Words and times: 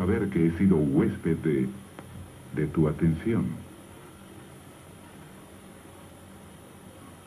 saber 0.00 0.30
que 0.30 0.46
he 0.46 0.50
sido 0.52 0.76
huésped 0.76 1.36
de, 1.42 1.68
de 2.54 2.66
tu 2.68 2.88
atención. 2.88 3.44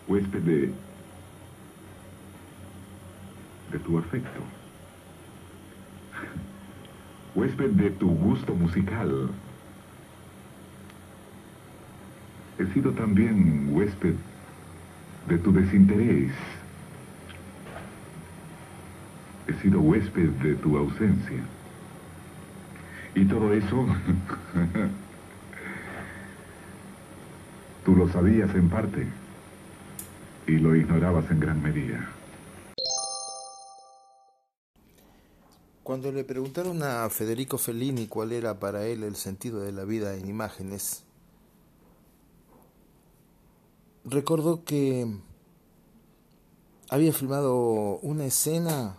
Huésped 0.08 0.42
de, 0.42 0.72
de 3.72 3.80
tu 3.80 4.00
afecto. 4.00 4.40
Huésped 7.36 7.74
de 7.74 7.92
tu 7.92 8.10
gusto 8.10 8.56
musical. 8.56 9.30
He 12.58 12.66
sido 12.74 12.92
también 12.94 13.70
huésped 13.72 14.16
de 15.28 15.38
tu 15.38 15.52
desinterés. 15.52 16.32
He 19.48 19.54
sido 19.62 19.80
huésped 19.80 20.30
de 20.42 20.56
tu 20.56 20.76
ausencia. 20.76 21.44
Y 23.16 23.26
todo 23.26 23.54
eso, 23.54 23.86
tú 27.86 27.96
lo 27.96 28.10
sabías 28.10 28.54
en 28.56 28.70
parte 28.70 29.08
y 30.48 30.58
lo 30.58 30.76
ignorabas 30.76 31.30
en 31.30 31.40
gran 31.40 31.62
medida. 31.62 32.10
Cuando 35.84 36.12
le 36.12 36.24
preguntaron 36.24 36.82
a 36.82 37.10
Federico 37.10 37.58
Fellini 37.58 38.08
cuál 38.08 38.32
era 38.32 38.58
para 38.60 38.86
él 38.88 39.04
el 39.04 39.16
sentido 39.16 39.60
de 39.62 39.74
la 39.74 39.84
vida 39.84 40.16
en 40.16 40.28
imágenes, 40.28 41.04
recordó 44.06 44.64
que 44.64 45.06
había 46.90 47.14
filmado 47.14 48.00
una 48.00 48.26
escena 48.26 48.98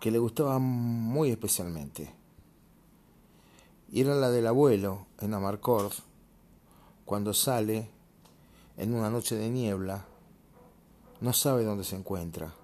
que 0.00 0.10
le 0.10 0.18
gustaba 0.18 0.58
muy 0.58 1.30
especialmente. 1.30 2.21
Y 3.92 4.00
era 4.00 4.14
la 4.14 4.30
del 4.30 4.46
abuelo 4.46 5.06
en 5.20 5.34
Amarcord, 5.34 5.92
cuando 7.04 7.34
sale 7.34 7.90
en 8.78 8.94
una 8.94 9.10
noche 9.10 9.36
de 9.36 9.50
niebla, 9.50 10.06
no 11.20 11.34
sabe 11.34 11.62
dónde 11.62 11.84
se 11.84 11.96
encuentra, 11.96 12.54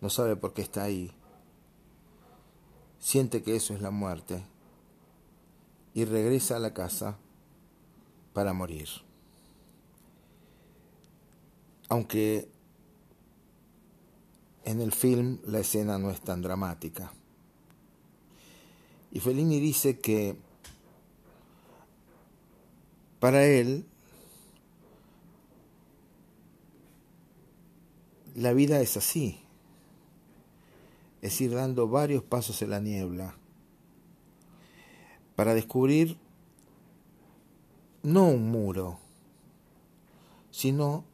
no 0.00 0.08
sabe 0.08 0.36
por 0.36 0.54
qué 0.54 0.62
está 0.62 0.84
ahí, 0.84 1.10
siente 3.00 3.42
que 3.42 3.56
eso 3.56 3.74
es 3.74 3.82
la 3.82 3.90
muerte 3.90 4.46
y 5.94 6.04
regresa 6.04 6.56
a 6.56 6.60
la 6.60 6.72
casa 6.72 7.18
para 8.32 8.52
morir. 8.52 8.88
Aunque 11.88 12.48
en 14.64 14.80
el 14.80 14.92
film 14.92 15.38
la 15.44 15.58
escena 15.58 15.98
no 15.98 16.10
es 16.10 16.20
tan 16.20 16.40
dramática. 16.40 17.12
Y 19.16 19.20
Fellini 19.20 19.60
dice 19.60 19.98
que 19.98 20.36
para 23.18 23.46
él 23.46 23.86
la 28.34 28.52
vida 28.52 28.78
es 28.82 28.98
así, 28.98 29.40
es 31.22 31.40
ir 31.40 31.54
dando 31.54 31.88
varios 31.88 32.22
pasos 32.24 32.60
en 32.60 32.68
la 32.68 32.80
niebla 32.80 33.34
para 35.34 35.54
descubrir 35.54 36.18
no 38.02 38.28
un 38.28 38.50
muro, 38.50 38.98
sino 40.50 41.06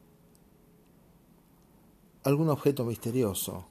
algún 2.25 2.49
objeto 2.49 2.83
misterioso, 2.83 3.65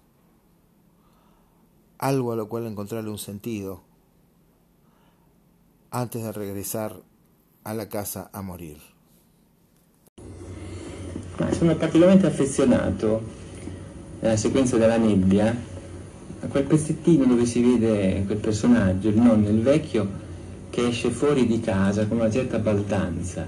algo 1.99 2.33
a 2.33 2.37
lo 2.37 2.49
cual 2.49 2.67
encontrarle 2.67 3.11
un 3.11 3.19
sentido, 3.19 3.92
antes 5.95 6.23
de 6.23 6.31
a 7.65 7.75
la 7.75 7.87
casa 7.87 8.31
a 8.33 8.41
morir. 8.41 8.79
Sono 11.51 11.77
particolarmente 11.77 12.27
affezionato 12.27 13.23
nella 14.21 14.37
sequenza 14.37 14.79
della 14.79 14.97
nebbia 14.97 15.55
a 16.41 16.47
quel 16.47 16.65
pezzettino 16.65 17.27
dove 17.27 17.45
si 17.45 17.61
vede 17.63 18.25
quel 18.25 18.39
personaggio, 18.39 19.09
il 19.11 19.19
nonno, 19.19 19.49
il 19.49 19.61
vecchio, 19.61 20.21
che 20.71 20.89
esce 20.89 21.11
fuori 21.11 21.47
di 21.47 21.61
casa 21.61 22.07
con 22.07 22.19
una 22.19 22.31
certa 22.31 22.59
baldanza 22.59 23.47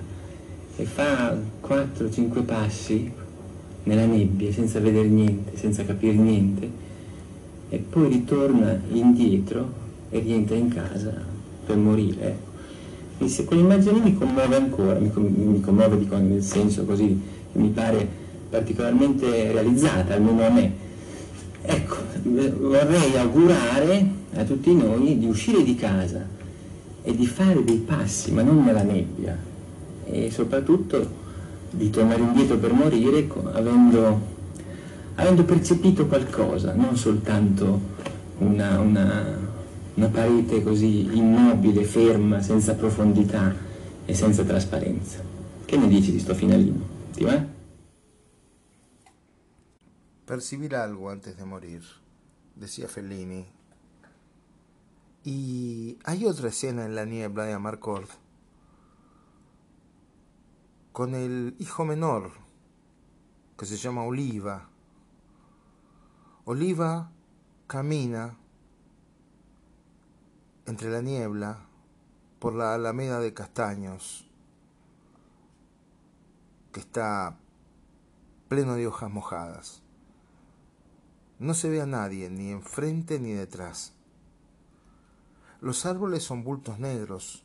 e 0.76 0.84
fa 0.84 1.34
4-5 1.62 2.44
passi 2.44 3.11
nella 3.84 4.05
nebbia 4.05 4.53
senza 4.53 4.81
vedere 4.81 5.09
niente, 5.09 5.56
senza 5.56 5.84
capire 5.87 6.12
niente 6.12 6.71
e 7.71 7.78
poi 7.78 8.09
ritorna 8.09 8.78
indietro 8.91 9.82
e 10.11 10.19
rientra 10.19 10.56
in 10.56 10.69
casa 10.69 11.33
per 11.64 11.76
morire. 11.76 12.52
Ecco. 13.19 13.44
Quell'immagine 13.44 14.00
mi 14.00 14.14
commuove 14.14 14.56
ancora, 14.56 14.98
mi, 14.98 15.10
mi 15.16 15.60
commuove 15.60 15.98
dico, 15.98 16.16
nel 16.16 16.42
senso 16.42 16.84
così 16.84 17.20
che 17.52 17.58
mi 17.58 17.69
pare 17.69 18.06
particolarmente 18.50 19.52
realizzata, 19.52 20.14
almeno 20.14 20.47
a 20.47 20.50
me. 20.50 20.72
Ecco, 21.62 21.97
vorrei 22.22 23.16
augurare 23.16 24.06
a 24.34 24.44
tutti 24.44 24.75
noi 24.75 25.19
di 25.19 25.26
uscire 25.26 25.62
di 25.62 25.75
casa 25.75 26.26
e 27.02 27.16
di 27.16 27.26
fare 27.26 27.64
dei 27.64 27.78
passi, 27.78 28.32
ma 28.32 28.42
non 28.42 28.62
nella 28.64 28.82
nebbia, 28.82 29.36
e 30.04 30.31
soprattutto 30.31 31.22
di 31.70 31.91
tornare 31.91 32.20
indietro 32.20 32.56
per 32.56 32.72
morire 32.72 33.28
avendo, 33.52 34.20
avendo 35.16 35.44
percepito 35.44 36.06
qualcosa, 36.06 36.75
non 36.75 36.96
soltanto 36.96 37.81
una, 38.38 38.78
una, 38.78 39.38
una 39.94 40.09
parete 40.09 40.62
così 40.62 41.16
immobile, 41.16 41.84
ferma, 41.84 42.41
senza 42.43 42.75
profondità 42.75 43.55
e 44.05 44.15
senza 44.15 44.43
trasparenza. 44.43 45.22
Che 45.65 45.77
ne 45.77 45.87
dici 45.87 46.10
di 46.10 46.19
sto 46.19 46.34
finalino? 46.34 46.84
Ti 47.12 47.25
va? 47.25 47.47
Percibir 50.25 50.75
algo 50.75 51.10
antes 51.10 51.37
de 51.37 51.44
morir, 51.44 51.82
decía 52.55 52.88
Fellini. 52.88 53.47
Y 55.22 55.97
hay 56.05 56.26
otra 56.26 56.49
escena 56.49 56.84
en 56.84 56.94
la 56.94 57.05
niebla 57.05 57.44
de 57.44 57.53
Amarcord 57.53 58.09
con 60.93 61.15
el 61.15 61.56
hijo 61.59 61.84
menor, 61.84 62.31
que 63.56 63.65
se 63.65 63.76
llama 63.76 64.05
Oliva. 64.05 64.69
Oliva 66.44 67.11
camina 67.66 68.37
entre 70.66 70.91
la 70.91 71.02
niebla 71.02 71.66
por 72.38 72.54
la 72.54 72.75
alameda 72.75 73.20
de 73.20 73.34
castaños, 73.34 74.28
que 76.72 76.80
está 76.80 77.38
pleno 78.48 78.75
de 78.75 78.86
hojas 78.86 79.10
mojadas. 79.10 79.82
No 81.38 81.54
se 81.54 81.69
ve 81.69 81.80
a 81.80 81.86
nadie, 81.86 82.30
ni 82.30 82.50
enfrente 82.50 83.19
ni 83.19 83.32
detrás. 83.32 83.92
Los 85.60 85.86
árboles 85.86 86.22
son 86.22 86.44
bultos 86.44 86.78
negros, 86.78 87.44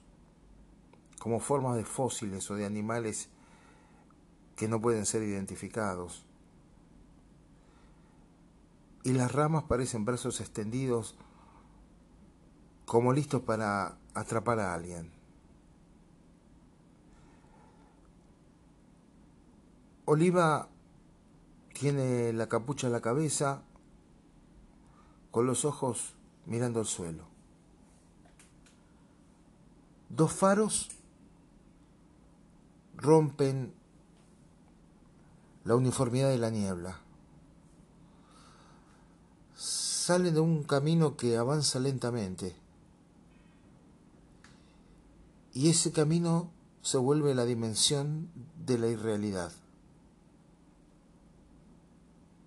como 1.19 1.39
formas 1.39 1.75
de 1.75 1.85
fósiles 1.85 2.49
o 2.51 2.55
de 2.55 2.65
animales 2.65 3.29
que 4.55 4.67
no 4.67 4.81
pueden 4.81 5.05
ser 5.05 5.23
identificados. 5.23 6.25
Y 9.03 9.13
las 9.13 9.31
ramas 9.31 9.63
parecen 9.63 10.05
brazos 10.05 10.41
extendidos 10.41 11.15
como 12.89 13.13
listos 13.13 13.43
para 13.43 13.99
atrapar 14.15 14.59
a 14.59 14.73
alguien. 14.73 15.11
Oliva 20.05 20.69
tiene 21.71 22.33
la 22.33 22.49
capucha 22.49 22.87
en 22.87 22.93
la 22.93 23.01
cabeza, 23.01 23.61
con 25.29 25.45
los 25.45 25.65
ojos 25.65 26.15
mirando 26.47 26.79
al 26.79 26.87
suelo. 26.87 27.25
Dos 30.09 30.33
faros 30.33 30.89
rompen 32.95 33.71
la 35.63 35.75
uniformidad 35.75 36.29
de 36.29 36.39
la 36.39 36.49
niebla. 36.49 37.01
Sale 39.53 40.31
de 40.31 40.39
un 40.39 40.63
camino 40.63 41.17
que 41.17 41.37
avanza 41.37 41.79
lentamente. 41.79 42.55
Y 45.59 45.67
ese 45.67 45.91
camino 45.91 46.49
se 46.81 46.97
vuelve 46.97 47.35
la 47.35 47.43
dimensión 47.43 48.29
de 48.65 48.77
la 48.77 48.87
irrealidad. 48.87 49.51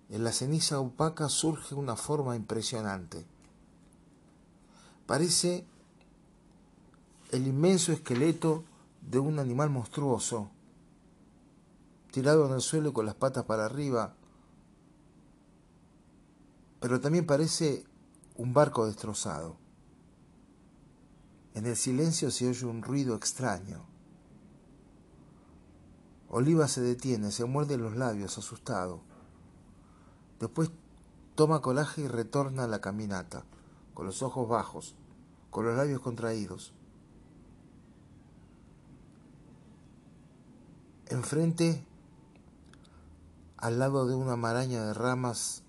En 0.09 0.23
la 0.23 0.31
ceniza 0.31 0.79
opaca 0.79 1.29
surge 1.29 1.75
una 1.75 1.95
forma 1.95 2.35
impresionante. 2.35 3.23
Parece 5.05 5.63
el 7.29 7.45
inmenso 7.45 7.91
esqueleto 7.91 8.63
de 9.03 9.19
un 9.19 9.37
animal 9.37 9.69
monstruoso 9.69 10.49
tirado 12.09 12.47
en 12.47 12.53
el 12.53 12.61
suelo 12.61 12.93
con 12.93 13.05
las 13.05 13.13
patas 13.13 13.45
para 13.45 13.65
arriba, 13.65 14.15
pero 16.79 16.99
también 16.99 17.27
parece 17.27 17.85
un 18.37 18.55
barco 18.55 18.87
destrozado. 18.87 19.62
En 21.53 21.65
el 21.67 21.75
silencio 21.75 22.31
se 22.31 22.47
oye 22.47 22.65
un 22.65 22.81
ruido 22.81 23.15
extraño. 23.15 23.85
Oliva 26.29 26.67
se 26.67 26.81
detiene, 26.81 27.31
se 27.31 27.45
muerde 27.45 27.77
los 27.77 27.95
labios, 27.95 28.39
asustado. 28.39 29.01
Después 30.39 30.71
toma 31.35 31.61
coraje 31.61 32.01
y 32.01 32.07
retorna 32.07 32.63
a 32.63 32.67
la 32.67 32.81
caminata, 32.81 33.45
con 33.93 34.07
los 34.07 34.23
ojos 34.23 34.49
bajos, 34.49 34.95
con 35.51 35.65
los 35.65 35.77
labios 35.77 36.01
contraídos. 36.01 36.73
Enfrente, 41.05 41.85
al 43.57 43.77
lado 43.77 44.07
de 44.07 44.15
una 44.15 44.35
maraña 44.35 44.83
de 44.85 44.95
ramas, 44.95 45.61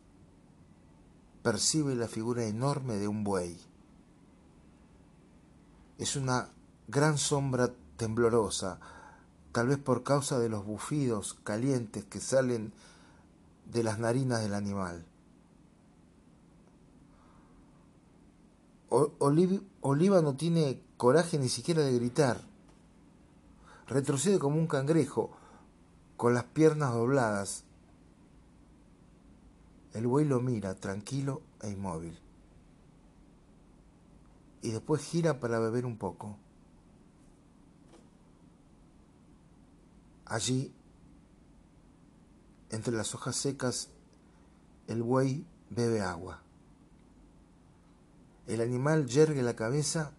percibe 1.42 1.94
la 1.94 2.08
figura 2.08 2.46
enorme 2.46 2.94
de 2.94 3.06
un 3.06 3.22
buey. 3.22 3.60
Es 5.98 6.16
una 6.16 6.48
gran 6.88 7.18
sombra 7.18 7.70
temblorosa, 7.96 8.80
tal 9.52 9.68
vez 9.68 9.78
por 9.78 10.02
causa 10.02 10.38
de 10.38 10.48
los 10.48 10.64
bufidos 10.66 11.34
calientes 11.44 12.04
que 12.04 12.20
salen 12.20 12.72
de 13.70 13.84
las 13.84 13.98
narinas 13.98 14.42
del 14.42 14.54
animal. 14.54 15.06
Oliva 18.90 20.22
no 20.22 20.36
tiene 20.36 20.80
coraje 20.96 21.38
ni 21.38 21.48
siquiera 21.48 21.82
de 21.82 21.94
gritar. 21.94 22.40
Retrocede 23.86 24.38
como 24.38 24.56
un 24.56 24.66
cangrejo, 24.66 25.30
con 26.16 26.34
las 26.34 26.44
piernas 26.44 26.92
dobladas. 26.92 27.64
El 29.92 30.06
buey 30.06 30.24
lo 30.24 30.40
mira, 30.40 30.74
tranquilo 30.74 31.42
e 31.62 31.70
inmóvil. 31.70 32.23
Y 34.64 34.70
después 34.70 35.02
gira 35.04 35.40
para 35.40 35.58
beber 35.58 35.84
un 35.84 35.98
poco. 35.98 36.38
Allí, 40.24 40.72
entre 42.70 42.94
las 42.94 43.14
hojas 43.14 43.36
secas, 43.36 43.90
el 44.86 45.02
buey 45.02 45.46
bebe 45.68 46.00
agua. 46.00 46.40
El 48.46 48.62
animal 48.62 49.06
yergue 49.06 49.42
la 49.42 49.54
cabeza, 49.54 50.12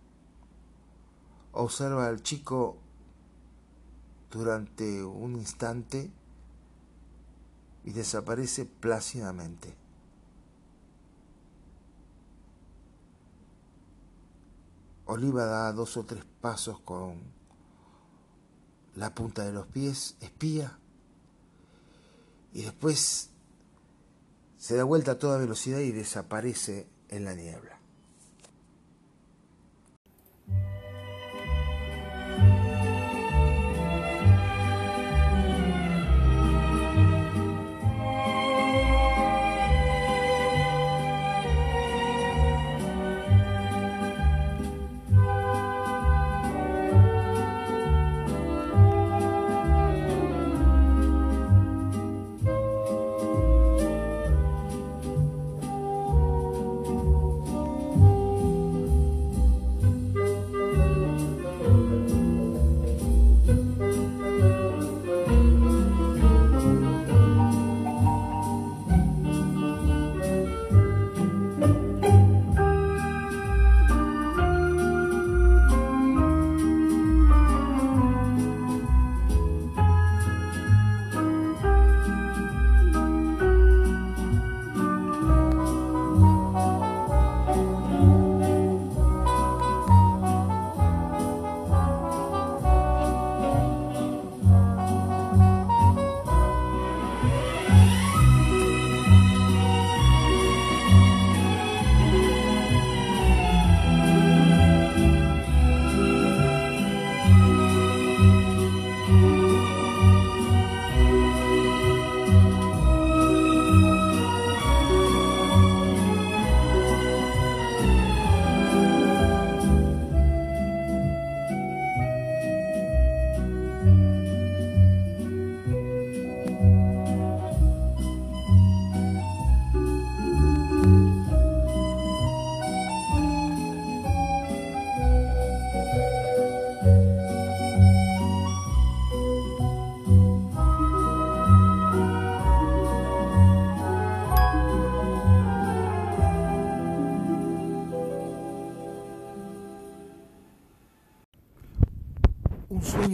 observa 1.52 2.06
al 2.06 2.22
chico 2.22 2.78
durante 4.30 5.04
un 5.04 5.38
instante 5.38 6.12
y 7.84 7.94
desaparece 7.94 8.66
plácidamente. 8.66 9.85
Oliva 15.06 15.46
da 15.46 15.72
dos 15.72 15.98
o 15.98 16.06
tres 16.06 16.26
pasos 16.42 16.80
con 16.80 17.22
la 18.96 19.14
punta 19.14 19.44
de 19.44 19.52
los 19.52 19.68
pies, 19.68 20.16
espía, 20.22 20.80
y 22.54 22.64
después 22.64 23.30
se 24.58 24.76
da 24.76 24.84
vuelta 24.84 25.12
a 25.12 25.20
toda 25.20 25.38
velocidad 25.38 25.80
y 25.80 25.92
desaparece 25.92 26.88
en 27.10 27.26
la 27.26 27.34
niebla. 27.34 27.75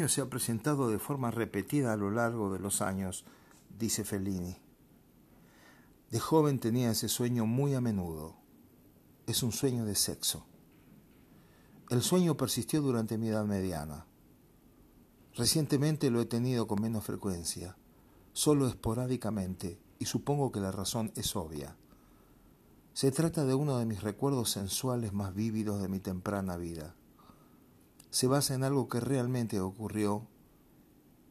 Se 0.07 0.21
ha 0.21 0.29
presentado 0.29 0.89
de 0.89 0.99
forma 0.99 1.31
repetida 1.31 1.91
a 1.91 1.97
lo 1.97 2.11
largo 2.11 2.51
de 2.51 2.59
los 2.59 2.81
años, 2.81 3.25
dice 3.77 4.05
Fellini. 4.05 4.55
De 6.09 6.19
joven 6.19 6.59
tenía 6.59 6.91
ese 6.91 7.09
sueño 7.09 7.45
muy 7.45 7.73
a 7.73 7.81
menudo. 7.81 8.37
Es 9.27 9.43
un 9.43 9.51
sueño 9.51 9.85
de 9.85 9.95
sexo. 9.95 10.45
El 11.89 12.01
sueño 12.01 12.37
persistió 12.37 12.81
durante 12.81 13.17
mi 13.17 13.27
edad 13.27 13.45
mediana. 13.45 14.05
Recientemente 15.33 16.09
lo 16.09 16.21
he 16.21 16.25
tenido 16.25 16.67
con 16.67 16.81
menos 16.81 17.03
frecuencia, 17.03 17.77
solo 18.31 18.67
esporádicamente, 18.67 19.79
y 19.99 20.05
supongo 20.05 20.51
que 20.51 20.61
la 20.61 20.71
razón 20.71 21.11
es 21.15 21.35
obvia. 21.35 21.75
Se 22.93 23.11
trata 23.11 23.45
de 23.45 23.53
uno 23.53 23.77
de 23.77 23.85
mis 23.85 24.01
recuerdos 24.01 24.51
sensuales 24.51 25.11
más 25.13 25.33
vívidos 25.33 25.81
de 25.81 25.89
mi 25.89 25.99
temprana 25.99 26.55
vida 26.55 26.95
se 28.11 28.27
basa 28.27 28.53
en 28.53 28.65
algo 28.65 28.89
que 28.89 28.99
realmente 28.99 29.61
ocurrió 29.61 30.27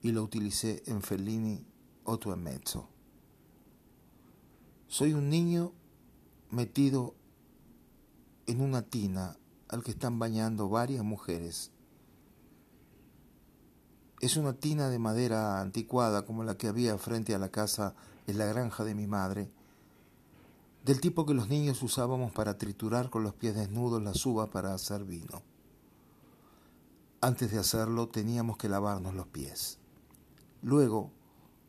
y 0.00 0.12
lo 0.12 0.22
utilicé 0.22 0.82
en 0.86 1.02
Fellini 1.02 1.62
otro 2.04 2.32
en 2.32 2.42
Mezzo. 2.42 2.88
Soy 4.88 5.12
un 5.12 5.28
niño 5.28 5.72
metido 6.50 7.14
en 8.46 8.62
una 8.62 8.80
tina 8.82 9.36
al 9.68 9.84
que 9.84 9.90
están 9.90 10.18
bañando 10.18 10.70
varias 10.70 11.04
mujeres. 11.04 11.70
Es 14.20 14.38
una 14.38 14.54
tina 14.54 14.88
de 14.88 14.98
madera 14.98 15.60
anticuada 15.60 16.24
como 16.24 16.44
la 16.44 16.56
que 16.56 16.66
había 16.66 16.96
frente 16.96 17.34
a 17.34 17.38
la 17.38 17.50
casa 17.50 17.94
en 18.26 18.38
la 18.38 18.46
granja 18.46 18.84
de 18.84 18.94
mi 18.94 19.06
madre, 19.06 19.50
del 20.84 21.00
tipo 21.00 21.26
que 21.26 21.34
los 21.34 21.50
niños 21.50 21.82
usábamos 21.82 22.32
para 22.32 22.56
triturar 22.56 23.10
con 23.10 23.22
los 23.22 23.34
pies 23.34 23.54
desnudos 23.54 24.02
las 24.02 24.24
uvas 24.24 24.48
para 24.48 24.72
hacer 24.72 25.04
vino. 25.04 25.49
Antes 27.22 27.52
de 27.52 27.58
hacerlo 27.58 28.08
teníamos 28.08 28.56
que 28.56 28.70
lavarnos 28.70 29.14
los 29.14 29.26
pies. 29.26 29.78
Luego, 30.62 31.10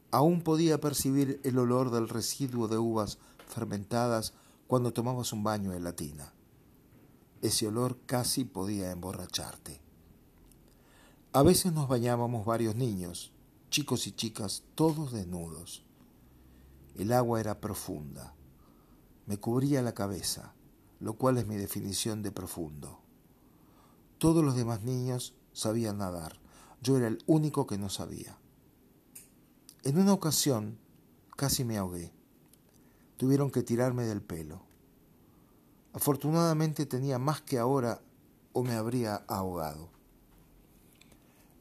aún 0.10 0.44
podía 0.44 0.80
percibir 0.80 1.42
el 1.44 1.58
olor 1.58 1.92
del 1.92 2.08
residuo 2.08 2.70
de 2.70 2.78
uvas 2.78 3.18
fermentadas 3.48 4.34
cuando 4.68 4.94
tomabas 4.94 5.34
un 5.34 5.44
baño 5.44 5.74
en 5.74 5.84
la 5.84 5.94
tina. 5.94 6.34
Ese 7.42 7.68
olor 7.68 7.98
casi 8.06 8.46
podía 8.46 8.92
emborracharte. 8.92 9.82
A 11.34 11.44
veces 11.44 11.74
nos 11.74 11.90
bañábamos 11.90 12.46
varios 12.46 12.76
niños, 12.76 13.34
chicos 13.70 14.08
y 14.08 14.14
chicas, 14.14 14.64
todos 14.76 15.12
desnudos. 15.12 15.84
El 16.96 17.12
agua 17.12 17.42
era 17.42 17.60
profunda. 17.60 18.36
Me 19.26 19.38
cubría 19.38 19.82
la 19.82 19.94
cabeza, 19.94 20.54
lo 21.02 21.16
cual 21.16 21.38
es 21.38 21.46
mi 21.46 21.58
definición 21.58 22.22
de 22.22 22.32
profundo. 22.32 23.00
Todos 24.18 24.46
los 24.46 24.56
demás 24.56 24.84
niños 24.84 25.34
sabían 25.54 25.98
nadar. 25.98 26.40
Yo 26.82 26.98
era 26.98 27.08
el 27.08 27.20
único 27.28 27.68
que 27.68 27.78
no 27.78 27.90
sabía. 27.90 28.38
En 29.84 29.98
una 30.00 30.14
ocasión 30.14 30.78
casi 31.36 31.64
me 31.64 31.78
ahogué. 31.78 32.12
Tuvieron 33.18 33.52
que 33.52 33.64
tirarme 33.64 34.04
del 34.04 34.22
pelo. 34.22 34.62
Afortunadamente 35.94 36.86
tenía 36.86 37.20
más 37.20 37.42
que 37.42 37.60
ahora 37.60 38.02
o 38.54 38.64
me 38.64 38.74
habría 38.74 39.16
ahogado. 39.28 39.90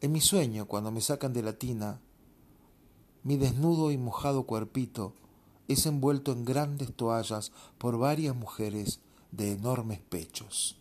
En 0.00 0.12
mi 0.12 0.20
sueño, 0.20 0.66
cuando 0.66 0.90
me 0.90 1.00
sacan 1.00 1.32
de 1.32 1.42
la 1.42 1.58
tina, 1.58 2.00
mi 3.22 3.36
desnudo 3.36 3.90
y 3.90 3.98
mojado 3.98 4.44
cuerpito 4.44 5.12
es 5.68 5.84
envuelto 5.84 6.32
en 6.32 6.44
grandes 6.44 6.94
toallas 6.94 7.52
por 7.76 7.98
varias 7.98 8.34
mujeres 8.34 9.00
de 9.30 9.52
enormes 9.52 10.00
pechos. 10.00 10.79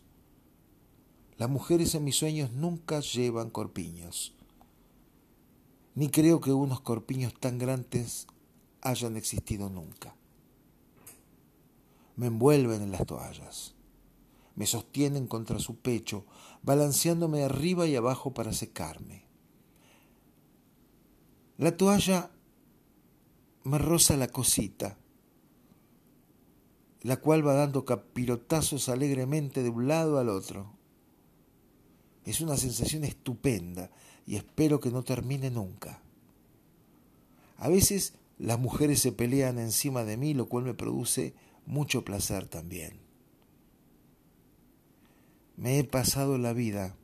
Las 1.40 1.48
mujeres 1.48 1.94
en 1.94 2.04
mis 2.04 2.16
sueños 2.16 2.52
nunca 2.52 3.00
llevan 3.00 3.48
corpiños, 3.48 4.34
ni 5.94 6.10
creo 6.10 6.38
que 6.38 6.52
unos 6.52 6.82
corpiños 6.82 7.32
tan 7.32 7.56
grandes 7.56 8.26
hayan 8.82 9.16
existido 9.16 9.70
nunca. 9.70 10.14
Me 12.16 12.26
envuelven 12.26 12.82
en 12.82 12.92
las 12.92 13.06
toallas, 13.06 13.74
me 14.54 14.66
sostienen 14.66 15.26
contra 15.26 15.58
su 15.60 15.76
pecho, 15.76 16.26
balanceándome 16.62 17.42
arriba 17.42 17.86
y 17.86 17.96
abajo 17.96 18.34
para 18.34 18.52
secarme. 18.52 19.24
La 21.56 21.74
toalla 21.74 22.32
me 23.64 23.78
roza 23.78 24.18
la 24.18 24.28
cosita, 24.28 24.98
la 27.00 27.16
cual 27.16 27.48
va 27.48 27.54
dando 27.54 27.86
capirotazos 27.86 28.90
alegremente 28.90 29.62
de 29.62 29.70
un 29.70 29.88
lado 29.88 30.18
al 30.18 30.28
otro. 30.28 30.78
Es 32.24 32.40
una 32.40 32.56
sensación 32.56 33.04
estupenda 33.04 33.90
y 34.26 34.36
espero 34.36 34.80
que 34.80 34.90
no 34.90 35.02
termine 35.02 35.50
nunca. 35.50 36.00
A 37.56 37.68
veces 37.68 38.14
las 38.38 38.58
mujeres 38.58 39.00
se 39.00 39.12
pelean 39.12 39.58
encima 39.58 40.04
de 40.04 40.16
mí, 40.16 40.34
lo 40.34 40.48
cual 40.48 40.64
me 40.64 40.74
produce 40.74 41.34
mucho 41.66 42.04
placer 42.04 42.48
también. 42.48 42.98
Me 45.56 45.78
he 45.78 45.84
pasado 45.84 46.38
la 46.38 46.54
vida 46.54 46.96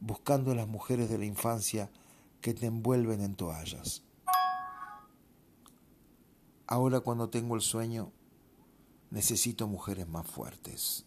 buscando 0.00 0.52
a 0.52 0.54
las 0.54 0.66
mujeres 0.66 1.10
de 1.10 1.18
la 1.18 1.26
infancia 1.26 1.90
que 2.40 2.54
te 2.54 2.66
envuelven 2.66 3.20
en 3.20 3.34
toallas. 3.34 4.02
Ahora 6.66 7.00
cuando 7.00 7.28
tengo 7.28 7.54
el 7.54 7.60
sueño, 7.60 8.12
necesito 9.10 9.66
mujeres 9.66 10.08
más 10.08 10.26
fuertes. 10.26 11.04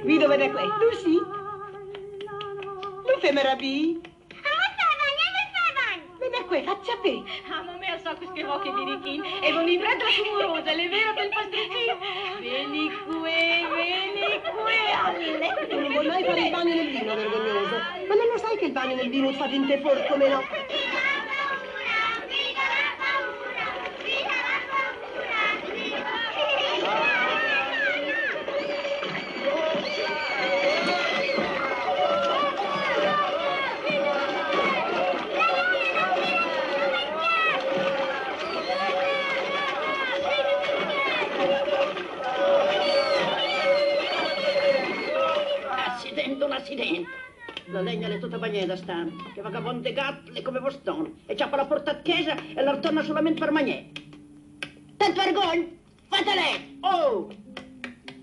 Qui 0.00 0.18
dove 0.18 0.36
è 0.36 0.50
questo? 0.50 0.74
Tu 0.78 0.96
sì? 0.96 1.20
Non 3.06 3.20
fai 3.20 3.32
meraviglia? 3.32 4.00
Vieni 6.18 6.46
qui, 6.46 6.62
faccia 6.62 6.96
qui. 6.98 7.24
Amo 7.50 7.78
me 7.78 8.00
so 8.02 8.12
che 8.18 8.26
scrivo 8.26 8.58
che 8.58 8.70
birichini 8.70 9.40
e 9.40 9.52
con 9.52 9.68
i 9.68 9.78
bread 9.78 10.00
rumorosa, 10.00 10.72
le 10.72 10.88
vero 10.88 11.12
del 11.12 11.28
pasticcino. 11.28 11.96
Vieni 12.40 12.90
qui, 13.06 13.66
vieni 13.72 14.40
qui 14.40 14.78
alle. 14.92 15.78
Non 15.80 15.92
vuoi 15.92 16.06
mai 16.06 16.24
fare 16.24 16.40
il 16.40 16.50
bagno 16.50 16.74
nel 16.74 16.90
vino, 16.90 17.14
vergognoso. 17.14 17.76
Ma 18.08 18.14
non 18.14 18.26
lo 18.32 18.38
sai 18.38 18.56
che 18.56 18.64
il 18.64 18.72
bagno 18.72 18.94
nel 18.96 19.08
vino 19.08 19.32
fa 19.32 19.46
in 19.46 19.66
te 19.66 19.78
porco 19.78 20.16
meno? 20.16 20.42
Accidente. 46.74 47.08
La 47.66 47.80
legna 47.80 48.08
è 48.08 48.18
tutta 48.18 48.36
bagnata 48.36 48.74
stanno, 48.74 49.12
che 49.32 49.40
vagabonde 49.40 49.92
gatte 49.92 50.42
come 50.42 50.58
vostone, 50.58 51.12
e 51.26 51.36
c'ha 51.36 51.46
per 51.46 51.58
la 51.60 51.66
porta 51.66 51.92
a 51.92 52.00
chiesa 52.02 52.34
e 52.34 52.60
la 52.60 52.72
ritorna 52.72 53.02
solamente 53.04 53.38
per 53.38 53.52
magnè. 53.52 53.90
Tanto 54.96 55.22
vergogna, 55.22 55.66
fatele! 56.08 56.78
Oh! 56.80 57.28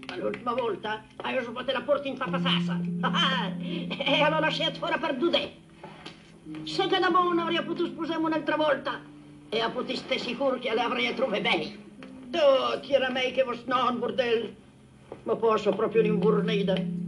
Ma 0.07 0.15
l'ultima 0.17 0.53
volta 0.53 1.01
avevo 1.15 1.43
svuotato 1.43 1.71
la 1.71 1.81
porta 1.81 2.07
in 2.09 2.17
papasassa. 2.17 2.81
e 3.57 4.21
avevo 4.21 4.41
lasciato 4.41 4.79
fuori 4.79 4.99
per 4.99 5.15
due. 5.15 5.51
Se 6.63 6.87
che 6.87 6.99
da 6.99 7.09
buono 7.09 7.43
avrei 7.43 7.63
potuto 7.63 7.85
sposarmi 7.85 8.25
un'altra 8.25 8.57
volta, 8.57 9.01
e 9.47 9.59
a 9.61 9.69
potuto 9.69 10.17
sicuro 10.17 10.59
che 10.59 10.73
le 10.73 10.81
avrei 10.81 11.13
trovate 11.13 11.41
bene. 11.41 11.77
Tu, 12.29 12.79
chi 12.81 12.93
era 12.93 13.09
me 13.09 13.31
che 13.31 13.43
vos 13.43 13.63
non, 13.63 13.97
bordello? 13.97 14.49
Ma 15.23 15.37
posso 15.37 15.71
proprio 15.71 16.01
rinvurnire. 16.01 17.00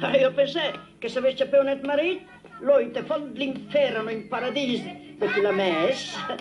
Ah, 0.00 0.16
io 0.16 0.32
pensai 0.32 0.72
che 0.98 1.08
se 1.08 1.18
avessi 1.18 1.42
appena 1.42 1.72
un 1.72 1.80
marito, 1.82 2.24
lui 2.60 2.90
te 2.92 3.02
fa 3.02 3.16
l'inferno 3.16 4.08
in 4.10 4.28
paradiso, 4.28 4.88
perché 5.18 5.40
la 5.40 5.50
messa, 5.50 6.36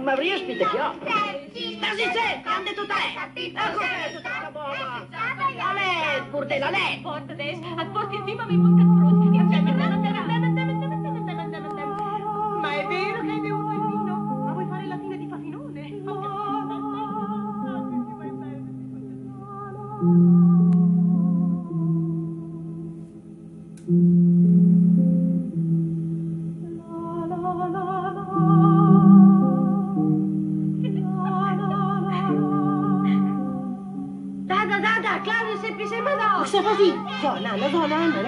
ma 0.00 0.14
riesci 0.14 0.56
te 0.56 0.64
chiò? 0.66 0.94
Sta 0.94 1.40
zitta, 1.50 1.88
ande 2.44 2.72
tutta 2.72 2.94
lei, 2.94 3.16
ecco 3.52 3.78
che 3.78 4.14
tutta 4.14 4.30
sta 4.38 4.50
boba. 4.52 5.06
A 5.58 5.72
lei, 5.72 6.22
burdella, 6.30 6.68
a 6.68 6.70
lei. 6.70 7.00
Porta 7.02 7.32
adesso, 7.32 7.60
a 7.76 7.84
porti 7.86 8.14
in 8.14 8.24
viva 8.24 8.44
mi 8.44 8.56
monta 8.56 8.82
il 8.82 8.88
fronte. 8.98 9.28
Ma 12.60 12.70
è 12.72 12.86
vero 12.86 13.20
che 13.22 13.30
hai 13.30 13.40
bevuto 13.40 13.72
il 13.72 13.80
vino? 13.80 14.16
Ma 14.44 14.52
vuoi 14.52 14.66
fare 14.68 14.86
la 14.86 14.98
fine 14.98 15.16
di 15.18 15.26
Fafinone? 15.28 16.02
Dada, 20.00 20.29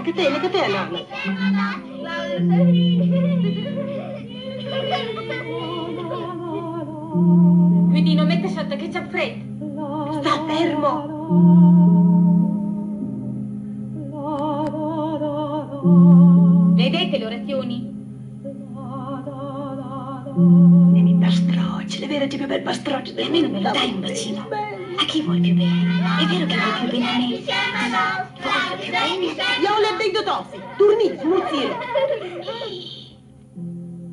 so, 0.02 0.10
nana, 0.10 0.10
che 0.10 0.12
te, 0.12 0.40
che 0.40 0.50
te, 0.50 0.66
nana. 0.68 1.80
Quindi 7.90 8.14
non 8.14 8.26
mette 8.26 8.48
sotto 8.48 8.76
che 8.76 8.88
c'è 8.88 9.06
freddo. 9.06 10.20
Sta 10.20 10.44
fermo. 10.46 11.10
Vedete 16.74 17.18
le 17.18 17.26
orazioni? 17.26 17.90
Vieni 20.34 21.14
pastrocci, 21.20 22.00
le 22.00 22.06
vere 22.06 22.26
più 22.26 22.46
bel 22.46 22.62
pastrocci 22.62 23.14
del 23.14 23.30
mondo. 23.30 23.60
Dai 23.60 23.92
un 23.92 24.00
bacino. 24.00 24.48
A 24.98 25.04
chi 25.06 25.22
vuoi 25.22 25.40
più 25.40 25.54
bene? 25.54 26.00
È 26.20 26.24
vero 26.24 26.46
che 26.46 26.56
vuoi 26.56 26.72
più 26.80 26.98
bene 26.98 27.08
a 27.08 27.16
me? 27.18 28.51
Io 28.84 29.78
le 29.78 29.96
dei 29.96 30.24
tossi, 30.24 30.58
tornite, 30.76 31.18
smurzire. 31.18 31.76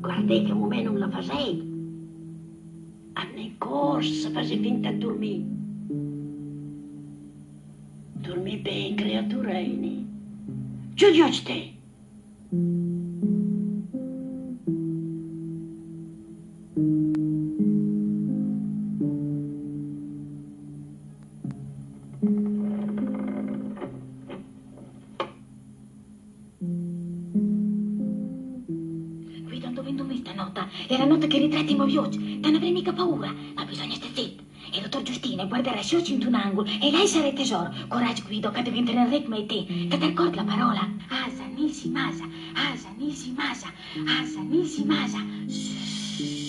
Guardate 0.00 0.42
che 0.42 0.52
come 0.52 0.82
non 0.82 0.98
la 0.98 1.08
facete. 1.08 1.68
A 3.14 3.26
in 3.34 3.58
corsa, 3.58 4.30
fase 4.30 4.56
finta 4.58 4.90
a 4.90 4.92
dormire. 4.92 5.44
Dormi 8.12 8.56
bene, 8.58 8.94
creaturine. 8.94 9.86
Eh, 9.86 10.04
giù, 10.94 11.10
giù, 11.10 11.42
te. 11.42 11.74
I 31.68 31.74
moviocci. 31.74 32.38
Non 32.38 32.54
avrei 32.54 32.72
mica 32.72 32.92
paura, 32.92 33.32
ma 33.54 33.64
bisogna 33.64 33.94
stare 33.94 34.12
zitti. 34.14 34.48
E 34.72 34.76
il 34.76 34.82
dottor 34.82 35.02
Giustino 35.02 35.46
guarderà 35.48 35.80
scioci 35.80 36.14
in 36.14 36.26
un 36.26 36.34
angolo 36.34 36.68
e 36.80 36.90
lei 36.90 37.06
sarà 37.06 37.32
tesoro. 37.32 37.72
Coraggio, 37.88 38.22
Guido, 38.26 38.50
che 38.50 38.62
devi 38.62 38.78
entrare 38.78 39.00
in 39.00 39.10
ritmo 39.10 39.36
e 39.36 39.46
te. 39.46 39.64
Che 39.64 39.98
ti 39.98 40.06
ricordi 40.06 40.36
la 40.36 40.44
parola? 40.44 40.88
Asa, 41.08 41.44
nisi, 41.44 41.88
masa. 41.88 42.24
Asa, 42.54 42.88
nisi, 42.96 43.32
masa. 43.32 43.72
Asa, 44.06 44.40
nisi, 44.40 44.84
masa. 44.84 45.18
Shhh. 45.48 46.48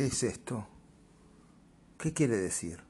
¿Qué 0.00 0.06
es 0.06 0.22
esto? 0.22 0.66
¿Qué 1.98 2.14
quiere 2.14 2.38
decir? 2.38 2.82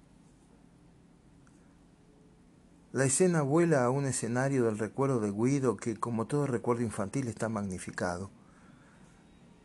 La 2.93 3.05
escena 3.05 3.43
vuela 3.43 3.85
a 3.85 3.91
un 3.91 4.07
escenario 4.07 4.67
del 4.67 4.79
recuerdo 4.79 5.19
de 5.19 5.33
Guido 5.33 5.77
que, 5.77 5.97
como 5.97 6.29
todo 6.29 6.47
recuerdo 6.47 6.85
infantil, 6.85 7.27
está 7.27 7.49
magnificado. 7.49 8.31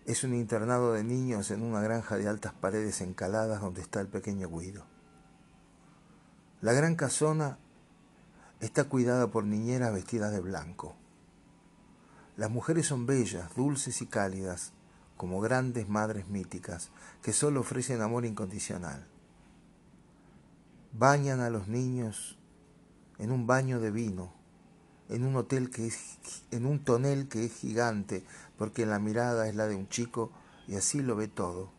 Es 0.07 0.23
un 0.23 0.33
internado 0.33 0.93
de 0.93 1.03
niños 1.03 1.51
en 1.51 1.61
una 1.61 1.81
granja 1.81 2.17
de 2.17 2.27
altas 2.27 2.53
paredes 2.53 2.99
encaladas 3.01 3.61
donde 3.61 3.83
está 3.83 4.01
el 4.01 4.07
pequeño 4.07 4.49
Guido. 4.49 4.83
La 6.61 6.73
gran 6.73 6.95
casona 6.95 7.59
está 8.59 8.85
cuidada 8.85 9.29
por 9.29 9.43
niñeras 9.43 9.93
vestidas 9.93 10.31
de 10.31 10.39
blanco. 10.39 10.95
Las 12.37 12.49
mujeres 12.49 12.87
son 12.87 13.05
bellas, 13.05 13.53
dulces 13.55 14.01
y 14.01 14.07
cálidas, 14.07 14.73
como 15.17 15.41
grandes 15.41 15.87
madres 15.87 16.27
míticas 16.27 16.91
que 17.21 17.33
solo 17.33 17.61
ofrecen 17.61 18.01
amor 18.01 18.25
incondicional. 18.25 19.07
Bañan 20.91 21.41
a 21.41 21.49
los 21.49 21.67
niños 21.67 22.37
en 23.17 23.31
un 23.31 23.47
baño 23.47 23.79
de 23.79 23.91
vino, 23.91 24.33
en 25.09 25.25
un 25.25 25.35
hotel 25.35 25.69
que 25.69 25.87
es 25.87 26.19
en 26.51 26.65
un 26.65 26.83
tonel 26.83 27.27
que 27.27 27.45
es 27.45 27.53
gigante, 27.53 28.25
porque 28.57 28.85
la 28.85 28.99
mirada 28.99 29.47
es 29.47 29.55
la 29.55 29.67
de 29.67 29.75
un 29.75 29.87
chico 29.89 30.31
y 30.67 30.75
así 30.75 31.01
lo 31.01 31.15
ve 31.15 31.27
todo. 31.27 31.71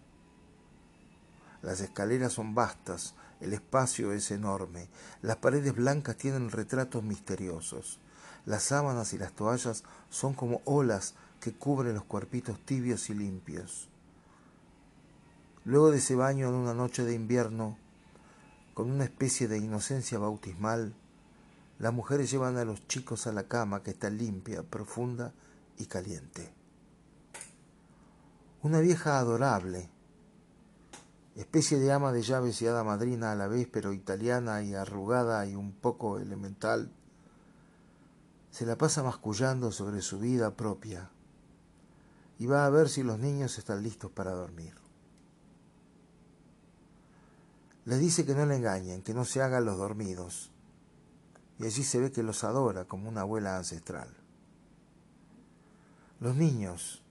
Las 1.63 1.81
escaleras 1.81 2.35
son 2.35 2.55
vastas, 2.55 3.15
el 3.41 3.53
espacio 3.53 4.13
es 4.13 4.31
enorme, 4.31 4.89
las 5.21 5.37
paredes 5.37 5.75
blancas 5.75 6.17
tienen 6.17 6.51
retratos 6.51 7.03
misteriosos, 7.03 8.01
las 8.45 8.63
sábanas 8.63 9.13
y 9.13 9.19
las 9.19 9.33
toallas 9.33 9.83
son 10.09 10.35
como 10.35 10.63
olas 10.65 11.15
que 11.41 11.53
cubren 11.53 11.95
los 11.95 12.05
cuerpitos 12.05 12.59
tibios 12.65 13.11
y 13.11 13.15
limpios. 13.15 13.89
Luego 15.65 15.91
de 15.91 15.99
ese 15.99 16.15
baño 16.15 16.49
en 16.49 16.55
una 16.55 16.75
noche 16.75 17.05
de 17.05 17.15
invierno, 17.15 17.77
con 18.75 18.91
una 18.91 19.05
especie 19.05 19.49
de 19.49 19.59
inocencia 19.59 20.19
bautismal, 20.19 20.95
las 21.79 21.93
mujeres 21.93 22.31
llevan 22.31 22.57
a 22.57 22.65
los 22.65 22.87
chicos 22.87 23.27
a 23.27 23.33
la 23.33 23.49
cama 23.49 23.83
que 23.83 23.91
está 23.91 24.09
limpia, 24.09 24.63
profunda 24.63 25.33
y 25.77 25.87
caliente. 25.87 26.55
Una 28.63 28.81
vieja 28.81 29.19
adorable, 29.19 29.91
especie 31.35 31.79
de 31.79 31.93
ama 31.93 32.13
de 32.13 32.23
llaves 32.23 32.63
y 32.63 32.67
hada 32.67 32.85
madrina 32.85 33.33
a 33.33 33.35
la 33.35 33.49
vez, 33.49 33.69
pero 33.71 33.93
italiana 33.93 34.63
y 34.63 34.75
arrugada 34.75 35.47
y 35.47 35.55
un 35.55 35.73
poco 35.73 36.19
elemental, 36.19 36.91
se 38.51 38.65
la 38.65 38.79
pasa 38.79 39.03
mascullando 39.03 39.71
sobre 39.71 40.01
su 40.01 40.19
vida 40.19 40.55
propia 40.55 41.11
y 42.39 42.47
va 42.47 42.67
a 42.67 42.71
ver 42.71 42.89
si 42.89 43.03
los 43.03 43.19
niños 43.19 43.59
están 43.59 43.83
listos 43.83 44.11
para 44.11 44.33
dormir. 44.33 44.75
Les 47.85 48.01
dice 48.01 48.27
que 48.27 48.35
no 48.35 48.45
le 48.47 48.57
engañen, 48.57 49.03
que 49.03 49.15
no 49.15 49.25
se 49.25 49.43
hagan 49.43 49.65
los 49.65 49.79
dormidos, 49.79 50.51
y 51.59 51.65
allí 51.65 51.83
se 51.83 52.01
ve 52.01 52.13
que 52.13 52.23
los 52.23 52.45
adora 52.45 52.85
como 52.85 53.09
una 53.09 53.23
abuela 53.23 53.57
ancestral. 53.57 54.09
Los 56.21 56.35
niños, 56.35 57.03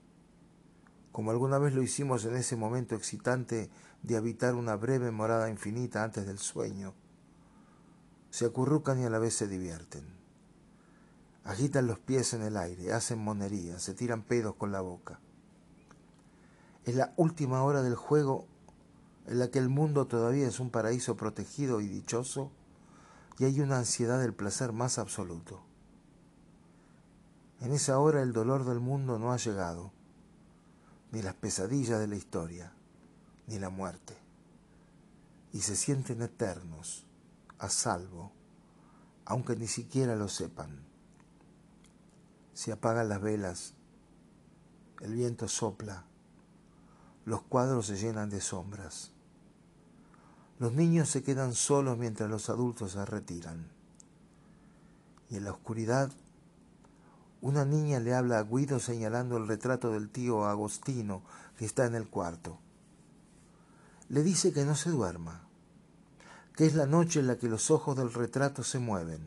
como 1.12 1.30
alguna 1.30 1.58
vez 1.58 1.74
lo 1.74 1.82
hicimos 1.82 2.24
en 2.24 2.36
ese 2.36 2.56
momento 2.56 2.94
excitante 2.94 3.70
de 4.02 4.16
habitar 4.16 4.54
una 4.54 4.76
breve 4.76 5.10
morada 5.10 5.48
infinita 5.48 6.04
antes 6.04 6.26
del 6.26 6.38
sueño, 6.38 6.94
se 8.30 8.44
acurrucan 8.44 9.00
y 9.00 9.04
a 9.04 9.10
la 9.10 9.18
vez 9.18 9.34
se 9.34 9.48
divierten. 9.48 10.15
Agitan 11.46 11.86
los 11.86 12.00
pies 12.00 12.34
en 12.34 12.42
el 12.42 12.56
aire, 12.56 12.92
hacen 12.92 13.20
monerías, 13.20 13.80
se 13.80 13.94
tiran 13.94 14.24
pedos 14.24 14.56
con 14.56 14.72
la 14.72 14.80
boca. 14.80 15.20
Es 16.84 16.96
la 16.96 17.14
última 17.16 17.62
hora 17.62 17.82
del 17.82 17.94
juego 17.94 18.48
en 19.26 19.38
la 19.38 19.48
que 19.48 19.60
el 19.60 19.68
mundo 19.68 20.08
todavía 20.08 20.48
es 20.48 20.58
un 20.58 20.70
paraíso 20.70 21.16
protegido 21.16 21.80
y 21.80 21.86
dichoso 21.86 22.50
y 23.38 23.44
hay 23.44 23.60
una 23.60 23.78
ansiedad 23.78 24.20
del 24.20 24.34
placer 24.34 24.72
más 24.72 24.98
absoluto. 24.98 25.62
En 27.60 27.72
esa 27.72 28.00
hora 28.00 28.22
el 28.22 28.32
dolor 28.32 28.64
del 28.64 28.80
mundo 28.80 29.20
no 29.20 29.32
ha 29.32 29.36
llegado, 29.36 29.92
ni 31.12 31.22
las 31.22 31.34
pesadillas 31.34 32.00
de 32.00 32.08
la 32.08 32.16
historia, 32.16 32.72
ni 33.46 33.60
la 33.60 33.70
muerte, 33.70 34.18
y 35.52 35.60
se 35.60 35.76
sienten 35.76 36.22
eternos, 36.22 37.06
a 37.60 37.68
salvo, 37.68 38.32
aunque 39.24 39.54
ni 39.54 39.68
siquiera 39.68 40.16
lo 40.16 40.28
sepan. 40.28 40.95
Se 42.56 42.72
apagan 42.72 43.10
las 43.10 43.20
velas, 43.20 43.74
el 45.02 45.12
viento 45.12 45.46
sopla, 45.46 46.06
los 47.26 47.42
cuadros 47.42 47.84
se 47.84 47.98
llenan 47.98 48.30
de 48.30 48.40
sombras. 48.40 49.12
Los 50.58 50.72
niños 50.72 51.10
se 51.10 51.22
quedan 51.22 51.52
solos 51.52 51.98
mientras 51.98 52.30
los 52.30 52.48
adultos 52.48 52.92
se 52.92 53.04
retiran. 53.04 53.68
Y 55.28 55.36
en 55.36 55.44
la 55.44 55.50
oscuridad, 55.50 56.10
una 57.42 57.66
niña 57.66 58.00
le 58.00 58.14
habla 58.14 58.38
a 58.38 58.44
Guido 58.44 58.80
señalando 58.80 59.36
el 59.36 59.48
retrato 59.48 59.90
del 59.92 60.08
tío 60.08 60.46
Agostino 60.46 61.20
que 61.58 61.66
está 61.66 61.84
en 61.84 61.94
el 61.94 62.08
cuarto. 62.08 62.58
Le 64.08 64.22
dice 64.22 64.54
que 64.54 64.64
no 64.64 64.76
se 64.76 64.88
duerma, 64.88 65.46
que 66.54 66.64
es 66.64 66.74
la 66.74 66.86
noche 66.86 67.20
en 67.20 67.26
la 67.26 67.36
que 67.36 67.50
los 67.50 67.70
ojos 67.70 67.98
del 67.98 68.14
retrato 68.14 68.64
se 68.64 68.78
mueven, 68.78 69.20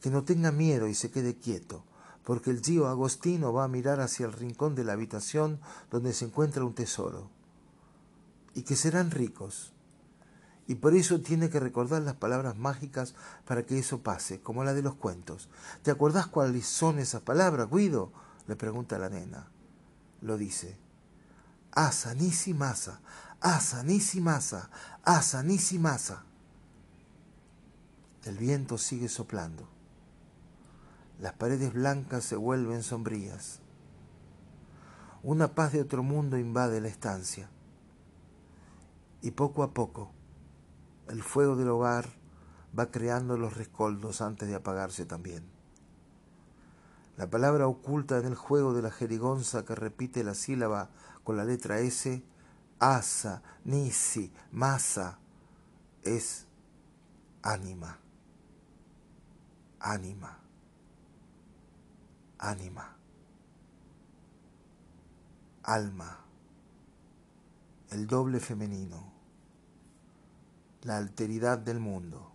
que 0.00 0.10
no 0.10 0.22
tenga 0.22 0.52
miedo 0.52 0.86
y 0.86 0.94
se 0.94 1.10
quede 1.10 1.34
quieto, 1.34 1.84
porque 2.24 2.50
el 2.50 2.62
tío 2.62 2.86
Agostino 2.86 3.52
va 3.52 3.64
a 3.64 3.68
mirar 3.68 4.00
hacia 4.00 4.26
el 4.26 4.32
rincón 4.32 4.74
de 4.74 4.84
la 4.84 4.92
habitación 4.92 5.60
donde 5.90 6.12
se 6.12 6.26
encuentra 6.26 6.64
un 6.64 6.74
tesoro, 6.74 7.30
y 8.54 8.62
que 8.62 8.76
serán 8.76 9.10
ricos, 9.10 9.72
y 10.66 10.76
por 10.76 10.94
eso 10.94 11.20
tiene 11.20 11.50
que 11.50 11.60
recordar 11.60 12.02
las 12.02 12.14
palabras 12.14 12.56
mágicas 12.56 13.14
para 13.44 13.64
que 13.64 13.78
eso 13.78 14.02
pase, 14.02 14.40
como 14.40 14.64
la 14.64 14.74
de 14.74 14.82
los 14.82 14.94
cuentos. 14.94 15.48
¿Te 15.82 15.90
acordás 15.90 16.28
cuáles 16.28 16.66
son 16.66 16.98
esas 16.98 17.22
palabras, 17.22 17.68
Guido? 17.70 18.12
le 18.46 18.56
pregunta 18.56 18.98
la 18.98 19.08
nena. 19.08 19.48
Lo 20.20 20.36
dice. 20.36 20.76
Asa 21.72 22.14
nisi 22.14 22.54
masa, 22.54 23.00
asa 23.40 23.82
nisi 23.82 24.20
masa, 24.20 24.70
asa 25.04 25.42
nisi 25.42 25.78
masa. 25.78 26.24
El 28.24 28.36
viento 28.36 28.78
sigue 28.78 29.08
soplando. 29.08 29.71
Las 31.22 31.34
paredes 31.34 31.72
blancas 31.72 32.24
se 32.24 32.34
vuelven 32.34 32.82
sombrías. 32.82 33.60
Una 35.22 35.54
paz 35.54 35.70
de 35.70 35.80
otro 35.80 36.02
mundo 36.02 36.36
invade 36.36 36.80
la 36.80 36.88
estancia. 36.88 37.48
Y 39.20 39.30
poco 39.30 39.62
a 39.62 39.72
poco, 39.72 40.10
el 41.06 41.22
fuego 41.22 41.54
del 41.54 41.68
hogar 41.68 42.08
va 42.76 42.90
creando 42.90 43.36
los 43.36 43.56
rescoldos 43.56 44.20
antes 44.20 44.48
de 44.48 44.56
apagarse 44.56 45.06
también. 45.06 45.44
La 47.16 47.30
palabra 47.30 47.68
oculta 47.68 48.18
en 48.18 48.26
el 48.26 48.34
juego 48.34 48.74
de 48.74 48.82
la 48.82 48.90
jerigonza 48.90 49.64
que 49.64 49.76
repite 49.76 50.24
la 50.24 50.34
sílaba 50.34 50.90
con 51.22 51.36
la 51.36 51.44
letra 51.44 51.78
S, 51.78 52.20
asa, 52.80 53.44
nisi, 53.64 54.32
masa, 54.50 55.20
es 56.02 56.48
ánima. 57.42 58.00
Ánima. 59.78 60.41
Ánima. 62.42 62.96
Alma. 65.62 66.18
El 67.90 68.06
doble 68.06 68.40
femenino 68.40 69.12
la 70.82 70.96
alteridad 70.96 71.58
del 71.58 71.78
mundo. 71.78 72.32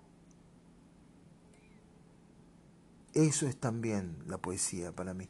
Eso 3.13 3.47
es 3.47 3.57
también 3.57 4.23
la 4.27 4.37
poesía 4.37 4.93
para 4.93 5.13
mí. 5.13 5.27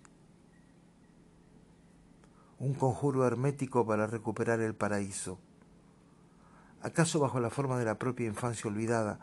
Un 2.60 2.74
conjuro 2.74 3.26
hermético 3.26 3.86
para 3.86 4.08
recuperar 4.08 4.60
el 4.62 4.76
paraíso. 4.76 5.40
¿Acaso 6.82 7.20
bajo 7.20 7.40
la 7.40 7.50
forma 7.50 7.80
de 7.80 7.86
la 7.86 7.98
propia 7.98 8.28
infancia 8.28 8.70
olvidada, 8.70 9.20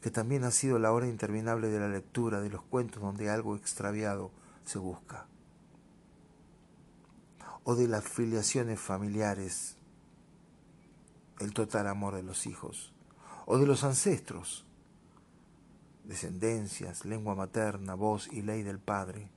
que 0.00 0.10
también 0.10 0.42
ha 0.44 0.50
sido 0.50 0.78
la 0.78 0.92
hora 0.92 1.06
interminable 1.06 1.68
de 1.68 1.78
la 1.78 1.88
lectura 1.88 2.40
de 2.40 2.50
los 2.50 2.62
cuentos 2.62 3.00
donde 3.00 3.30
algo 3.30 3.54
extraviado 3.54 4.32
se 4.68 4.78
busca? 4.78 5.26
¿O 7.64 7.74
de 7.74 7.88
las 7.88 8.04
filiaciones 8.04 8.80
familiares, 8.80 9.76
el 11.40 11.52
total 11.52 11.86
amor 11.86 12.14
de 12.14 12.22
los 12.22 12.46
hijos? 12.46 12.92
¿O 13.46 13.58
de 13.58 13.66
los 13.66 13.84
ancestros? 13.84 14.64
descendencias, 16.08 17.04
lengua 17.04 17.34
materna, 17.34 17.94
voz 17.94 18.28
y 18.32 18.40
ley 18.40 18.62
del 18.62 18.78
Padre, 18.78 19.30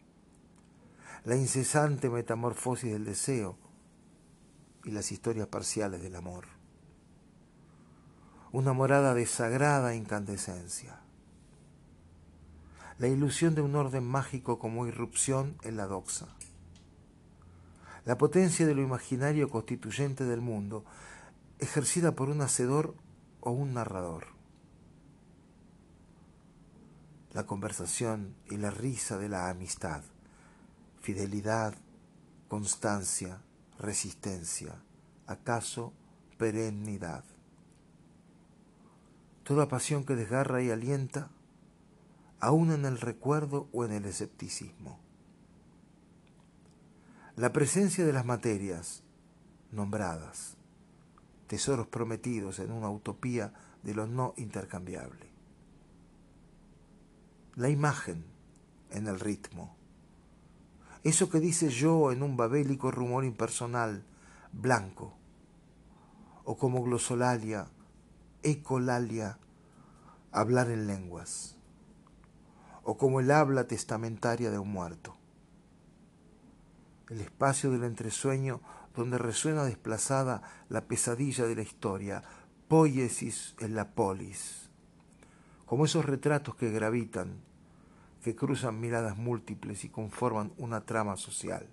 la 1.25 1.35
incesante 1.35 2.09
metamorfosis 2.09 2.93
del 2.93 3.03
deseo 3.03 3.57
y 4.85 4.91
las 4.91 5.11
historias 5.11 5.47
parciales 5.47 6.01
del 6.01 6.15
amor, 6.15 6.45
una 8.53 8.71
morada 8.71 9.13
de 9.13 9.25
sagrada 9.25 9.95
incandescencia, 9.95 11.01
la 13.01 13.07
ilusión 13.07 13.55
de 13.55 13.61
un 13.61 13.75
orden 13.75 14.05
mágico 14.05 14.59
como 14.59 14.85
irrupción 14.85 15.57
en 15.63 15.75
la 15.75 15.87
doxa, 15.87 16.27
la 18.05 18.17
potencia 18.17 18.65
de 18.65 18.75
lo 18.75 18.81
imaginario 18.81 19.49
constituyente 19.49 20.23
del 20.23 20.41
mundo, 20.41 20.85
ejercida 21.59 22.13
por 22.13 22.29
un 22.29 22.41
hacedor 22.41 22.95
o 23.39 23.51
un 23.51 23.73
narrador 23.73 24.39
la 27.33 27.45
conversación 27.45 28.35
y 28.49 28.57
la 28.57 28.71
risa 28.71 29.17
de 29.17 29.29
la 29.29 29.49
amistad, 29.49 30.01
fidelidad, 31.01 31.73
constancia, 32.49 33.41
resistencia, 33.79 34.75
acaso 35.27 35.93
perennidad. 36.37 37.23
Toda 39.43 39.69
pasión 39.69 40.03
que 40.03 40.15
desgarra 40.15 40.61
y 40.61 40.71
alienta, 40.71 41.29
aún 42.41 42.71
en 42.71 42.85
el 42.85 42.99
recuerdo 42.99 43.69
o 43.71 43.85
en 43.85 43.93
el 43.93 44.05
escepticismo. 44.05 44.99
La 47.37 47.53
presencia 47.53 48.05
de 48.05 48.11
las 48.11 48.25
materias 48.25 49.03
nombradas, 49.71 50.57
tesoros 51.47 51.87
prometidos 51.87 52.59
en 52.59 52.71
una 52.71 52.89
utopía 52.89 53.53
de 53.83 53.93
lo 53.93 54.05
no 54.05 54.33
intercambiable 54.35 55.31
la 57.55 57.69
imagen 57.69 58.23
en 58.89 59.07
el 59.07 59.19
ritmo. 59.19 59.75
Eso 61.03 61.29
que 61.29 61.39
dice 61.39 61.69
yo 61.69 62.11
en 62.11 62.23
un 62.23 62.37
babélico 62.37 62.91
rumor 62.91 63.25
impersonal, 63.25 64.03
blanco, 64.51 65.13
o 66.43 66.57
como 66.57 66.83
glosolalia, 66.83 67.67
ecolalia, 68.43 69.37
hablar 70.31 70.69
en 70.69 70.87
lenguas, 70.87 71.57
o 72.83 72.97
como 72.97 73.19
el 73.19 73.31
habla 73.31 73.67
testamentaria 73.67 74.51
de 74.51 74.59
un 74.59 74.71
muerto. 74.71 75.17
El 77.09 77.21
espacio 77.21 77.71
del 77.71 77.83
entresueño 77.83 78.61
donde 78.95 79.17
resuena 79.17 79.63
desplazada 79.63 80.41
la 80.69 80.81
pesadilla 80.81 81.45
de 81.45 81.55
la 81.55 81.61
historia, 81.61 82.23
poiesis 82.67 83.55
en 83.59 83.75
la 83.75 83.91
polis 83.91 84.61
como 85.71 85.85
esos 85.85 86.03
retratos 86.03 86.55
que 86.55 86.69
gravitan, 86.69 87.39
que 88.25 88.35
cruzan 88.35 88.81
miradas 88.81 89.15
múltiples 89.15 89.85
y 89.85 89.89
conforman 89.89 90.51
una 90.57 90.81
trama 90.81 91.15
social. 91.15 91.65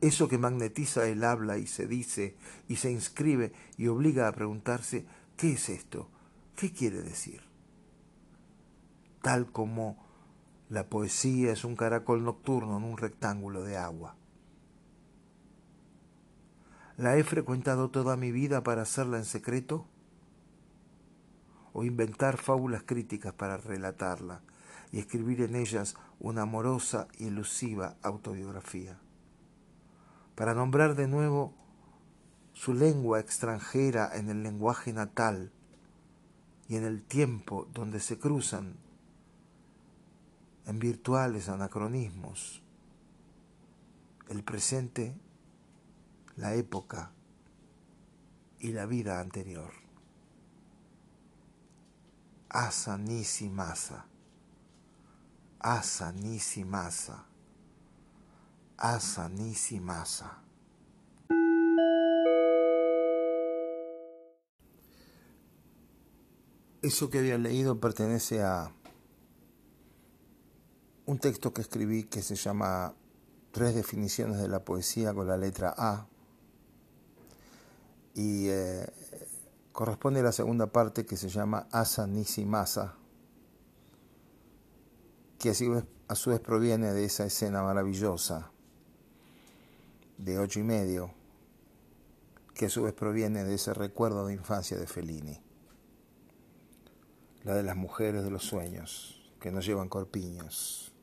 Eso 0.00 0.26
que 0.26 0.36
magnetiza 0.36 1.06
el 1.06 1.22
habla 1.22 1.56
y 1.56 1.68
se 1.68 1.86
dice 1.86 2.36
y 2.66 2.74
se 2.74 2.90
inscribe 2.90 3.52
y 3.76 3.86
obliga 3.86 4.26
a 4.26 4.32
preguntarse, 4.32 5.06
¿qué 5.36 5.52
es 5.52 5.68
esto? 5.68 6.10
¿Qué 6.56 6.72
quiere 6.72 7.02
decir? 7.02 7.40
Tal 9.24 9.50
como 9.50 9.96
la 10.68 10.90
poesía 10.90 11.50
es 11.50 11.64
un 11.64 11.76
caracol 11.76 12.24
nocturno 12.24 12.76
en 12.76 12.84
un 12.84 12.98
rectángulo 12.98 13.62
de 13.64 13.78
agua. 13.78 14.16
La 16.98 17.16
he 17.16 17.24
frecuentado 17.24 17.88
toda 17.88 18.18
mi 18.18 18.32
vida 18.32 18.62
para 18.62 18.82
hacerla 18.82 19.16
en 19.16 19.24
secreto 19.24 19.86
o 21.72 21.84
inventar 21.84 22.36
fábulas 22.36 22.82
críticas 22.82 23.32
para 23.32 23.56
relatarla 23.56 24.42
y 24.92 24.98
escribir 24.98 25.40
en 25.40 25.56
ellas 25.56 25.94
una 26.20 26.42
amorosa 26.42 27.08
y 27.16 27.28
elusiva 27.28 27.96
autobiografía. 28.02 28.98
Para 30.34 30.52
nombrar 30.52 30.96
de 30.96 31.08
nuevo 31.08 31.54
su 32.52 32.74
lengua 32.74 33.20
extranjera 33.20 34.10
en 34.18 34.28
el 34.28 34.42
lenguaje 34.42 34.92
natal 34.92 35.50
y 36.68 36.76
en 36.76 36.84
el 36.84 37.02
tiempo 37.02 37.66
donde 37.72 38.00
se 38.00 38.18
cruzan 38.18 38.83
en 40.66 40.78
virtuales 40.78 41.48
anacronismos 41.48 42.62
el 44.28 44.42
presente, 44.42 45.14
la 46.36 46.54
época 46.54 47.12
y 48.58 48.72
la 48.72 48.86
vida 48.86 49.20
anterior. 49.20 49.72
Asa 52.48 52.96
nisi 52.96 53.48
masa. 53.48 54.06
Asa 55.58 56.12
nisi 56.12 56.64
masa. 56.64 57.26
Asa 58.76 59.28
nisi 59.28 59.80
masa. 59.80 60.40
Eso 66.82 67.08
que 67.08 67.18
había 67.18 67.38
leído 67.38 67.80
pertenece 67.80 68.42
a 68.42 68.72
un 71.06 71.18
texto 71.18 71.52
que 71.52 71.60
escribí 71.60 72.04
que 72.04 72.22
se 72.22 72.34
llama 72.34 72.94
Tres 73.52 73.74
definiciones 73.76 74.38
de 74.38 74.48
la 74.48 74.64
poesía 74.64 75.14
con 75.14 75.28
la 75.28 75.36
letra 75.36 75.72
A. 75.78 76.08
Y 78.14 78.48
eh, 78.48 78.84
corresponde 79.70 80.20
a 80.20 80.24
la 80.24 80.32
segunda 80.32 80.66
parte 80.66 81.06
que 81.06 81.16
se 81.16 81.28
llama 81.28 81.68
Asa 81.70 82.04
Nisi 82.08 82.44
Masa, 82.44 82.94
que 85.38 85.50
a 85.50 85.54
su, 85.54 86.30
vez, 86.30 86.40
proviene 86.40 86.92
de 86.92 87.04
esa 87.04 87.26
escena 87.26 87.62
maravillosa 87.62 88.50
de 90.18 90.38
ocho 90.40 90.58
y 90.58 90.64
medio, 90.64 91.12
que 92.54 92.66
a 92.66 92.70
su 92.70 92.82
vez 92.82 92.92
proviene 92.92 93.44
de 93.44 93.54
ese 93.54 93.72
recuerdo 93.72 94.26
de 94.26 94.34
infancia 94.34 94.76
de 94.76 94.88
Fellini, 94.88 95.40
la 97.44 97.54
de 97.54 97.62
las 97.62 97.76
mujeres 97.76 98.24
de 98.24 98.30
los 98.30 98.42
sueños, 98.42 99.32
que 99.38 99.52
no 99.52 99.60
llevan 99.60 99.88
corpiños 99.88 100.93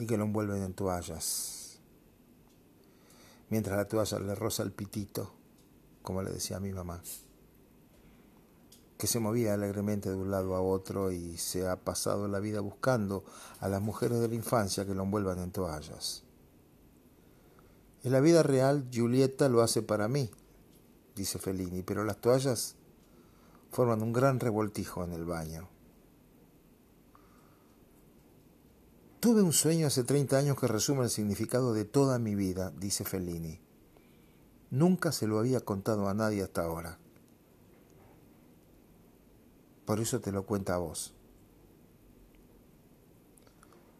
y 0.00 0.06
que 0.06 0.16
lo 0.16 0.24
envuelven 0.24 0.62
en 0.62 0.74
toallas, 0.74 1.78
mientras 3.48 3.76
la 3.76 3.86
toalla 3.86 4.18
le 4.18 4.34
roza 4.34 4.62
el 4.62 4.72
pitito, 4.72 5.32
como 6.02 6.22
le 6.22 6.30
decía 6.30 6.56
a 6.56 6.60
mi 6.60 6.72
mamá 6.72 7.00
que 9.00 9.06
se 9.06 9.18
movía 9.18 9.54
alegremente 9.54 10.10
de 10.10 10.14
un 10.14 10.30
lado 10.30 10.54
a 10.54 10.60
otro 10.60 11.10
y 11.10 11.38
se 11.38 11.66
ha 11.66 11.76
pasado 11.76 12.28
la 12.28 12.38
vida 12.38 12.60
buscando 12.60 13.24
a 13.58 13.66
las 13.66 13.80
mujeres 13.80 14.20
de 14.20 14.28
la 14.28 14.34
infancia 14.34 14.84
que 14.84 14.94
lo 14.94 15.04
envuelvan 15.04 15.38
en 15.38 15.50
toallas. 15.52 16.22
En 18.04 18.12
la 18.12 18.20
vida 18.20 18.42
real, 18.42 18.86
Julieta 18.92 19.48
lo 19.48 19.62
hace 19.62 19.80
para 19.80 20.06
mí, 20.06 20.30
dice 21.16 21.38
Fellini, 21.38 21.82
pero 21.82 22.04
las 22.04 22.20
toallas 22.20 22.76
forman 23.70 24.02
un 24.02 24.12
gran 24.12 24.38
revoltijo 24.38 25.02
en 25.02 25.12
el 25.12 25.24
baño. 25.24 25.66
Tuve 29.20 29.42
un 29.42 29.52
sueño 29.52 29.86
hace 29.86 30.02
30 30.02 30.38
años 30.38 30.58
que 30.58 30.66
resume 30.66 31.04
el 31.04 31.10
significado 31.10 31.74
de 31.74 31.84
toda 31.84 32.18
mi 32.18 32.34
vida, 32.34 32.72
dice 32.78 33.04
Fellini. 33.04 33.60
Nunca 34.70 35.12
se 35.12 35.26
lo 35.26 35.38
había 35.38 35.60
contado 35.60 36.08
a 36.08 36.14
nadie 36.14 36.42
hasta 36.42 36.64
ahora. 36.64 36.98
Por 39.84 40.00
eso 40.00 40.20
te 40.20 40.32
lo 40.32 40.46
cuenta 40.46 40.74
a 40.74 40.78
vos. 40.78 41.12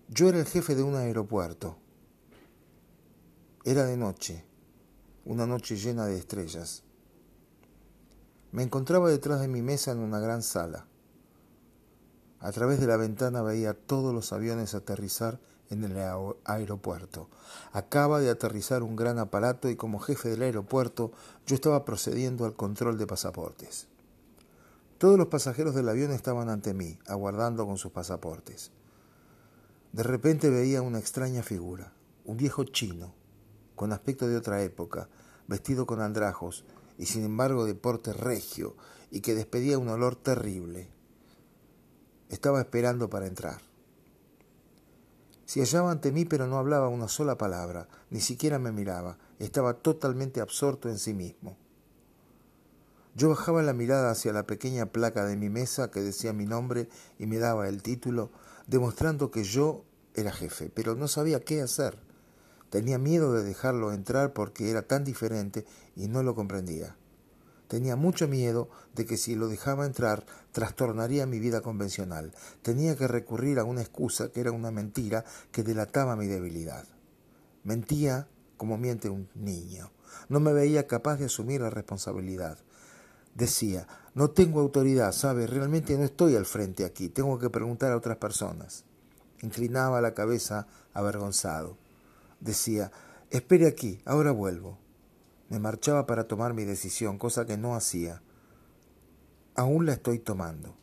Yo 0.09 0.31
era 0.31 0.39
el 0.39 0.47
jefe 0.47 0.75
de 0.75 0.83
un 0.83 0.95
aeropuerto. 0.95 1.77
Era 3.67 3.85
de 3.85 3.99
noche, 3.99 4.47
una 5.27 5.47
noche 5.47 5.77
llena 5.77 6.07
de 6.07 6.17
estrellas. 6.17 6.83
Me 8.53 8.63
encontraba 8.63 9.11
detrás 9.11 9.43
de 9.43 9.49
mi 9.49 9.61
mesa 9.61 9.93
en 9.93 9.99
una 9.99 10.19
gran 10.19 10.43
sala. 10.43 10.87
A 12.41 12.53
través 12.53 12.81
de 12.81 12.87
la 12.87 12.97
ventana 12.97 13.43
veía 13.43 13.75
todos 13.75 14.15
los 14.15 14.33
aviones 14.33 14.75
aterrizar 14.75 15.39
en 15.69 15.85
el 15.85 15.97
aeropuerto. 16.45 17.29
Acaba 17.73 18.19
de 18.19 18.31
aterrizar 18.31 18.83
un 18.83 18.97
gran 18.97 19.19
aparato 19.19 19.69
y 19.69 19.77
como 19.77 20.01
jefe 20.01 20.31
del 20.31 20.43
aeropuerto 20.43 21.13
yo 21.47 21.55
estaba 21.55 21.85
procediendo 21.85 22.45
al 22.45 22.55
control 22.55 22.99
de 22.99 23.07
pasaportes. 23.07 23.87
Todos 24.99 25.17
los 25.17 25.29
pasajeros 25.29 25.75
del 25.75 25.89
avión 25.89 26.13
estaban 26.13 26.49
ante 26.49 26.75
mí, 26.75 26.99
aguardando 27.07 27.67
con 27.67 27.79
sus 27.79 27.93
pasaportes. 27.93 28.73
De 29.93 30.03
repente 30.03 30.51
veía 30.51 30.83
una 30.83 30.99
extraña 30.99 31.43
figura, 31.43 31.93
un 32.25 32.37
viejo 32.37 32.65
chino, 32.65 33.15
con 33.77 33.93
aspecto 33.93 34.29
de 34.29 34.37
otra 34.37 34.63
época, 34.63 35.09
vestido 35.47 35.87
con 35.87 36.01
andrajos 36.01 36.65
y 36.99 37.07
sin 37.07 37.25
embargo 37.25 37.65
de 37.65 37.75
porte 37.75 38.13
regio 38.13 38.77
y 39.11 39.21
que 39.21 39.35
despedía 39.35 39.79
un 39.79 39.89
olor 39.89 40.17
terrible. 40.17 40.91
Estaba 42.31 42.61
esperando 42.61 43.11
para 43.11 43.27
entrar. 43.27 43.61
Se 45.45 45.61
hallaba 45.61 45.91
ante 45.91 46.13
mí 46.13 46.25
pero 46.25 46.47
no 46.47 46.59
hablaba 46.59 46.89
una 46.89 47.09
sola 47.09 47.37
palabra, 47.37 47.89
ni 48.09 48.21
siquiera 48.21 48.61
me 48.61 48.71
miraba, 48.71 49.19
estaba 49.41 49.75
totalmente 49.75 50.41
absorto 50.41 50.89
en 50.89 50.99
sí 50.99 51.13
mismo. 51.13 51.57
Yo 53.17 53.31
bajaba 53.31 53.63
la 53.63 53.73
mirada 53.73 54.13
hacia 54.13 54.33
la 54.33 54.47
pequeña 54.47 54.87
placa 54.87 55.25
de 55.25 55.37
mi 55.37 55.51
mesa 55.51 55.91
que 55.91 56.01
decía 56.01 56.33
mi 56.33 56.47
nombre 56.47 56.89
y 57.19 57.27
me 57.27 57.39
daba 57.39 57.69
el 57.69 57.83
título, 57.83 58.31
demostrando 58.69 59.33
que 59.33 59.43
yo 59.43 59.85
era 60.15 60.31
jefe, 60.31 60.71
pero 60.73 60.95
no 60.95 61.09
sabía 61.09 61.41
qué 61.41 61.61
hacer. 61.61 61.99
Tenía 62.71 62.99
miedo 62.99 63.33
de 63.33 63.43
dejarlo 63.43 63.93
entrar 63.93 64.33
porque 64.33 64.71
era 64.71 64.83
tan 64.83 65.03
diferente 65.03 65.67
y 65.97 66.07
no 66.07 66.23
lo 66.23 66.37
comprendía. 66.37 66.97
Tenía 67.71 67.95
mucho 67.95 68.27
miedo 68.27 68.69
de 68.97 69.07
que 69.07 69.17
si 69.17 69.37
lo 69.37 69.47
dejaba 69.47 69.87
entrar 69.87 70.27
trastornaría 70.51 71.25
mi 71.25 71.39
vida 71.39 71.61
convencional. 71.61 72.35
Tenía 72.63 72.97
que 72.97 73.07
recurrir 73.07 73.61
a 73.61 73.65
una 73.65 73.81
excusa 73.81 74.33
que 74.33 74.41
era 74.41 74.51
una 74.51 74.73
mentira 74.73 75.25
que 75.53 75.63
delataba 75.63 76.17
mi 76.17 76.27
debilidad. 76.27 76.85
Mentía 77.63 78.27
como 78.57 78.77
miente 78.77 79.09
un 79.09 79.29
niño. 79.37 79.93
No 80.29 80.41
me 80.41 80.53
veía 80.53 80.89
capaz 80.89 81.19
de 81.19 81.27
asumir 81.27 81.61
la 81.61 81.71
responsabilidad. 81.71 82.59
Decía, 83.37 83.87
no 84.15 84.31
tengo 84.31 84.59
autoridad, 84.59 85.13
¿sabe? 85.13 85.47
Realmente 85.47 85.97
no 85.97 86.03
estoy 86.03 86.35
al 86.35 86.47
frente 86.47 86.85
aquí, 86.85 87.09
tengo 87.09 87.39
que 87.39 87.51
preguntar 87.51 87.93
a 87.93 87.97
otras 87.97 88.17
personas. 88.17 88.83
Inclinaba 89.43 90.01
la 90.01 90.13
cabeza 90.13 90.67
avergonzado. 90.93 91.79
Decía, 92.41 92.91
espere 93.31 93.69
aquí, 93.69 94.03
ahora 94.05 94.33
vuelvo. 94.33 94.90
Me 95.51 95.59
marchaba 95.59 96.07
para 96.07 96.29
tomar 96.29 96.55
mi 96.55 96.65
decisión, 96.65 97.19
cosa 97.19 97.45
que 97.45 97.57
no 97.57 97.75
hacía. 97.75 98.23
Aún 99.57 99.85
la 99.85 99.95
estoy 99.95 100.21
tomando. 100.21 100.77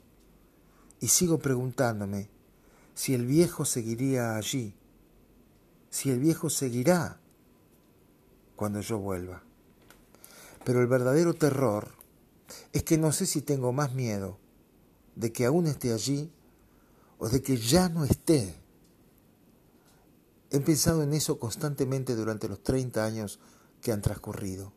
Y 0.99 1.07
sigo 1.07 1.39
preguntándome 1.39 2.29
si 2.93 3.13
el 3.13 3.25
viejo 3.25 3.63
seguiría 3.63 4.35
allí, 4.35 4.75
si 5.89 6.11
el 6.11 6.19
viejo 6.19 6.49
seguirá 6.49 7.19
cuando 8.57 8.81
yo 8.81 8.99
vuelva. 8.99 9.41
Pero 10.65 10.81
el 10.81 10.87
verdadero 10.87 11.33
terror 11.33 11.87
es 12.73 12.83
que 12.83 12.97
no 12.97 13.13
sé 13.13 13.25
si 13.25 13.41
tengo 13.41 13.71
más 13.71 13.93
miedo 13.93 14.37
de 15.15 15.31
que 15.31 15.45
aún 15.45 15.67
esté 15.67 15.93
allí 15.93 16.29
o 17.19 17.29
de 17.29 17.41
que 17.41 17.55
ya 17.55 17.87
no 17.87 18.03
esté. 18.03 18.53
He 20.49 20.59
pensado 20.59 21.03
en 21.03 21.13
eso 21.13 21.39
constantemente 21.39 22.15
durante 22.15 22.49
los 22.49 22.61
30 22.63 23.05
años 23.05 23.39
que 23.87 23.93
han 23.93 24.01
transcurrido. 24.01 24.73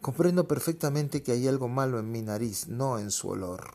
Comprendo 0.00 0.48
perfectamente 0.48 1.22
que 1.22 1.32
hay 1.32 1.46
algo 1.46 1.68
malo 1.68 1.98
en 1.98 2.10
mi 2.10 2.22
nariz, 2.22 2.66
no 2.68 2.98
en 2.98 3.10
su 3.10 3.28
olor. 3.28 3.74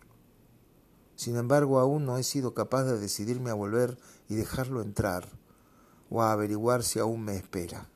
Sin 1.15 1.35
embargo, 1.35 1.79
aún 1.79 2.05
no 2.05 2.17
he 2.17 2.23
sido 2.23 2.55
capaz 2.55 2.85
de 2.85 2.97
decidirme 2.97 3.51
a 3.51 3.53
volver 3.53 3.99
y 4.29 4.33
dejarlo 4.33 4.81
entrar, 4.81 5.29
o 6.09 6.23
a 6.23 6.31
averiguar 6.31 6.81
si 6.81 6.97
aún 6.97 7.23
me 7.23 7.35
espera. 7.35 7.87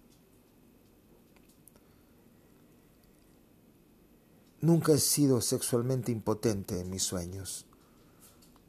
Nunca 4.62 4.92
he 4.92 5.00
sido 5.00 5.42
sexualmente 5.42 6.12
impotente 6.12 6.80
en 6.80 6.92
mis 6.92 7.02
sueños. 7.02 7.66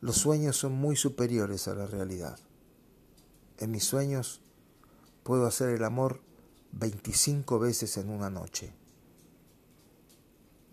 Los 0.01 0.17
sueños 0.17 0.57
son 0.57 0.73
muy 0.73 0.97
superiores 0.97 1.69
a 1.69 1.75
la 1.75 1.85
realidad. 1.85 2.39
En 3.59 3.71
mis 3.71 3.85
sueños 3.85 4.41
puedo 5.25 5.45
hacer 5.45 5.69
el 5.69 5.85
amor 5.85 6.23
25 6.79 7.59
veces 7.59 7.97
en 7.97 8.11
una 8.11 8.31
noche. 8.31 8.75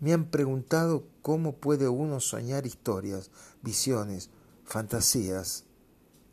Me 0.00 0.12
han 0.12 0.30
preguntado 0.30 1.06
cómo 1.22 1.56
puede 1.56 1.88
uno 1.88 2.18
soñar 2.18 2.66
historias, 2.66 3.30
visiones, 3.62 4.30
fantasías. 4.64 5.64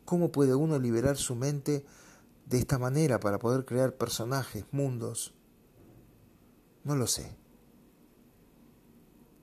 ¿Cómo 0.04 0.32
puede 0.32 0.56
uno 0.56 0.78
liberar 0.80 1.16
su 1.16 1.36
mente 1.36 1.84
de 2.46 2.58
esta 2.58 2.78
manera 2.78 3.20
para 3.20 3.38
poder 3.38 3.64
crear 3.64 3.96
personajes, 3.96 4.64
mundos? 4.72 5.34
No 6.82 6.96
lo 6.96 7.06
sé. 7.06 7.36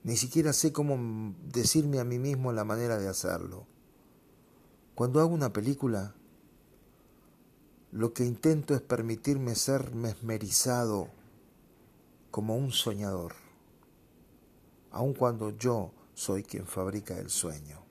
Ni 0.04 0.18
siquiera 0.18 0.52
sé 0.52 0.74
cómo 0.74 1.34
decirme 1.46 2.00
a 2.00 2.04
mí 2.04 2.20
mismo 2.20 2.52
la 2.52 2.66
manera 2.66 2.98
de 2.98 3.08
hacerlo. 3.08 3.66
Cuando 4.94 5.22
hago 5.22 5.34
una 5.34 5.54
película, 5.54 6.17
lo 7.91 8.13
que 8.13 8.26
intento 8.26 8.76
es 8.76 8.82
permitirme 8.82 9.56
ser 9.56 9.95
mesmerizado 9.95 11.08
como 12.32 12.58
un 12.58 12.71
soñador, 12.71 13.34
aun 14.91 15.13
cuando 15.13 15.52
yo 15.52 15.91
soy 16.13 16.43
quien 16.43 16.65
fabrica 16.65 17.17
el 17.17 17.30
sueño. 17.30 17.84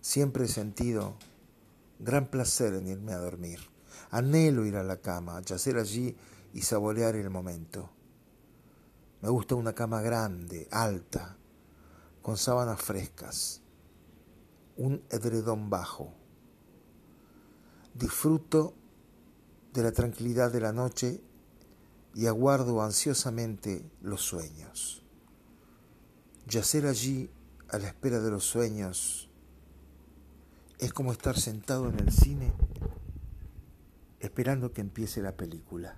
Siempre 0.00 0.44
he 0.44 0.48
sentido 0.48 1.16
gran 1.98 2.26
placer 2.26 2.74
en 2.74 2.86
irme 2.86 3.12
a 3.12 3.18
dormir. 3.18 3.60
Anhelo 4.10 4.64
ir 4.64 4.76
a 4.76 4.82
la 4.82 4.98
cama, 4.98 5.40
yacer 5.42 5.78
allí 5.78 6.16
y 6.52 6.62
saborear 6.62 7.16
el 7.16 7.30
momento. 7.30 7.90
Me 9.22 9.28
gusta 9.28 9.54
una 9.54 9.74
cama 9.74 10.00
grande, 10.02 10.68
alta, 10.70 11.36
con 12.22 12.36
sábanas 12.36 12.80
frescas, 12.80 13.62
un 14.76 15.02
edredón 15.10 15.70
bajo. 15.70 16.12
Disfruto 17.98 18.74
de 19.72 19.82
la 19.82 19.92
tranquilidad 19.92 20.52
de 20.52 20.60
la 20.60 20.72
noche 20.72 21.20
y 22.14 22.26
aguardo 22.26 22.82
ansiosamente 22.82 23.84
los 24.02 24.22
sueños. 24.22 25.02
Yacer 26.46 26.86
allí 26.86 27.30
a 27.68 27.78
la 27.78 27.88
espera 27.88 28.20
de 28.20 28.30
los 28.30 28.44
sueños 28.44 29.28
es 30.78 30.92
como 30.92 31.12
estar 31.12 31.38
sentado 31.38 31.88
en 31.88 31.98
el 31.98 32.12
cine 32.12 32.52
esperando 34.20 34.72
que 34.72 34.80
empiece 34.80 35.22
la 35.22 35.36
película. 35.36 35.96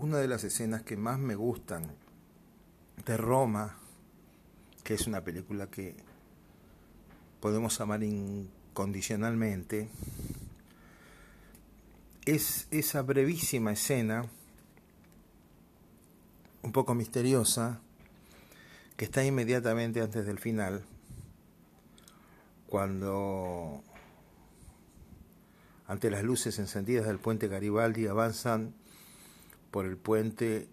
una 0.00 0.16
de 0.16 0.28
las 0.28 0.44
escenas 0.44 0.82
que 0.82 0.96
más 0.96 1.18
me 1.18 1.34
gustan 1.34 1.84
de 3.04 3.16
Roma, 3.18 3.76
que 4.82 4.94
es 4.94 5.06
una 5.06 5.22
película 5.22 5.66
que 5.66 5.94
podemos 7.40 7.80
amar 7.80 8.02
incondicionalmente, 8.02 9.88
es 12.26 12.68
esa 12.70 13.02
brevísima 13.02 13.72
escena, 13.72 14.26
un 16.62 16.72
poco 16.72 16.94
misteriosa, 16.94 17.80
que 18.96 19.06
está 19.06 19.24
inmediatamente 19.24 20.02
antes 20.02 20.26
del 20.26 20.38
final, 20.38 20.84
cuando 22.68 23.82
ante 25.88 26.10
las 26.10 26.22
luces 26.22 26.58
encendidas 26.58 27.06
del 27.06 27.18
puente 27.18 27.48
Garibaldi 27.48 28.06
avanzan 28.06 28.74
por 29.70 29.86
el 29.86 29.96
puente 29.96 30.68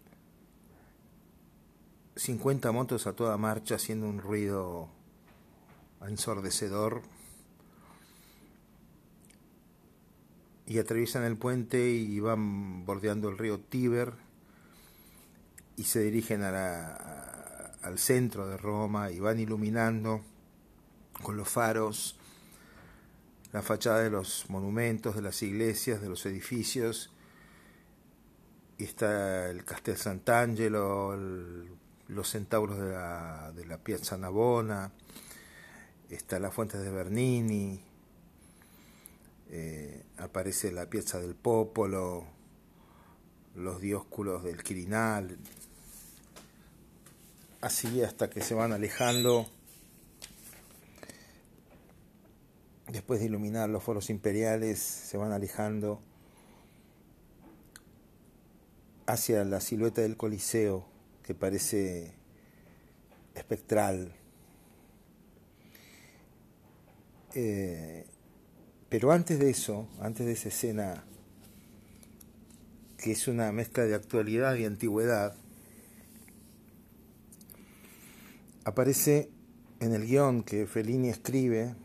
50 2.18 2.72
motos 2.72 3.08
a 3.08 3.14
toda 3.14 3.38
marcha 3.38 3.76
haciendo 3.76 4.08
un 4.08 4.20
ruido 4.20 4.90
ensordecedor 6.06 7.02
y 10.66 10.80
atraviesan 10.80 11.24
el 11.24 11.38
puente 11.38 11.90
y 11.90 12.20
van 12.20 12.86
bordeando 12.86 13.30
el 13.30 13.38
río 13.38 13.60
Tíber 13.60 14.14
y 15.76 15.84
se 15.84 16.02
dirigen 16.02 16.44
a 16.44 17.28
al 17.88 18.00
centro 18.00 18.48
de 18.48 18.58
Roma 18.58 19.12
y 19.12 19.20
van 19.20 19.40
iluminando 19.40 20.22
con 21.24 21.38
los 21.38 21.48
faros 21.48 22.18
la 23.54 23.62
fachada 23.62 24.00
de 24.02 24.10
los 24.10 24.50
monumentos, 24.50 25.16
de 25.16 25.22
las 25.22 25.42
iglesias, 25.42 26.02
de 26.02 26.10
los 26.10 26.26
edificios. 26.26 27.12
Y 28.78 28.84
está 28.84 29.50
el 29.50 29.64
Castel 29.64 29.98
Sant'Angelo, 29.98 31.18
los 32.08 32.30
centauros 32.30 32.78
de 32.78 32.92
la, 32.92 33.52
de 33.56 33.66
la 33.66 33.78
Piazza 33.78 34.18
Navona, 34.18 34.92
está 36.16 36.40
la 36.40 36.52
Fuente 36.52 36.78
de 36.78 36.90
Bernini, 36.90 37.82
eh, 39.50 40.04
aparece 40.18 40.72
la 40.72 40.90
Piazza 40.90 41.20
del 41.20 41.36
Popolo, 41.36 42.26
los 43.56 43.82
diosculos 43.82 44.44
del 44.44 44.64
Quirinal, 44.64 45.38
así 47.62 48.02
hasta 48.04 48.30
que 48.30 48.42
se 48.42 48.54
van 48.54 48.72
alejando, 48.72 49.48
después 52.92 53.20
de 53.20 53.26
iluminar 53.26 53.70
los 53.70 53.84
foros 53.84 54.10
imperiales, 54.10 54.80
se 54.80 55.18
van 55.18 55.32
alejando 55.32 56.02
hacia 59.08 59.44
la 59.46 59.62
silueta 59.62 60.02
del 60.02 60.18
Coliseo 60.18 60.86
que 61.24 61.34
parece 61.34 62.14
espectral. 63.36 64.14
Eh, 67.40 68.04
pero 68.90 69.12
antes 69.12 69.38
de 69.38 69.52
eso, 69.52 69.88
antes 70.02 70.26
de 70.26 70.32
esa 70.32 70.48
escena 70.48 71.04
que 72.98 73.12
es 73.12 73.28
una 73.28 73.52
mezcla 73.52 73.84
de 73.84 73.94
actualidad 73.94 74.56
y 74.56 74.66
antigüedad, 74.66 75.36
aparece 78.64 79.30
en 79.80 79.94
el 79.94 80.08
guion 80.08 80.42
que 80.42 80.66
Fellini 80.66 81.10
escribe 81.10 81.76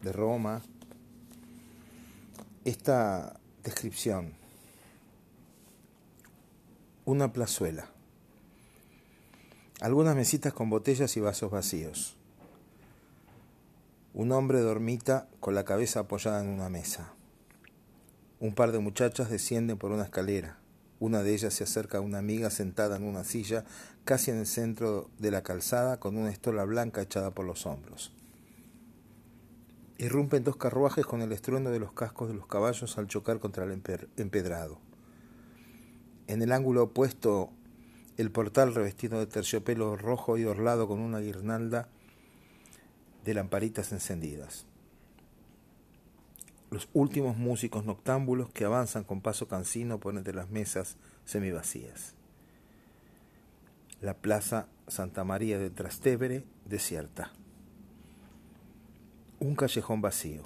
de 0.00 0.12
Roma 0.12 0.62
esta 2.64 3.38
descripción. 3.62 4.32
Una 7.04 7.34
plazuela. 7.34 7.90
Algunas 9.82 10.16
mesitas 10.16 10.54
con 10.54 10.70
botellas 10.70 11.14
y 11.18 11.20
vasos 11.20 11.50
vacíos. 11.50 12.16
Un 14.14 14.30
hombre 14.32 14.60
dormita 14.60 15.26
con 15.40 15.54
la 15.54 15.64
cabeza 15.64 16.00
apoyada 16.00 16.42
en 16.42 16.48
una 16.48 16.68
mesa. 16.68 17.14
Un 18.40 18.54
par 18.54 18.70
de 18.70 18.78
muchachas 18.78 19.30
descienden 19.30 19.78
por 19.78 19.90
una 19.90 20.02
escalera. 20.02 20.58
Una 21.00 21.22
de 21.22 21.32
ellas 21.32 21.54
se 21.54 21.64
acerca 21.64 21.96
a 21.96 22.02
una 22.02 22.18
amiga 22.18 22.50
sentada 22.50 22.96
en 22.96 23.04
una 23.04 23.24
silla 23.24 23.64
casi 24.04 24.30
en 24.30 24.36
el 24.36 24.46
centro 24.46 25.08
de 25.18 25.30
la 25.30 25.42
calzada 25.42 25.98
con 25.98 26.18
una 26.18 26.28
estola 26.28 26.64
blanca 26.64 27.00
echada 27.00 27.30
por 27.30 27.46
los 27.46 27.64
hombros. 27.64 28.12
Irrumpen 29.96 30.44
dos 30.44 30.56
carruajes 30.56 31.06
con 31.06 31.22
el 31.22 31.32
estruendo 31.32 31.70
de 31.70 31.78
los 31.78 31.94
cascos 31.94 32.28
de 32.28 32.34
los 32.34 32.46
caballos 32.46 32.98
al 32.98 33.06
chocar 33.06 33.40
contra 33.40 33.64
el 33.64 33.82
empedrado. 34.18 34.78
En 36.26 36.42
el 36.42 36.52
ángulo 36.52 36.82
opuesto 36.82 37.48
el 38.18 38.30
portal 38.30 38.74
revestido 38.74 39.18
de 39.20 39.26
terciopelo 39.26 39.96
rojo 39.96 40.36
y 40.36 40.44
orlado 40.44 40.86
con 40.86 41.00
una 41.00 41.20
guirnalda 41.20 41.88
de 43.24 43.34
lamparitas 43.34 43.92
encendidas. 43.92 44.66
Los 46.70 46.88
últimos 46.94 47.36
músicos 47.36 47.84
noctámbulos 47.84 48.50
que 48.50 48.64
avanzan 48.64 49.04
con 49.04 49.20
paso 49.20 49.46
cansino 49.46 50.00
por 50.00 50.16
entre 50.16 50.34
las 50.34 50.48
mesas 50.48 50.96
semivacías. 51.24 52.14
La 54.00 54.14
plaza 54.14 54.68
Santa 54.88 55.22
María 55.22 55.58
de 55.58 55.70
Trastevere 55.70 56.44
desierta. 56.64 57.30
Un 59.38 59.54
callejón 59.54 60.00
vacío. 60.00 60.44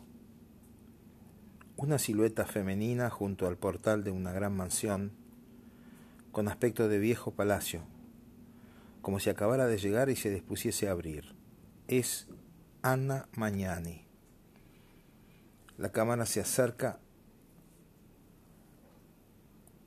Una 1.77 1.99
silueta 1.99 2.45
femenina 2.45 3.09
junto 3.09 3.47
al 3.47 3.57
portal 3.57 4.03
de 4.03 4.11
una 4.11 4.33
gran 4.33 4.57
mansión 4.57 5.13
con 6.33 6.49
aspecto 6.49 6.89
de 6.89 6.99
viejo 6.99 7.31
palacio, 7.31 7.81
como 9.01 9.21
si 9.21 9.31
acabara 9.31 9.67
de 9.67 9.79
llegar 9.79 10.11
y 10.11 10.17
se 10.17 10.31
dispusiese 10.31 10.89
a 10.89 10.91
abrir. 10.91 11.35
Es 11.89 12.29
Anna 12.83 13.29
Magnani. 13.37 14.07
La 15.79 15.93
cámara 15.93 16.27
se 16.27 16.41
acerca 16.41 17.01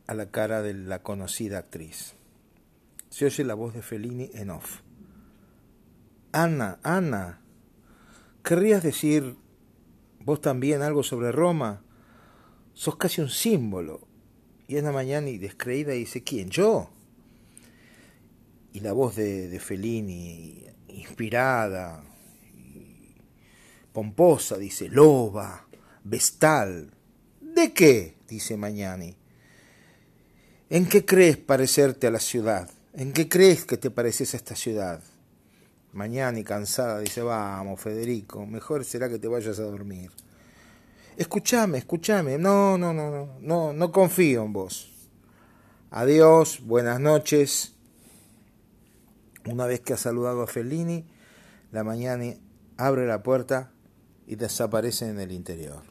a 0.07 0.13
la 0.13 0.31
cara 0.31 0.61
de 0.61 0.73
la 0.73 1.03
conocida 1.03 1.59
actriz. 1.59 2.15
Se 3.09 3.25
oye 3.25 3.43
la 3.43 3.53
voz 3.53 3.73
de 3.73 3.81
Fellini 3.81 4.29
en 4.33 4.49
off. 4.49 4.81
Anna, 6.31 6.79
Anna, 6.83 7.41
¿querrías 8.43 8.83
decir 8.83 9.35
vos 10.19 10.41
también 10.41 10.81
algo 10.81 11.03
sobre 11.03 11.31
Roma? 11.31 11.83
Sos 12.73 12.95
casi 12.97 13.21
un 13.21 13.29
símbolo. 13.29 14.07
Y 14.67 14.77
Ana 14.77 14.91
Mañani, 14.91 15.39
descreída, 15.39 15.93
dice, 15.93 16.23
¿quién? 16.23 16.51
¿Yo? 16.51 16.91
Y 18.71 18.81
la 18.81 18.93
voz 18.93 19.15
de, 19.15 19.47
de 19.47 19.59
Fellini, 19.59 20.65
inspirada, 20.87 22.03
dice, 24.57 24.89
loba, 24.89 25.67
vestal. 26.03 26.93
¿De 27.41 27.73
qué? 27.73 28.17
dice 28.27 28.57
Mañani. 28.57 29.15
¿En 30.69 30.87
qué 30.87 31.05
crees 31.05 31.37
parecerte 31.37 32.07
a 32.07 32.11
la 32.11 32.19
ciudad? 32.19 32.69
¿En 32.93 33.11
qué 33.11 33.27
crees 33.27 33.65
que 33.65 33.77
te 33.77 33.89
pareces 33.89 34.33
a 34.33 34.37
esta 34.37 34.55
ciudad? 34.55 35.01
Mañani, 35.93 36.43
cansada, 36.43 36.99
dice, 36.99 37.21
vamos, 37.21 37.81
Federico, 37.81 38.45
mejor 38.45 38.85
será 38.85 39.09
que 39.09 39.17
te 39.17 39.27
vayas 39.27 39.57
a 39.59 39.63
dormir 39.63 40.11
escúchame, 41.19 41.79
escúchame, 41.79 42.37
no, 42.37 42.77
no, 42.77 42.93
no, 42.93 43.11
no, 43.11 43.29
no, 43.41 43.73
no 43.73 43.91
confío 43.91 44.45
en 44.45 44.53
vos. 44.53 44.89
Adiós, 45.91 46.61
buenas 46.63 47.01
noches. 47.01 47.75
Una 49.45 49.65
vez 49.65 49.81
que 49.81 49.93
ha 49.93 49.97
saludado 49.97 50.41
a 50.43 50.47
Fellini, 50.47 51.05
la 51.73 51.83
mañana 51.83 52.35
abre 52.77 53.05
la 53.05 53.21
puerta 53.21 53.73
y 54.29 54.35
desaparece 54.35 55.09
en 55.09 55.19
el 55.19 55.31
interior. 55.31 55.81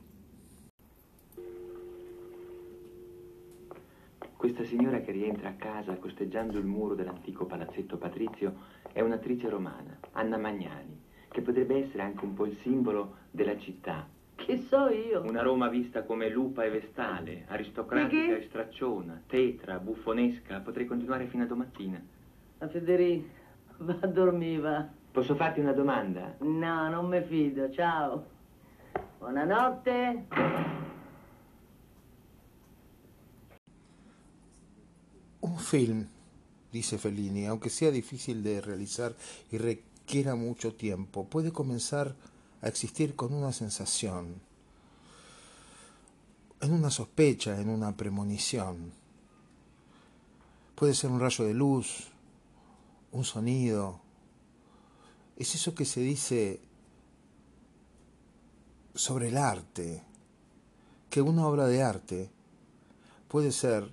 Questa 4.37 4.65
signora 4.65 5.01
che 5.01 5.11
rientra 5.11 5.49
a 5.49 5.55
casa 5.55 5.97
costeggiando 5.97 6.57
il 6.59 6.65
muro 6.65 6.95
dell'antico 6.95 7.47
palazzetto 7.47 7.97
patrizio 7.99 8.55
è 8.93 9.01
un'attrice 9.01 9.49
romana, 9.49 9.99
Anna 10.13 10.39
Magnani, 10.39 11.01
che 11.29 11.43
potrebbe 11.43 11.85
essere 11.85 12.03
anche 12.05 12.25
un 12.25 12.35
po' 12.35 12.47
il 12.47 12.57
simbolo 12.63 13.17
della 13.33 13.59
città, 13.59 14.09
Che 14.37 14.57
so 14.69 14.89
io? 14.89 15.23
Una 15.25 15.43
Roma 15.43 15.69
vista 15.69 16.05
come 16.05 16.31
lupa 16.31 16.63
e 16.63 16.71
vestale, 16.71 17.45
aristocratica 17.49 18.37
e 18.37 18.47
stracciona, 18.49 19.21
tetra, 19.27 19.79
buffonesca. 19.81 20.61
Potrei 20.61 20.87
continuare 20.87 21.27
fino 21.27 21.43
a 21.43 21.47
domattina. 21.47 22.01
A 22.59 22.69
Federico, 22.69 23.29
va 23.79 23.99
a 24.01 24.07
dormire, 24.07 24.61
va. 24.61 24.89
Posso 25.13 25.35
farti 25.35 25.61
una 25.61 25.73
domanda? 25.73 26.37
No, 26.41 26.89
non 26.89 27.09
mi 27.09 27.23
fido. 27.23 27.71
Ciao. 27.73 28.25
Buonanotte. 29.19 30.27
Un 35.41 35.59
film, 35.59 36.07
dice 36.71 36.99
Fellini, 36.99 37.47
aunque 37.47 37.71
sea 37.71 37.91
difícil 37.91 38.43
de 38.43 38.61
realizar 38.61 39.15
y 39.51 39.59
requiera 39.59 40.35
mucho 40.35 40.75
tiempo, 40.75 41.25
puede 41.25 41.53
comenzar 41.53 42.15
a 42.63 42.69
existir 42.69 43.15
con 43.17 43.33
una 43.33 43.53
sensación, 43.53 44.41
en 46.61 46.73
una 46.73 46.91
sospecha, 46.91 47.61
en 47.61 47.69
una 47.69 47.97
premonición. 47.97 48.93
Puede 50.75 50.95
ser 50.95 51.11
un 51.11 51.21
rayo 51.21 51.45
de 51.45 51.55
luz, 51.55 52.09
un 53.13 53.25
sonido. 53.25 54.01
Es 55.39 55.55
eso 55.55 55.73
que 55.73 55.85
se 55.85 56.01
dice 56.01 56.61
sobre 58.93 59.29
el 59.29 59.37
arte, 59.37 60.03
que 61.11 61.23
una 61.23 61.47
obra 61.47 61.69
de 61.69 61.81
arte 61.81 62.33
puede 63.29 63.53
ser 63.53 63.89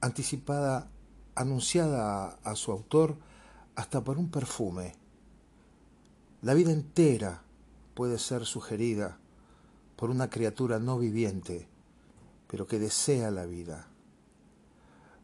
anticipada, 0.00 0.88
anunciada 1.34 2.38
a, 2.44 2.54
su 2.54 2.70
autor 2.70 3.16
hasta 3.74 4.04
por 4.04 4.16
un 4.16 4.30
perfume. 4.30 4.94
La 6.40 6.54
vida 6.54 6.70
entera 6.70 7.42
puede 7.94 8.20
ser 8.20 8.46
sugerida 8.46 9.18
por 9.96 10.08
una 10.08 10.30
criatura 10.30 10.78
no 10.78 11.00
viviente, 11.00 11.66
pero 12.46 12.68
que 12.68 12.78
desea 12.78 13.32
la 13.32 13.44
vida. 13.44 13.88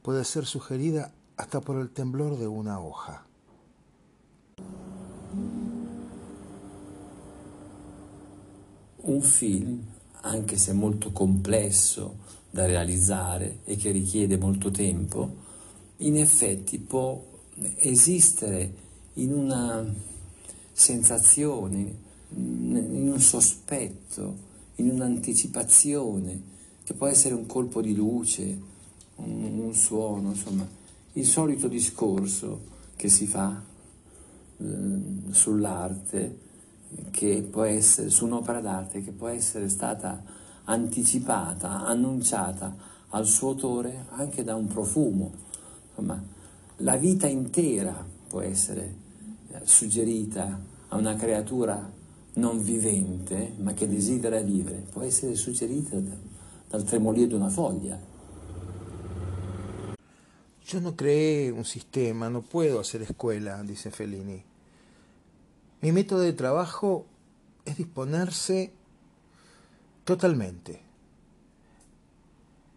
Puede 0.02 0.24
ser 0.24 0.44
sugerida 0.44 1.14
hasta 1.36 1.60
por 1.60 1.76
el 1.76 1.90
temblor 1.90 2.36
de 2.36 2.48
una 2.48 2.80
hoja. 2.80 3.29
Un 9.02 9.22
film, 9.22 9.82
anche 10.22 10.56
se 10.56 10.72
molto 10.72 11.10
complesso 11.12 12.16
da 12.50 12.66
realizzare 12.66 13.60
e 13.64 13.76
che 13.76 13.90
richiede 13.90 14.36
molto 14.36 14.70
tempo, 14.70 15.48
in 15.98 16.16
effetti 16.16 16.78
può 16.78 17.22
esistere 17.76 18.72
in 19.14 19.32
una 19.32 19.84
sensazione, 20.72 22.08
in 22.34 23.08
un 23.12 23.20
sospetto, 23.20 24.48
in 24.76 24.90
un'anticipazione, 24.90 26.42
che 26.84 26.94
può 26.94 27.06
essere 27.06 27.34
un 27.34 27.46
colpo 27.46 27.80
di 27.80 27.94
luce, 27.94 28.58
un, 29.16 29.58
un 29.60 29.74
suono, 29.74 30.30
insomma, 30.30 30.66
il 31.14 31.26
solito 31.26 31.68
discorso 31.68 32.68
che 32.96 33.08
si 33.08 33.26
fa 33.26 33.62
eh, 34.60 35.32
sull'arte, 35.32 36.38
che 37.10 37.46
può 37.48 37.62
essere, 37.62 38.10
su 38.10 38.26
un'opera 38.26 38.60
d'arte 38.60 39.02
che 39.02 39.12
può 39.12 39.28
essere 39.28 39.68
stata 39.68 40.22
anticipata, 40.64 41.84
annunciata 41.84 42.74
al 43.10 43.26
suo 43.26 43.50
autore 43.50 44.06
anche 44.10 44.44
da 44.44 44.54
un 44.54 44.66
profumo. 44.66 45.32
Insomma, 45.88 46.22
la 46.78 46.96
vita 46.96 47.26
intera 47.26 48.04
può 48.28 48.40
essere 48.40 48.94
eh, 49.48 49.60
suggerita 49.62 50.60
a 50.88 50.96
una 50.96 51.14
creatura 51.14 51.98
non 52.34 52.62
vivente, 52.62 53.52
ma 53.58 53.72
che 53.72 53.88
desidera 53.88 54.40
vivere, 54.40 54.84
può 54.90 55.02
essere 55.02 55.34
suggerita 55.34 55.98
da, 55.98 56.14
dal 56.68 56.84
tremolio 56.84 57.26
di 57.26 57.34
una 57.34 57.48
foglia. 57.48 57.98
Yo 60.62 60.78
no 60.78 60.94
creé 60.94 61.50
un 61.50 61.64
sistema, 61.64 62.28
no 62.28 62.42
puedo 62.42 62.78
hacer 62.78 63.02
escuela, 63.02 63.60
dice 63.64 63.90
Fellini. 63.90 64.49
Mi 65.80 65.92
método 65.92 66.20
de 66.20 66.32
trabajo 66.34 67.06
es 67.64 67.78
disponerse 67.78 68.72
totalmente. 70.04 70.82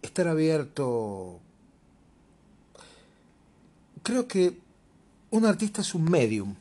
Estar 0.01 0.27
abierto. 0.27 1.39
Creo 4.03 4.27
que 4.27 4.57
un 5.31 5.45
artista 5.45 5.81
es 5.81 5.95
un 5.95 6.05
medium, 6.05 6.55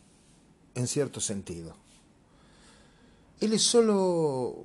en 0.74 0.86
cierto 0.86 1.20
sentido. 1.20 1.76
Él 3.40 3.52
es 3.52 3.62
solo 3.62 4.64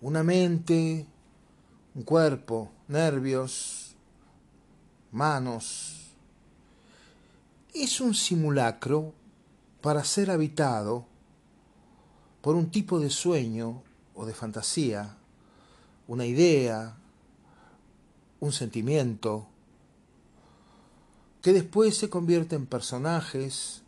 una 0.00 0.22
mente, 0.22 1.06
un 1.94 2.02
cuerpo, 2.02 2.70
nervios, 2.88 3.94
manos. 5.10 5.96
Es 7.72 8.00
un 8.00 8.14
simulacro 8.14 9.14
para 9.80 10.04
ser 10.04 10.30
habitado 10.30 11.06
por 12.40 12.56
un 12.56 12.70
tipo 12.70 13.00
de 13.00 13.10
sueño 13.10 13.82
o 14.14 14.26
de 14.26 14.34
fantasía, 14.34 15.16
una 16.06 16.26
idea, 16.26 16.96
un 18.40 18.52
sentimiento, 18.52 19.46
que 21.42 21.52
después 21.52 21.96
se 21.96 22.10
convierte 22.10 22.56
en 22.56 22.66
personajes, 22.66 23.82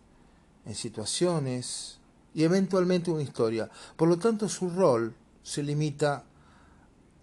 en 0.64 0.74
situaciones 0.74 1.98
y 2.34 2.44
eventualmente 2.44 3.10
una 3.10 3.22
historia. 3.22 3.70
Por 3.96 4.08
lo 4.08 4.18
tanto, 4.18 4.48
su 4.48 4.70
rol 4.70 5.14
se 5.42 5.62
limita 5.62 6.24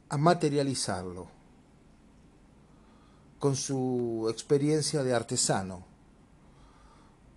a 0.10 0.18
materializarlo 0.18 1.28
con 3.40 3.56
su 3.56 4.28
experiencia 4.30 5.04
de 5.04 5.14
artesano. 5.14 5.86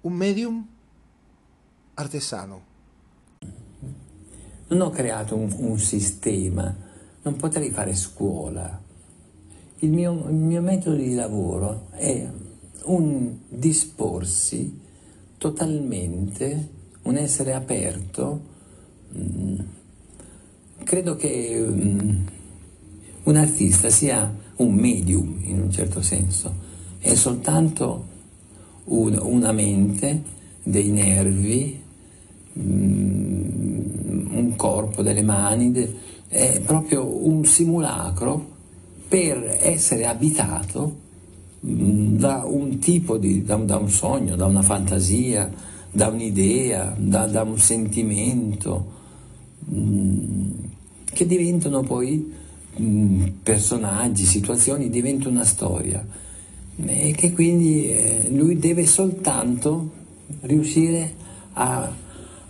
Un 0.02 0.18
medium 0.18 0.66
artesano. 1.94 2.70
Non 4.68 4.80
ho 4.80 4.90
creato 4.90 5.36
un, 5.36 5.54
un 5.56 5.78
sistema, 5.78 6.74
non 7.22 7.36
potrei 7.36 7.70
fare 7.70 7.94
scuola. 7.94 8.80
Il 9.80 9.90
mio, 9.90 10.28
il 10.28 10.34
mio 10.34 10.62
metodo 10.62 10.96
di 10.96 11.14
lavoro 11.14 11.88
è 11.90 12.28
un 12.84 13.38
disporsi 13.48 14.80
totalmente, 15.36 16.68
un 17.02 17.16
essere 17.16 17.52
aperto. 17.52 18.50
Mm, 19.16 19.58
credo 20.84 21.16
che 21.16 21.64
mm, 21.68 22.26
un 23.24 23.36
artista 23.36 23.90
sia 23.90 24.32
un 24.56 24.74
medium 24.74 25.40
in 25.42 25.60
un 25.60 25.70
certo 25.70 26.00
senso, 26.00 26.70
è 26.98 27.14
soltanto 27.14 28.06
un, 28.84 29.18
una 29.20 29.52
mente, 29.52 30.40
dei 30.62 30.90
nervi, 30.90 31.81
un 32.54 34.52
corpo, 34.56 35.02
delle 35.02 35.22
mani, 35.22 35.72
è 36.28 36.60
proprio 36.64 37.26
un 37.26 37.44
simulacro 37.44 38.50
per 39.08 39.58
essere 39.60 40.06
abitato 40.06 40.96
mm, 41.66 42.16
da 42.16 42.44
un 42.44 42.78
tipo 42.78 43.18
di, 43.18 43.44
da, 43.44 43.56
da 43.56 43.76
un 43.76 43.90
sogno, 43.90 44.36
da 44.36 44.46
una 44.46 44.62
fantasia, 44.62 45.50
da 45.90 46.08
un'idea, 46.08 46.94
da, 46.98 47.26
da 47.26 47.42
un 47.42 47.58
sentimento, 47.58 48.92
mm, 49.70 50.50
che 51.04 51.26
diventano 51.26 51.82
poi 51.82 52.40
personaggi, 53.42 54.24
situazioni, 54.24 54.88
diventa 54.88 55.28
una 55.28 55.44
storia. 55.44 56.04
E 56.84 57.12
che 57.12 57.32
quindi 57.32 57.90
eh, 57.90 58.28
lui 58.30 58.58
deve 58.58 58.86
soltanto 58.86 59.90
riuscire 60.40 61.14
a, 61.52 61.92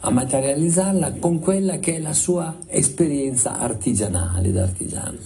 a, 0.02 0.10
materializzarla 0.10 1.12
con 1.14 1.38
quella 1.38 1.78
che 1.78 1.96
è 1.96 1.98
la 2.00 2.12
sua 2.12 2.58
esperienza 2.66 3.58
artigianale 3.58 4.52
d'artigiano, 4.52 5.18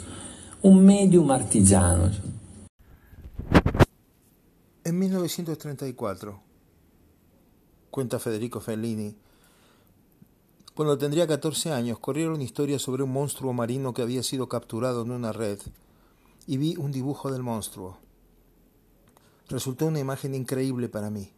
un 0.60 0.76
medium 0.84 1.30
artigiano. 1.30 2.10
En 4.82 4.96
1934, 4.96 6.42
cuenta 7.90 8.18
Federico 8.18 8.60
Fellini, 8.60 9.14
Cuando 10.76 10.98
tendría 10.98 11.26
14 11.26 11.72
años, 11.72 11.98
corrieron 11.98 12.42
historias 12.42 12.82
sobre 12.82 13.02
un 13.02 13.10
monstruo 13.10 13.54
marino 13.54 13.94
que 13.94 14.02
había 14.02 14.22
sido 14.22 14.46
capturado 14.46 15.00
en 15.00 15.10
una 15.10 15.32
red 15.32 15.58
y 16.46 16.58
vi 16.58 16.76
un 16.76 16.92
dibujo 16.92 17.32
del 17.32 17.42
monstruo. 17.42 17.96
Resultó 19.48 19.86
una 19.86 20.00
imagen 20.00 20.34
increíble 20.34 20.90
para 20.90 21.08
mí. 21.08 21.32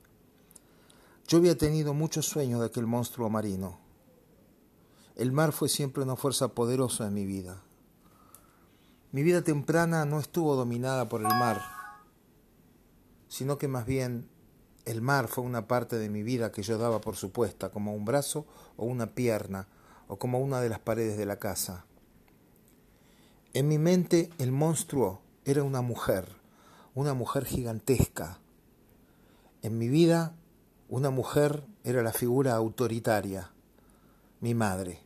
Yo 1.29 1.37
había 1.37 1.59
tenido 1.59 1.93
muchos 1.93 2.25
sueños 2.25 2.61
de 2.61 2.67
aquel 2.67 2.87
monstruo 2.87 3.29
marino. 3.29 3.79
El 5.15 5.31
mar 5.31 5.53
fue 5.53 5.69
siempre 5.69 6.03
una 6.03 6.17
fuerza 6.17 6.49
poderosa 6.55 7.07
en 7.07 7.13
mi 7.13 7.27
vida. 7.27 7.63
Mi 9.13 9.23
vida 9.23 9.43
temprana 9.43 10.07
no 10.07 10.21
estuvo 10.21 10.57
dominada 10.57 11.11
por 11.11 11.21
el 11.21 11.27
mar, 11.27 11.61
sino 13.29 13.59
que 13.59 13.69
más 13.69 13.85
bien 13.85 14.27
el 14.87 15.03
mar 15.03 15.29
fue 15.29 15.45
una 15.45 15.69
parte 15.69 15.99
de 15.99 16.09
mi 16.09 16.23
vida 16.23 16.51
que 16.51 16.63
yo 16.63 16.79
daba 16.79 17.03
por 17.03 17.15
supuesta, 17.15 17.69
como 17.69 17.95
un 17.95 18.07
brazo 18.07 18.47
o 18.79 18.87
una 18.87 19.09
pierna, 19.09 19.69
o 20.07 20.19
como 20.19 20.39
una 20.39 20.63
de 20.63 20.71
las 20.71 20.79
paredes 20.79 21.19
de 21.19 21.27
la 21.27 21.39
casa. 21.39 21.85
En 23.53 23.69
mi 23.69 23.77
mente 23.77 24.31
el 24.39 24.51
monstruo 24.51 25.21
era 25.45 25.63
una 25.63 25.83
mujer, 25.83 26.27
una 26.95 27.13
mujer 27.13 27.45
gigantesca. 27.45 28.39
En 29.61 29.77
mi 29.77 29.89
vida 29.89 30.38
una 30.91 31.11
mujer 31.11 31.65
era 31.85 32.03
la 32.03 32.15
figura 32.15 32.55
autoritaria, 32.55 33.51
mi 34.41 34.55
madre. 34.55 35.01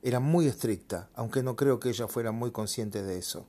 Era 0.00 0.20
muy 0.20 0.46
estricta, 0.46 1.10
aunque 1.12 1.42
no 1.42 1.56
creo 1.56 1.80
que 1.80 1.88
ella 1.88 2.06
fuera 2.06 2.30
muy 2.30 2.52
consciente 2.52 3.02
de 3.02 3.18
eso. 3.18 3.44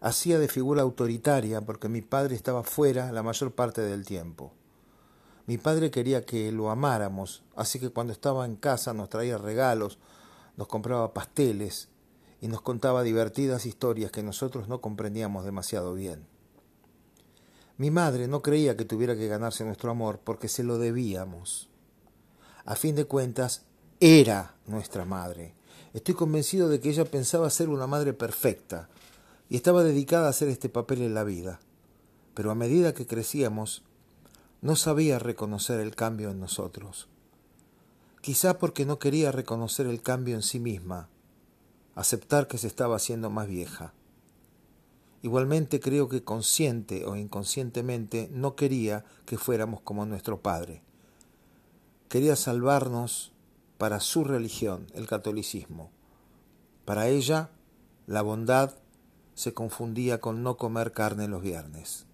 Hacía 0.00 0.38
de 0.38 0.48
figura 0.48 0.80
autoritaria 0.80 1.60
porque 1.60 1.90
mi 1.90 2.00
padre 2.00 2.34
estaba 2.36 2.62
fuera 2.62 3.12
la 3.12 3.22
mayor 3.22 3.52
parte 3.52 3.82
del 3.82 4.06
tiempo. 4.06 4.54
Mi 5.46 5.58
padre 5.58 5.90
quería 5.90 6.24
que 6.24 6.50
lo 6.52 6.70
amáramos, 6.70 7.42
así 7.54 7.78
que 7.78 7.90
cuando 7.90 8.14
estaba 8.14 8.46
en 8.46 8.56
casa 8.56 8.94
nos 8.94 9.10
traía 9.10 9.36
regalos, 9.36 9.98
nos 10.56 10.68
compraba 10.68 11.12
pasteles 11.12 11.88
y 12.40 12.48
nos 12.48 12.62
contaba 12.62 13.02
divertidas 13.02 13.66
historias 13.66 14.10
que 14.10 14.22
nosotros 14.22 14.68
no 14.68 14.80
comprendíamos 14.80 15.44
demasiado 15.44 15.92
bien. 15.92 16.31
Mi 17.82 17.90
madre 17.90 18.28
no 18.28 18.42
creía 18.42 18.76
que 18.76 18.84
tuviera 18.84 19.16
que 19.16 19.26
ganarse 19.26 19.64
nuestro 19.64 19.90
amor 19.90 20.20
porque 20.22 20.46
se 20.46 20.62
lo 20.62 20.78
debíamos. 20.78 21.68
A 22.64 22.76
fin 22.76 22.94
de 22.94 23.06
cuentas, 23.06 23.64
era 23.98 24.54
nuestra 24.68 25.04
madre. 25.04 25.56
Estoy 25.92 26.14
convencido 26.14 26.68
de 26.68 26.78
que 26.78 26.90
ella 26.90 27.04
pensaba 27.04 27.50
ser 27.50 27.68
una 27.68 27.88
madre 27.88 28.12
perfecta 28.12 28.88
y 29.48 29.56
estaba 29.56 29.82
dedicada 29.82 30.28
a 30.28 30.30
hacer 30.30 30.46
este 30.46 30.68
papel 30.68 31.02
en 31.02 31.12
la 31.12 31.24
vida. 31.24 31.58
Pero 32.34 32.52
a 32.52 32.54
medida 32.54 32.94
que 32.94 33.08
crecíamos, 33.08 33.82
no 34.60 34.76
sabía 34.76 35.18
reconocer 35.18 35.80
el 35.80 35.96
cambio 35.96 36.30
en 36.30 36.38
nosotros. 36.38 37.08
Quizá 38.20 38.58
porque 38.58 38.86
no 38.86 39.00
quería 39.00 39.32
reconocer 39.32 39.88
el 39.88 40.02
cambio 40.02 40.36
en 40.36 40.42
sí 40.42 40.60
misma, 40.60 41.08
aceptar 41.96 42.46
que 42.46 42.58
se 42.58 42.68
estaba 42.68 42.94
haciendo 42.94 43.28
más 43.28 43.48
vieja. 43.48 43.92
Igualmente 45.22 45.78
creo 45.78 46.08
que 46.08 46.24
consciente 46.24 47.06
o 47.06 47.14
inconscientemente 47.14 48.28
no 48.32 48.56
quería 48.56 49.04
que 49.24 49.38
fuéramos 49.38 49.80
como 49.80 50.04
nuestro 50.04 50.42
Padre. 50.42 50.82
Quería 52.08 52.34
salvarnos 52.34 53.32
para 53.78 54.00
su 54.00 54.24
religión, 54.24 54.86
el 54.94 55.06
catolicismo. 55.06 55.90
Para 56.84 57.08
ella, 57.08 57.50
la 58.06 58.22
bondad 58.22 58.74
se 59.34 59.54
confundía 59.54 60.20
con 60.20 60.42
no 60.42 60.56
comer 60.56 60.92
carne 60.92 61.28
los 61.28 61.40
viernes. 61.40 62.06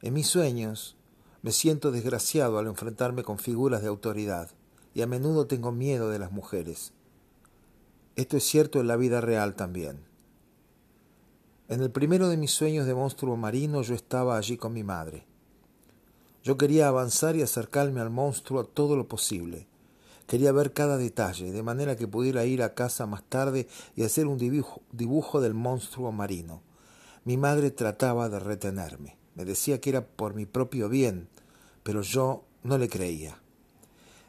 En 0.00 0.14
mis 0.14 0.28
sueños, 0.28 0.96
me 1.42 1.50
siento 1.50 1.90
desgraciado 1.90 2.58
al 2.58 2.68
enfrentarme 2.68 3.24
con 3.24 3.38
figuras 3.38 3.82
de 3.82 3.88
autoridad 3.88 4.50
y 4.94 5.02
a 5.02 5.06
menudo 5.06 5.46
tengo 5.46 5.72
miedo 5.72 6.08
de 6.08 6.18
las 6.18 6.30
mujeres. 6.30 6.92
Esto 8.16 8.36
es 8.36 8.44
cierto 8.44 8.80
en 8.80 8.86
la 8.86 8.96
vida 8.96 9.20
real 9.20 9.56
también. 9.56 10.13
En 11.66 11.80
el 11.80 11.90
primero 11.90 12.28
de 12.28 12.36
mis 12.36 12.50
sueños 12.50 12.84
de 12.86 12.94
monstruo 12.94 13.38
marino 13.38 13.80
yo 13.80 13.94
estaba 13.94 14.36
allí 14.36 14.58
con 14.58 14.74
mi 14.74 14.84
madre. 14.84 15.24
Yo 16.42 16.58
quería 16.58 16.88
avanzar 16.88 17.36
y 17.36 17.42
acercarme 17.42 18.02
al 18.02 18.10
monstruo 18.10 18.64
todo 18.64 18.96
lo 18.96 19.08
posible. 19.08 19.66
Quería 20.26 20.52
ver 20.52 20.74
cada 20.74 20.98
detalle, 20.98 21.52
de 21.52 21.62
manera 21.62 21.96
que 21.96 22.06
pudiera 22.06 22.44
ir 22.44 22.62
a 22.62 22.74
casa 22.74 23.06
más 23.06 23.22
tarde 23.24 23.66
y 23.96 24.02
hacer 24.02 24.26
un 24.26 24.36
dibujo, 24.36 25.40
del 25.40 25.54
monstruo 25.54 26.12
marino. 26.12 26.60
Mi 27.24 27.38
madre 27.38 27.70
trataba 27.70 28.28
de 28.28 28.40
retenerme. 28.40 29.16
Me 29.34 29.46
decía 29.46 29.80
que 29.80 29.88
era 29.88 30.06
por 30.06 30.34
mi 30.34 30.44
propio 30.44 30.90
bien, 30.90 31.28
pero 31.82 32.02
yo 32.02 32.44
no 32.62 32.76
le 32.76 32.90
creía. 32.90 33.40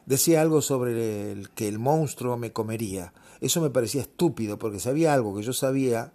Decía 0.06 0.40
algo 0.40 0.62
sobre 0.62 1.32
el, 1.32 1.50
que 1.50 1.68
el 1.68 1.78
monstruo 1.78 2.38
me 2.38 2.54
comería. 2.54 3.12
Eso 3.42 3.60
me 3.60 3.68
parecía 3.68 4.00
estúpido 4.00 4.58
porque 4.58 4.80
sabía 4.80 5.12
algo 5.12 5.36
que 5.36 5.42
yo 5.42 5.52
sabía 5.52 6.14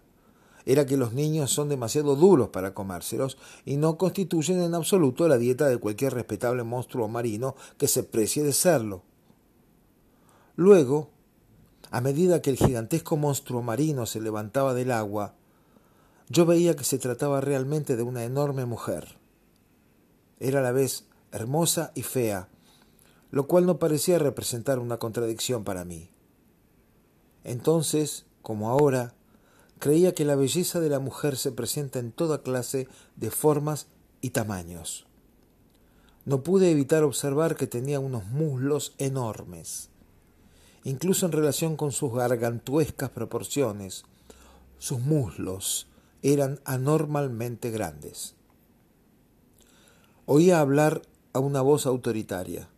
era 0.66 0.86
que 0.86 0.96
los 0.96 1.12
niños 1.12 1.50
son 1.50 1.68
demasiado 1.68 2.16
duros 2.16 2.48
para 2.48 2.74
comérselos 2.74 3.38
y 3.64 3.76
no 3.76 3.98
constituyen 3.98 4.62
en 4.62 4.74
absoluto 4.74 5.28
la 5.28 5.38
dieta 5.38 5.68
de 5.68 5.78
cualquier 5.78 6.14
respetable 6.14 6.62
monstruo 6.62 7.08
marino 7.08 7.56
que 7.78 7.88
se 7.88 8.02
precie 8.02 8.42
de 8.42 8.52
serlo. 8.52 9.02
Luego, 10.56 11.10
a 11.90 12.00
medida 12.00 12.42
que 12.42 12.50
el 12.50 12.56
gigantesco 12.56 13.16
monstruo 13.16 13.62
marino 13.62 14.06
se 14.06 14.20
levantaba 14.20 14.74
del 14.74 14.92
agua, 14.92 15.34
yo 16.28 16.46
veía 16.46 16.76
que 16.76 16.84
se 16.84 16.98
trataba 16.98 17.40
realmente 17.40 17.96
de 17.96 18.02
una 18.02 18.24
enorme 18.24 18.64
mujer. 18.64 19.18
Era 20.40 20.60
a 20.60 20.62
la 20.62 20.72
vez 20.72 21.06
hermosa 21.30 21.92
y 21.94 22.02
fea, 22.02 22.48
lo 23.30 23.46
cual 23.46 23.66
no 23.66 23.78
parecía 23.78 24.18
representar 24.18 24.78
una 24.78 24.98
contradicción 24.98 25.64
para 25.64 25.84
mí. 25.84 26.10
Entonces, 27.44 28.26
como 28.42 28.70
ahora, 28.70 29.14
creía 29.82 30.14
que 30.14 30.24
la 30.24 30.36
belleza 30.36 30.78
de 30.78 30.88
la 30.88 31.00
mujer 31.00 31.36
se 31.36 31.50
presenta 31.50 31.98
en 31.98 32.12
toda 32.12 32.44
clase 32.44 32.86
de 33.16 33.32
formas 33.32 33.88
y 34.20 34.30
tamaños. 34.30 35.08
No 36.24 36.44
pude 36.44 36.70
evitar 36.70 37.02
observar 37.02 37.56
que 37.56 37.66
tenía 37.66 37.98
unos 37.98 38.24
muslos 38.26 38.94
enormes. 38.98 39.88
Incluso 40.84 41.26
en 41.26 41.32
relación 41.32 41.74
con 41.74 41.90
sus 41.90 42.14
gargantuescas 42.14 43.10
proporciones, 43.10 44.04
sus 44.78 45.00
muslos 45.00 45.88
eran 46.22 46.60
anormalmente 46.64 47.72
grandes. 47.72 48.36
Oía 50.26 50.60
hablar 50.60 51.02
a 51.32 51.40
una 51.40 51.60
voz 51.60 51.86
autoritaria. 51.86 52.68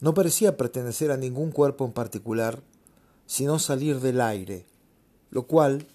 No 0.00 0.14
parecía 0.14 0.56
pertenecer 0.56 1.10
a 1.10 1.18
ningún 1.18 1.52
cuerpo 1.52 1.84
en 1.84 1.92
particular, 1.92 2.62
sino 3.26 3.58
salir 3.58 4.00
del 4.00 4.22
aire, 4.22 4.64
lo 5.36 5.42
cual 5.42 5.86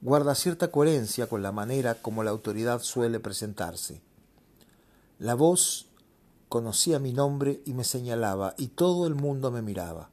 guarda 0.00 0.36
cierta 0.36 0.70
coherencia 0.70 1.26
con 1.26 1.42
la 1.42 1.50
manera 1.50 1.96
como 1.96 2.22
la 2.22 2.30
autoridad 2.30 2.82
suele 2.82 3.18
presentarse. 3.18 4.00
La 5.18 5.34
voz 5.34 5.88
conocía 6.48 7.00
mi 7.00 7.12
nombre 7.12 7.60
y 7.64 7.74
me 7.74 7.82
señalaba, 7.82 8.54
y 8.56 8.68
todo 8.68 9.08
el 9.08 9.16
mundo 9.16 9.50
me 9.50 9.60
miraba. 9.60 10.10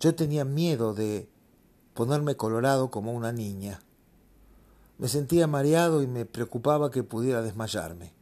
Yo 0.00 0.16
tenía 0.16 0.44
miedo 0.44 0.94
de 0.94 1.28
ponerme 1.94 2.36
colorado 2.36 2.90
como 2.90 3.12
una 3.12 3.30
niña. 3.30 3.82
Me 4.98 5.06
sentía 5.06 5.46
mareado 5.46 6.02
y 6.02 6.08
me 6.08 6.24
preocupaba 6.24 6.90
que 6.90 7.04
pudiera 7.04 7.40
desmayarme. 7.40 8.14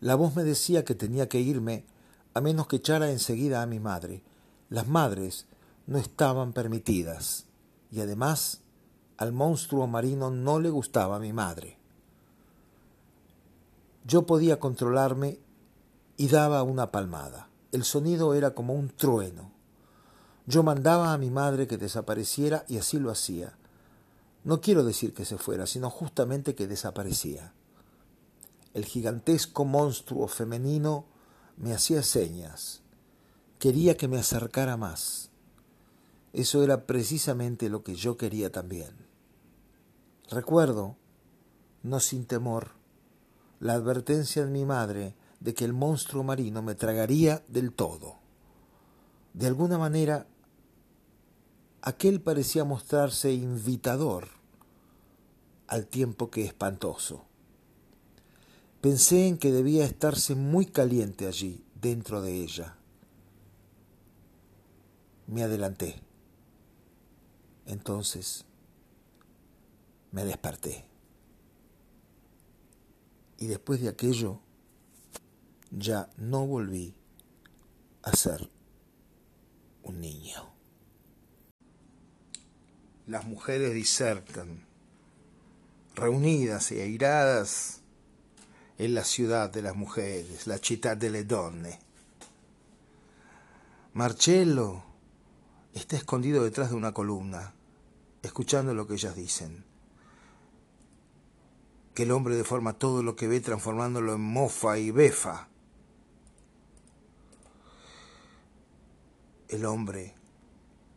La 0.00 0.16
voz 0.16 0.34
me 0.34 0.42
decía 0.42 0.84
que 0.84 0.96
tenía 0.96 1.28
que 1.28 1.38
irme 1.38 1.84
a 2.34 2.40
menos 2.40 2.66
que 2.66 2.78
echara 2.78 3.12
enseguida 3.12 3.62
a 3.62 3.66
mi 3.66 3.78
madre. 3.78 4.24
Las 4.70 4.88
madres 4.88 5.46
no 5.86 5.98
estaban 5.98 6.52
permitidas 6.52 7.46
y 7.90 8.00
además 8.00 8.60
al 9.16 9.32
monstruo 9.32 9.86
marino 9.86 10.30
no 10.30 10.60
le 10.60 10.70
gustaba 10.70 11.18
mi 11.18 11.32
madre. 11.32 11.78
Yo 14.04 14.26
podía 14.26 14.58
controlarme 14.58 15.38
y 16.16 16.28
daba 16.28 16.62
una 16.62 16.90
palmada. 16.90 17.48
El 17.72 17.84
sonido 17.84 18.34
era 18.34 18.54
como 18.54 18.74
un 18.74 18.88
trueno. 18.88 19.52
Yo 20.46 20.62
mandaba 20.62 21.12
a 21.12 21.18
mi 21.18 21.30
madre 21.30 21.66
que 21.66 21.76
desapareciera 21.76 22.64
y 22.66 22.78
así 22.78 22.98
lo 22.98 23.10
hacía. 23.10 23.56
No 24.42 24.60
quiero 24.60 24.84
decir 24.84 25.12
que 25.12 25.24
se 25.24 25.36
fuera, 25.36 25.66
sino 25.66 25.90
justamente 25.90 26.54
que 26.54 26.66
desaparecía. 26.66 27.52
El 28.72 28.84
gigantesco 28.84 29.64
monstruo 29.64 30.28
femenino 30.28 31.04
me 31.56 31.74
hacía 31.74 32.02
señas. 32.02 32.80
Quería 33.58 33.96
que 33.96 34.08
me 34.08 34.18
acercara 34.18 34.76
más. 34.76 35.29
Eso 36.32 36.62
era 36.62 36.86
precisamente 36.86 37.68
lo 37.68 37.82
que 37.82 37.94
yo 37.94 38.16
quería 38.16 38.52
también. 38.52 38.94
Recuerdo, 40.30 40.96
no 41.82 41.98
sin 41.98 42.24
temor, 42.24 42.72
la 43.58 43.74
advertencia 43.74 44.44
de 44.44 44.50
mi 44.50 44.64
madre 44.64 45.14
de 45.40 45.54
que 45.54 45.64
el 45.64 45.72
monstruo 45.72 46.22
marino 46.22 46.62
me 46.62 46.74
tragaría 46.74 47.42
del 47.48 47.72
todo. 47.72 48.18
De 49.34 49.46
alguna 49.46 49.78
manera, 49.78 50.26
aquel 51.82 52.20
parecía 52.20 52.64
mostrarse 52.64 53.32
invitador 53.32 54.28
al 55.66 55.86
tiempo 55.86 56.30
que 56.30 56.44
espantoso. 56.44 57.24
Pensé 58.80 59.28
en 59.28 59.38
que 59.38 59.52
debía 59.52 59.84
estarse 59.84 60.34
muy 60.34 60.66
caliente 60.66 61.26
allí, 61.26 61.64
dentro 61.74 62.22
de 62.22 62.42
ella. 62.42 62.76
Me 65.26 65.42
adelanté. 65.42 66.02
Entonces 67.66 68.44
me 70.12 70.24
desperté. 70.24 70.84
Y 73.38 73.46
después 73.46 73.80
de 73.80 73.88
aquello 73.88 74.40
ya 75.70 76.10
no 76.16 76.46
volví 76.46 76.94
a 78.02 78.14
ser 78.14 78.50
un 79.82 80.00
niño. 80.00 80.50
Las 83.06 83.24
mujeres 83.24 83.74
disertan, 83.74 84.66
reunidas 85.94 86.70
y 86.72 86.80
airadas 86.80 87.80
en 88.78 88.94
la 88.94 89.04
ciudad 89.04 89.50
de 89.50 89.62
las 89.62 89.76
mujeres, 89.76 90.46
la 90.46 90.58
città 90.58 90.94
delle 90.94 91.24
donne. 91.24 91.78
Marcello 93.92 94.89
está 95.74 95.96
escondido 95.96 96.44
detrás 96.44 96.70
de 96.70 96.76
una 96.76 96.92
columna 96.92 97.54
escuchando 98.22 98.74
lo 98.74 98.86
que 98.86 98.94
ellas 98.94 99.16
dicen. 99.16 99.64
Que 101.94 102.04
el 102.04 102.12
hombre 102.12 102.36
deforma 102.36 102.74
todo 102.74 103.02
lo 103.02 103.16
que 103.16 103.28
ve 103.28 103.40
transformándolo 103.40 104.14
en 104.14 104.20
mofa 104.20 104.78
y 104.78 104.90
befa. 104.90 105.48
El 109.48 109.64
hombre, 109.64 110.14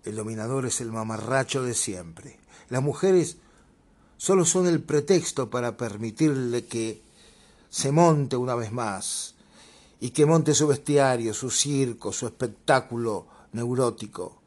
el 0.03 0.15
dominador 0.15 0.65
es 0.65 0.81
el 0.81 0.91
mamarracho 0.91 1.63
de 1.63 1.73
siempre. 1.73 2.39
Las 2.69 2.83
mujeres 2.83 3.37
solo 4.17 4.45
son 4.45 4.67
el 4.67 4.81
pretexto 4.81 5.49
para 5.49 5.75
permitirle 5.75 6.65
que 6.65 7.01
se 7.69 7.91
monte 7.91 8.35
una 8.35 8.53
vez 8.53 8.71
más 8.71 9.35
y 9.99 10.11
que 10.11 10.27
monte 10.27 10.53
su 10.53 10.67
bestiario, 10.67 11.33
su 11.33 11.49
circo, 11.49 12.13
su 12.13 12.27
espectáculo 12.27 13.25
neurótico. 13.53 14.42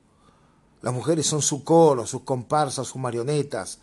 Las 0.83 0.95
mujeres 0.95 1.27
son 1.27 1.43
su 1.43 1.64
coro, 1.64 2.07
sus 2.07 2.22
comparsas, 2.22 2.87
sus 2.87 3.01
marionetas. 3.01 3.79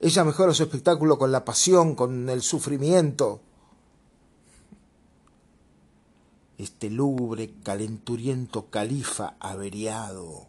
Ella 0.00 0.24
mejora 0.24 0.54
su 0.54 0.62
espectáculo 0.62 1.18
con 1.18 1.30
la 1.30 1.44
pasión, 1.44 1.94
con 1.94 2.28
el 2.28 2.42
sufrimiento. 2.42 3.40
Este 6.58 6.90
lúgubre, 6.90 7.54
calenturiento 7.62 8.70
califa 8.70 9.36
averiado. 9.40 10.46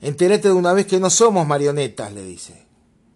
Entérate 0.00 0.48
de 0.48 0.54
una 0.54 0.72
vez 0.72 0.86
que 0.86 1.00
no 1.00 1.10
somos 1.10 1.46
marionetas, 1.46 2.12
le 2.12 2.24
dice. 2.24 2.66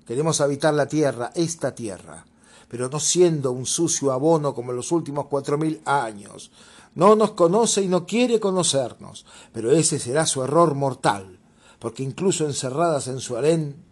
Queremos 0.06 0.40
habitar 0.40 0.74
la 0.74 0.86
tierra, 0.86 1.30
esta 1.34 1.74
tierra, 1.74 2.24
pero 2.68 2.88
no 2.88 2.98
siendo 2.98 3.52
un 3.52 3.66
sucio 3.66 4.10
abono 4.10 4.54
como 4.54 4.72
en 4.72 4.76
los 4.76 4.90
últimos 4.90 5.26
cuatro 5.26 5.56
mil 5.56 5.80
años, 5.84 6.50
no 6.94 7.14
nos 7.16 7.32
conoce 7.32 7.82
y 7.82 7.88
no 7.88 8.06
quiere 8.06 8.40
conocernos, 8.40 9.26
pero 9.52 9.70
ese 9.70 9.98
será 9.98 10.26
su 10.26 10.42
error 10.42 10.74
mortal, 10.74 11.38
porque 11.78 12.02
incluso 12.02 12.44
encerradas 12.44 13.08
en 13.08 13.20
su 13.20 13.36
harén 13.36 13.84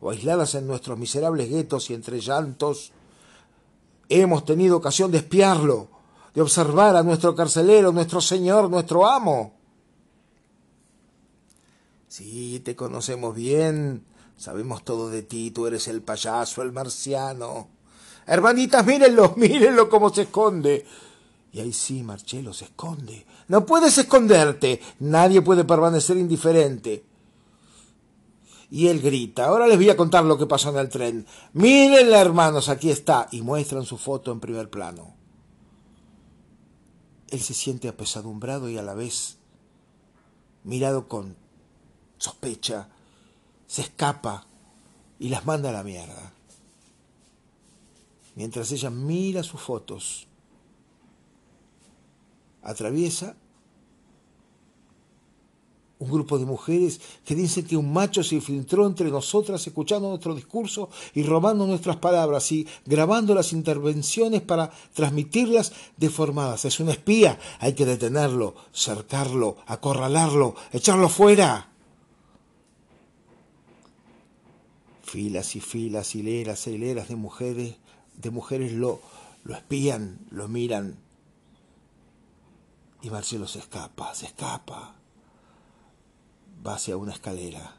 o 0.00 0.10
aisladas 0.10 0.54
en 0.54 0.66
nuestros 0.66 0.98
miserables 0.98 1.50
guetos 1.50 1.90
y 1.90 1.94
entre 1.94 2.20
llantos, 2.20 2.92
hemos 4.08 4.44
tenido 4.44 4.76
ocasión 4.76 5.10
de 5.10 5.18
espiarlo, 5.18 5.88
de 6.34 6.42
observar 6.42 6.96
a 6.96 7.02
nuestro 7.02 7.34
carcelero, 7.34 7.92
nuestro 7.92 8.20
señor, 8.20 8.70
nuestro 8.70 9.06
amo. 9.06 9.54
Sí, 12.06 12.60
te 12.60 12.74
conocemos 12.76 13.34
bien, 13.34 14.04
sabemos 14.36 14.84
todo 14.84 15.10
de 15.10 15.22
ti, 15.22 15.50
tú 15.50 15.66
eres 15.66 15.88
el 15.88 16.00
payaso, 16.02 16.62
el 16.62 16.72
marciano. 16.72 17.68
Hermanitas, 18.26 18.86
mírenlo, 18.86 19.34
mírenlo 19.36 19.88
cómo 19.88 20.10
se 20.10 20.22
esconde. 20.22 20.86
Y 21.58 21.60
ahí 21.60 21.72
sí, 21.72 22.04
Marcelo 22.04 22.54
se 22.54 22.66
esconde. 22.66 23.26
No 23.48 23.66
puedes 23.66 23.98
esconderte. 23.98 24.80
Nadie 25.00 25.42
puede 25.42 25.64
permanecer 25.64 26.16
indiferente. 26.16 27.04
Y 28.70 28.86
él 28.86 29.00
grita. 29.00 29.46
Ahora 29.46 29.66
les 29.66 29.76
voy 29.76 29.90
a 29.90 29.96
contar 29.96 30.24
lo 30.24 30.38
que 30.38 30.46
pasó 30.46 30.70
en 30.70 30.76
el 30.76 30.88
tren. 30.88 31.26
Mírenla, 31.54 32.20
hermanos, 32.20 32.68
aquí 32.68 32.92
está. 32.92 33.26
Y 33.32 33.42
muestran 33.42 33.84
su 33.84 33.98
foto 33.98 34.30
en 34.30 34.38
primer 34.38 34.70
plano. 34.70 35.16
Él 37.28 37.40
se 37.40 37.54
siente 37.54 37.88
apesadumbrado 37.88 38.68
y 38.68 38.78
a 38.78 38.82
la 38.82 38.94
vez 38.94 39.38
mirado 40.62 41.08
con 41.08 41.34
sospecha. 42.18 42.88
Se 43.66 43.82
escapa 43.82 44.46
y 45.18 45.28
las 45.28 45.44
manda 45.44 45.70
a 45.70 45.72
la 45.72 45.82
mierda. 45.82 46.32
Mientras 48.36 48.70
ella 48.70 48.90
mira 48.90 49.42
sus 49.42 49.60
fotos 49.60 50.27
atraviesa 52.68 53.36
Un 56.00 56.10
grupo 56.12 56.38
de 56.38 56.46
mujeres 56.46 57.00
que 57.24 57.34
dicen 57.34 57.66
que 57.66 57.76
un 57.76 57.92
macho 57.92 58.22
se 58.22 58.36
infiltró 58.36 58.86
entre 58.86 59.10
nosotras 59.10 59.66
escuchando 59.66 60.08
nuestro 60.08 60.32
discurso 60.32 60.90
y 61.12 61.24
robando 61.24 61.66
nuestras 61.66 61.96
palabras 61.96 62.52
y 62.52 62.68
grabando 62.86 63.34
las 63.34 63.52
intervenciones 63.52 64.42
para 64.42 64.70
transmitirlas 64.94 65.72
deformadas. 65.96 66.64
Es 66.64 66.78
un 66.78 66.88
espía, 66.88 67.40
hay 67.58 67.72
que 67.72 67.84
detenerlo, 67.84 68.54
cercarlo, 68.72 69.56
acorralarlo, 69.66 70.54
echarlo 70.72 71.08
fuera. 71.08 71.72
Filas 75.02 75.56
y 75.56 75.60
filas, 75.60 76.14
hileras 76.14 76.64
e 76.68 76.72
hileras 76.72 77.08
de 77.08 77.16
mujeres, 77.16 77.74
de 78.14 78.30
mujeres 78.30 78.72
lo, 78.72 79.00
lo 79.42 79.54
espían, 79.54 80.20
lo 80.30 80.46
miran. 80.46 81.07
Y 83.02 83.10
Marcelo 83.10 83.46
se 83.46 83.60
escapa, 83.60 84.14
se 84.14 84.26
escapa 84.26 84.98
va 86.66 86.74
hacia 86.74 86.96
una 86.96 87.12
escalera. 87.12 87.76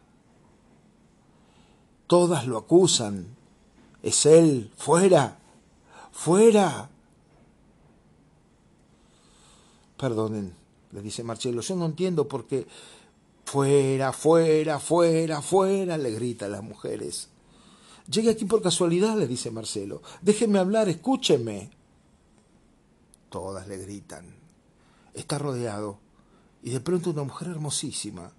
Todas 2.07 2.47
lo 2.47 2.57
acusan. 2.57 3.35
Es 4.01 4.25
él. 4.25 4.71
Fuera. 4.75 5.37
Fuera. 6.11 6.89
Perdonen, 9.97 10.55
le 10.91 11.01
dice 11.01 11.23
Marcelo, 11.23 11.61
yo 11.61 11.75
no 11.75 11.85
entiendo 11.85 12.27
por 12.27 12.47
qué. 12.47 12.65
Fuera, 13.43 14.13
fuera, 14.13 14.79
fuera, 14.79 15.41
fuera, 15.41 15.97
le 15.97 16.11
grita 16.11 16.45
a 16.45 16.49
las 16.49 16.63
mujeres. 16.63 17.29
Llegué 18.09 18.29
aquí 18.29 18.45
por 18.45 18.61
casualidad, 18.61 19.17
le 19.17 19.27
dice 19.27 19.51
Marcelo. 19.51 20.01
Déjeme 20.21 20.59
hablar, 20.59 20.87
escúcheme. 20.87 21.69
Todas 23.29 23.67
le 23.67 23.77
gritan. 23.77 24.38
Está 25.19 25.37
rodeado. 25.37 25.99
Y 26.63 26.71
de 26.71 26.79
pronto 26.79 27.09
una 27.09 27.23
mujer 27.23 27.49
hermosísima, 27.49 28.31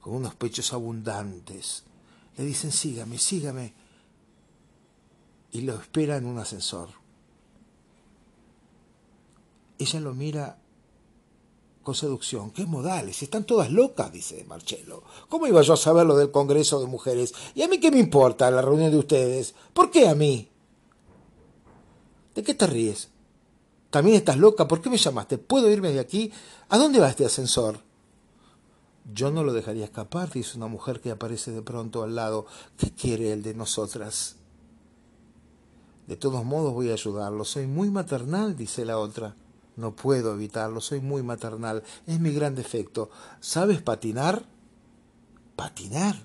con 0.00 0.14
unos 0.14 0.34
pechos 0.34 0.74
abundantes. 0.74 1.84
Le 2.36 2.44
dicen, 2.44 2.72
sígame, 2.72 3.18
sígame. 3.18 3.72
Y 5.50 5.62
lo 5.62 5.76
espera 5.76 6.18
en 6.18 6.26
un 6.26 6.38
ascensor. 6.38 6.90
Ella 9.78 10.00
lo 10.00 10.12
mira 10.12 10.58
con 11.82 11.94
seducción. 11.94 12.50
¿Qué 12.50 12.66
modales? 12.66 13.22
Están 13.22 13.44
todas 13.44 13.72
locas, 13.72 14.12
dice 14.12 14.44
Marcelo. 14.44 15.04
¿Cómo 15.30 15.46
iba 15.46 15.62
yo 15.62 15.72
a 15.72 15.78
saber 15.78 16.06
lo 16.06 16.16
del 16.16 16.30
Congreso 16.30 16.80
de 16.80 16.86
Mujeres? 16.86 17.32
¿Y 17.54 17.62
a 17.62 17.68
mí 17.68 17.80
qué 17.80 17.90
me 17.90 17.98
importa 17.98 18.50
la 18.50 18.60
reunión 18.60 18.90
de 18.90 18.98
ustedes? 18.98 19.54
¿Por 19.72 19.90
qué 19.90 20.06
a 20.06 20.14
mí? 20.14 20.50
¿De 22.34 22.42
qué 22.42 22.52
te 22.52 22.66
ríes? 22.66 23.08
¿También 23.90 24.16
estás 24.16 24.36
loca? 24.36 24.68
¿Por 24.68 24.80
qué 24.80 24.90
me 24.90 24.98
llamaste? 24.98 25.38
¿Puedo 25.38 25.70
irme 25.70 25.92
de 25.92 26.00
aquí? 26.00 26.30
¿A 26.68 26.76
dónde 26.76 27.00
va 27.00 27.08
este 27.08 27.24
ascensor? 27.24 27.80
Yo 29.12 29.30
no 29.30 29.42
lo 29.42 29.54
dejaría 29.54 29.84
escapar, 29.84 30.30
dice 30.30 30.58
una 30.58 30.66
mujer 30.66 31.00
que 31.00 31.10
aparece 31.10 31.50
de 31.50 31.62
pronto 31.62 32.02
al 32.02 32.14
lado. 32.14 32.46
¿Qué 32.76 32.90
quiere 32.90 33.32
él 33.32 33.42
de 33.42 33.54
nosotras? 33.54 34.36
De 36.06 36.16
todos 36.16 36.44
modos 36.44 36.74
voy 36.74 36.90
a 36.90 36.94
ayudarlo. 36.94 37.44
Soy 37.44 37.66
muy 37.66 37.90
maternal, 37.90 38.56
dice 38.56 38.84
la 38.84 38.98
otra. 38.98 39.34
No 39.76 39.94
puedo 39.94 40.34
evitarlo, 40.34 40.80
soy 40.82 41.00
muy 41.00 41.22
maternal. 41.22 41.82
Es 42.06 42.20
mi 42.20 42.32
gran 42.32 42.54
defecto. 42.54 43.10
¿Sabes 43.40 43.80
patinar? 43.80 44.44
¿Patinar? 45.56 46.16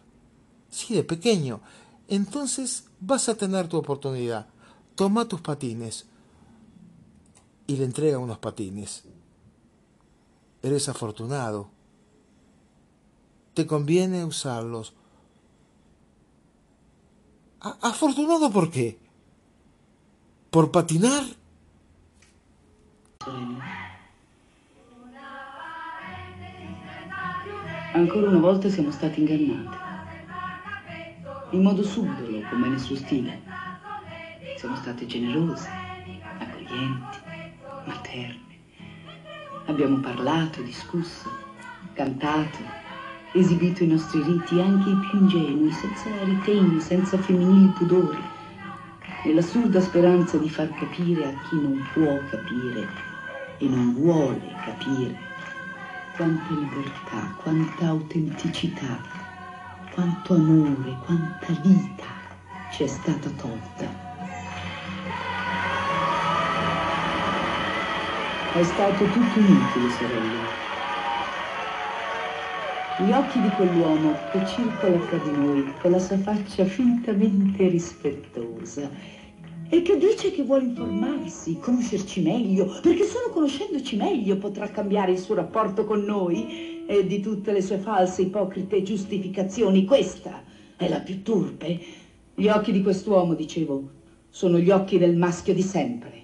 Sí, 0.70 0.95
de 0.95 1.03
pequeño. 1.03 1.61
Entonces 2.09 2.86
vas 2.99 3.30
a 3.30 3.36
tener 3.36 3.70
tu 3.70 3.78
oportunidad. 3.78 4.47
Toma 4.95 5.28
tus 5.28 5.39
patines. 5.39 6.07
Y 7.68 7.78
le 7.78 7.86
entrega 7.86 8.18
unos 8.18 8.39
patines. 8.39 9.03
Eres 10.61 10.89
afortunado 10.89 11.70
te 13.53 13.68
conviene 13.68 14.26
usarlos. 14.26 14.93
¿Afortunado 17.59 18.51
por 18.51 18.72
qué? 18.72 18.99
¿Por 20.49 20.72
patinar? 20.72 21.24
Ancora 27.93 28.30
una 28.30 28.39
volta 28.39 28.70
siamo 28.70 28.91
stati 28.91 29.22
ingannati. 29.22 29.78
In 31.51 31.61
modo 31.61 31.84
subdolo, 31.84 32.49
come 32.49 32.68
nel 32.70 32.80
suo 32.80 32.95
stile. 32.95 33.39
Siamo 34.57 34.76
state 34.78 35.05
generose, 35.05 35.70
accoglienti, 36.39 37.18
materne. 37.86 38.40
Abbiamo 39.66 39.98
parlato, 39.98 40.62
discusso, 40.62 41.30
cantato, 41.94 42.58
esibito 43.34 43.84
i 43.84 43.88
nostri 43.88 44.22
riti, 44.22 44.60
anche 44.60 44.90
i 44.90 45.08
più 45.10 45.20
ingenui, 45.20 45.72
senza 45.72 46.10
ritegno, 46.24 46.80
senza 46.80 47.18
femminili 47.18 47.68
pudori, 47.78 48.22
nell'assurda 49.26 49.82
speranza 49.82 50.38
di 50.38 50.50
far 50.50 50.70
capire 50.74 51.26
a 51.26 51.34
chi 51.48 51.56
non 51.56 51.88
può 51.94 52.20
capire 52.30 52.88
e 53.58 53.68
non 53.68 53.94
vuole 53.94 54.42
capire 54.66 55.16
quanta 56.16 56.54
libertà, 56.54 57.34
quanta 57.42 57.88
autenticità, 57.88 59.02
quanto 59.94 60.36
amore, 60.36 60.98
quanta 61.06 61.54
vita 61.62 62.06
ci 62.72 62.84
è 62.84 62.88
stata 62.88 63.30
tolta. 63.30 64.03
È 68.56 68.62
stato 68.62 69.04
tutto 69.06 69.39
inutile, 69.39 69.89
sorelle. 69.97 70.38
Gli 72.99 73.12
occhi 73.12 73.41
di 73.41 73.49
quell'uomo 73.49 74.14
che 74.32 74.45
circola 74.45 74.99
fra 74.99 75.18
di 75.18 75.32
noi 75.32 75.74
con 75.82 75.89
la 75.89 75.97
sua 75.97 76.20
faccia 76.20 76.64
fintamente 76.64 77.68
rispettosa 77.68 78.88
e 79.70 79.82
che 79.82 79.97
dice 79.97 80.32
che 80.32 80.43
vuole 80.43 80.66
informarsi, 80.66 81.58
conoscerci 81.58 82.22
meglio, 82.22 82.66
perché 82.84 83.06
solo 83.06 83.32
conoscendoci 83.32 83.95
meglio 83.95 84.38
potrà 84.38 84.70
cambiare 84.70 85.14
il 85.14 85.18
suo 85.18 85.34
rapporto 85.34 85.84
con 85.84 86.04
noi 86.04 86.86
e 86.86 87.08
di 87.08 87.22
tutte 87.22 87.51
le 87.54 87.62
sue 87.64 87.80
false, 87.80 88.22
ipocrite 88.22 88.84
giustificazioni, 88.84 89.84
questa 89.84 90.43
è 90.78 90.88
la 90.88 90.99
più 90.99 91.24
turpe. 91.24 91.80
Gli 92.36 92.47
occhi 92.49 92.72
di 92.72 92.84
quest'uomo, 92.84 93.34
dicevo, 93.34 93.89
sono 94.30 94.60
gli 94.60 94.70
occhi 94.70 94.99
del 94.99 95.18
maschio 95.18 95.56
di 95.56 95.64
sempre, 95.64 96.23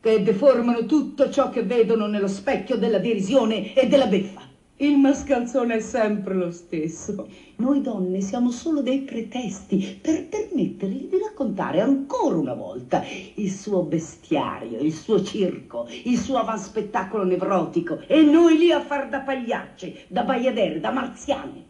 che 0.00 0.22
deformano 0.22 0.86
tutto 0.86 1.28
ciò 1.30 1.50
che 1.50 1.62
vedono 1.62 2.06
nello 2.06 2.28
specchio 2.28 2.76
della 2.76 2.98
derisione 2.98 3.74
e 3.74 3.88
della 3.88 4.06
beffa. 4.06 4.46
Il 4.80 4.96
mascalzone 4.96 5.74
è 5.74 5.80
sempre 5.80 6.34
lo 6.34 6.52
stesso. 6.52 7.26
Noi 7.56 7.80
donne 7.80 8.20
siamo 8.20 8.52
solo 8.52 8.80
dei 8.80 9.00
pretesti 9.00 9.98
per 10.00 10.28
permettergli 10.28 11.08
di 11.08 11.18
raccontare 11.18 11.80
ancora 11.80 12.36
una 12.36 12.54
volta 12.54 13.02
il 13.34 13.50
suo 13.50 13.82
bestiario, 13.82 14.78
il 14.78 14.92
suo 14.92 15.20
circo, 15.24 15.88
il 16.04 16.16
suo 16.16 16.38
avanspettacolo 16.38 17.24
nevrotico 17.24 17.98
e 18.06 18.22
noi 18.22 18.56
lì 18.56 18.70
a 18.70 18.80
far 18.80 19.08
da 19.08 19.18
pagliacce, 19.18 20.04
da 20.06 20.22
baiadere, 20.22 20.78
da 20.78 20.92
marziane. 20.92 21.64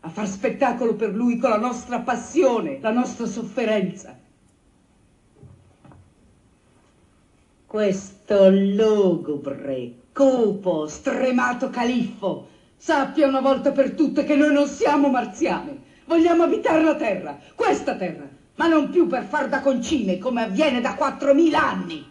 A 0.00 0.10
far 0.10 0.28
spettacolo 0.28 0.96
per 0.96 1.14
lui 1.14 1.38
con 1.38 1.48
la 1.48 1.58
nostra 1.58 2.00
passione, 2.00 2.78
la 2.82 2.92
nostra 2.92 3.24
sofferenza. 3.24 4.18
Questo 7.74 8.50
lugubre 8.50 9.94
Cupo, 10.12 10.86
stremato 10.86 11.70
califfo, 11.70 12.46
sappia 12.76 13.26
una 13.26 13.40
volta 13.40 13.72
per 13.72 13.94
tutte 13.94 14.22
che 14.22 14.36
noi 14.36 14.52
non 14.52 14.68
siamo 14.68 15.08
marziani. 15.08 15.82
Vogliamo 16.04 16.44
abitare 16.44 16.84
la 16.84 16.94
terra, 16.94 17.36
questa 17.56 17.96
terra, 17.96 18.28
ma 18.54 18.68
non 18.68 18.90
più 18.90 19.08
per 19.08 19.24
far 19.24 19.48
da 19.48 19.60
concime 19.60 20.18
come 20.18 20.44
avviene 20.44 20.80
da 20.80 20.94
4.000 20.94 21.54
anni. 21.54 22.06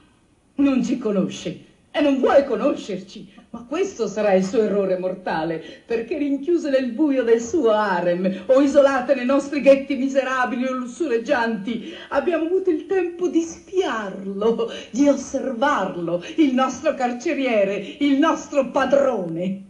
Non 0.56 0.84
ci 0.84 0.98
conosce 0.98 1.66
e 1.92 2.02
non 2.02 2.20
vuole 2.20 2.44
conoscerci, 2.44 3.34
ma 3.54 3.66
questo 3.70 4.08
sarà 4.08 4.34
il 4.34 4.44
suo 4.44 4.64
errore 4.64 4.98
mortale, 4.98 5.64
perché 5.86 6.18
rinchiuse 6.18 6.72
nel 6.72 6.92
buio 6.92 7.22
del 7.22 7.40
suo 7.40 7.70
harem 7.70 8.46
o 8.48 8.60
isolate 8.60 9.14
nei 9.14 9.26
nostri 9.26 9.62
ghetti 9.62 9.96
miserabili 9.96 10.66
o 10.66 10.74
lussureggianti, 10.74 11.94
abbiamo 12.10 12.46
avuto 12.46 12.72
il 12.72 12.88
tempo 12.88 13.28
di 13.28 13.42
spiarlo, 13.42 14.72
di 14.90 15.08
osservarlo, 15.08 16.24
il 16.38 16.52
nostro 16.56 16.96
carceriere, 16.96 17.76
il 18.00 18.18
nostro 18.18 18.72
padrone. 18.72 19.62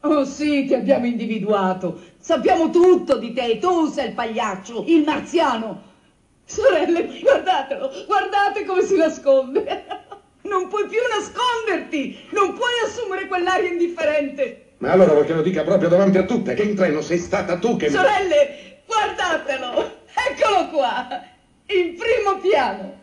Oh 0.00 0.24
sì, 0.26 0.66
ti 0.66 0.74
abbiamo 0.74 1.06
individuato, 1.06 1.98
sappiamo 2.18 2.68
tutto 2.68 3.16
di 3.16 3.32
te, 3.32 3.56
tu 3.58 3.86
sei 3.86 4.08
il 4.08 4.14
pagliaccio, 4.14 4.84
il 4.86 5.04
marziano. 5.04 5.88
Sorelle, 6.44 7.18
guardatelo, 7.22 8.04
guardate 8.06 8.66
come 8.66 8.82
si 8.82 8.96
nasconde. 8.98 10.08
Non 10.50 10.66
puoi 10.66 10.84
più 10.88 10.98
nasconderti! 11.08 12.26
Non 12.30 12.52
puoi 12.54 12.72
assumere 12.84 13.28
quell'aria 13.28 13.68
indifferente! 13.68 14.72
Ma 14.78 14.90
allora 14.90 15.12
vuoi 15.12 15.24
che 15.24 15.32
lo 15.32 15.42
dica 15.42 15.62
proprio 15.62 15.88
davanti 15.88 16.18
a 16.18 16.24
tutte 16.24 16.54
che 16.54 16.64
in 16.64 16.74
treno 16.74 17.00
sei 17.02 17.18
stata 17.18 17.56
tu 17.56 17.76
che... 17.76 17.88
Sorelle, 17.88 18.80
guardatelo! 18.84 19.98
Eccolo 20.28 20.68
qua! 20.70 21.06
In 21.66 21.96
primo 21.96 22.40
piano! 22.40 22.98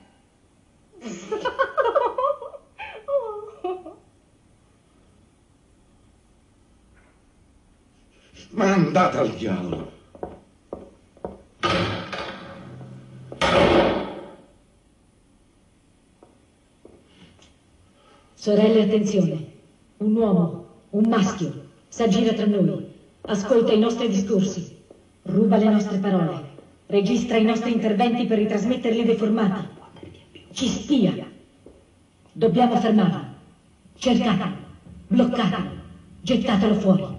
Ma 8.50 8.74
andate 8.74 9.18
al 9.18 9.30
diavolo. 9.30 9.96
Sorelle, 18.40 18.84
attenzione. 18.84 19.46
Un 19.98 20.16
uomo, 20.16 20.66
un 20.92 21.06
maschio, 21.10 21.52
s'aggira 21.88 22.34
tra 22.34 22.46
noi. 22.46 22.86
Ascolta 23.22 23.74
i 23.74 23.80
nostri 23.80 24.10
discorsi. 24.10 24.78
Ruba 25.24 25.58
le 25.58 25.72
nostre 25.72 25.98
parole. 25.98 26.42
Registra 26.86 27.38
i 27.38 27.44
nostri 27.44 27.74
interventi 27.74 28.28
per 28.28 28.38
ritrasmetterli 28.38 29.06
deformati. 29.06 29.68
Ci 30.52 30.68
spia. 30.68 31.16
Dobbiamo 32.32 32.76
fermarlo. 32.76 33.26
Cercatelo. 33.98 34.56
Bloccatelo. 35.08 35.70
Gettatelo 36.22 36.76
fuori. 36.76 37.17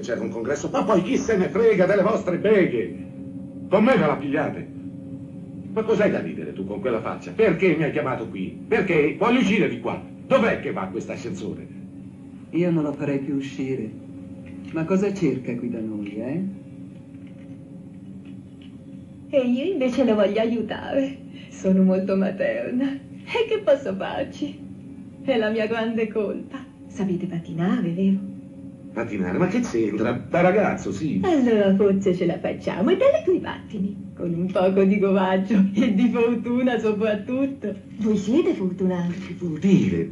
Che 0.00 0.06
c'era 0.06 0.22
un 0.22 0.30
congresso, 0.30 0.68
ma 0.72 0.82
poi 0.82 1.02
chi 1.02 1.16
se 1.16 1.36
ne 1.36 1.48
frega 1.48 1.86
delle 1.86 2.02
vostre 2.02 2.38
beghe? 2.38 3.08
Con 3.68 3.84
me 3.84 3.96
ve 3.96 4.06
la 4.06 4.16
pigliate. 4.16 4.68
Ma 5.72 5.82
cos'hai 5.84 6.10
da 6.10 6.20
ridere 6.20 6.52
tu 6.52 6.66
con 6.66 6.80
quella 6.80 7.00
faccia? 7.00 7.30
Perché 7.30 7.76
mi 7.76 7.84
hai 7.84 7.92
chiamato 7.92 8.26
qui? 8.26 8.58
Perché? 8.66 9.14
Voglio 9.16 9.38
uscire 9.38 9.68
di 9.68 9.78
qua. 9.78 10.02
Dov'è 10.26 10.60
che 10.60 10.72
va 10.72 10.86
questo 10.86 11.12
ascensore? 11.12 11.66
Io 12.50 12.70
non 12.72 12.82
lo 12.82 12.92
farei 12.92 13.20
più 13.20 13.36
uscire. 13.36 13.88
Ma 14.72 14.84
cosa 14.84 15.12
cerca 15.14 15.54
qui 15.54 15.70
da 15.70 15.78
noi, 15.78 16.14
eh? 16.16 16.42
E 19.28 19.40
io 19.40 19.64
invece 19.64 20.04
lo 20.04 20.16
voglio 20.16 20.40
aiutare. 20.40 21.18
Sono 21.50 21.84
molto 21.84 22.16
materna. 22.16 22.90
E 22.90 23.46
che 23.48 23.60
posso 23.62 23.94
farci? 23.94 24.58
È 25.22 25.36
la 25.36 25.50
mia 25.50 25.66
grande 25.66 26.08
colpa. 26.08 26.58
Sapete 26.88 27.26
pattinare, 27.26 27.90
vero? 27.90 28.29
Patinare, 28.92 29.38
ma 29.38 29.46
che 29.46 29.60
c'entra? 29.60 30.12
Da 30.12 30.40
ragazzo, 30.40 30.92
sì. 30.92 31.20
Allora 31.22 31.74
forse 31.76 32.14
ce 32.14 32.26
la 32.26 32.38
facciamo. 32.40 32.90
E 32.90 32.96
dalle 32.96 33.22
tue 33.24 33.38
pattini. 33.38 34.12
Con 34.16 34.34
un 34.34 34.50
poco 34.50 34.82
di 34.82 34.98
coraggio 34.98 35.54
e 35.74 35.94
di 35.94 36.10
fortuna 36.10 36.78
soprattutto. 36.78 37.74
Voi 37.98 38.16
siete 38.16 38.52
fortunati. 38.54 39.36
Vuol 39.38 39.58
dire, 39.60 40.10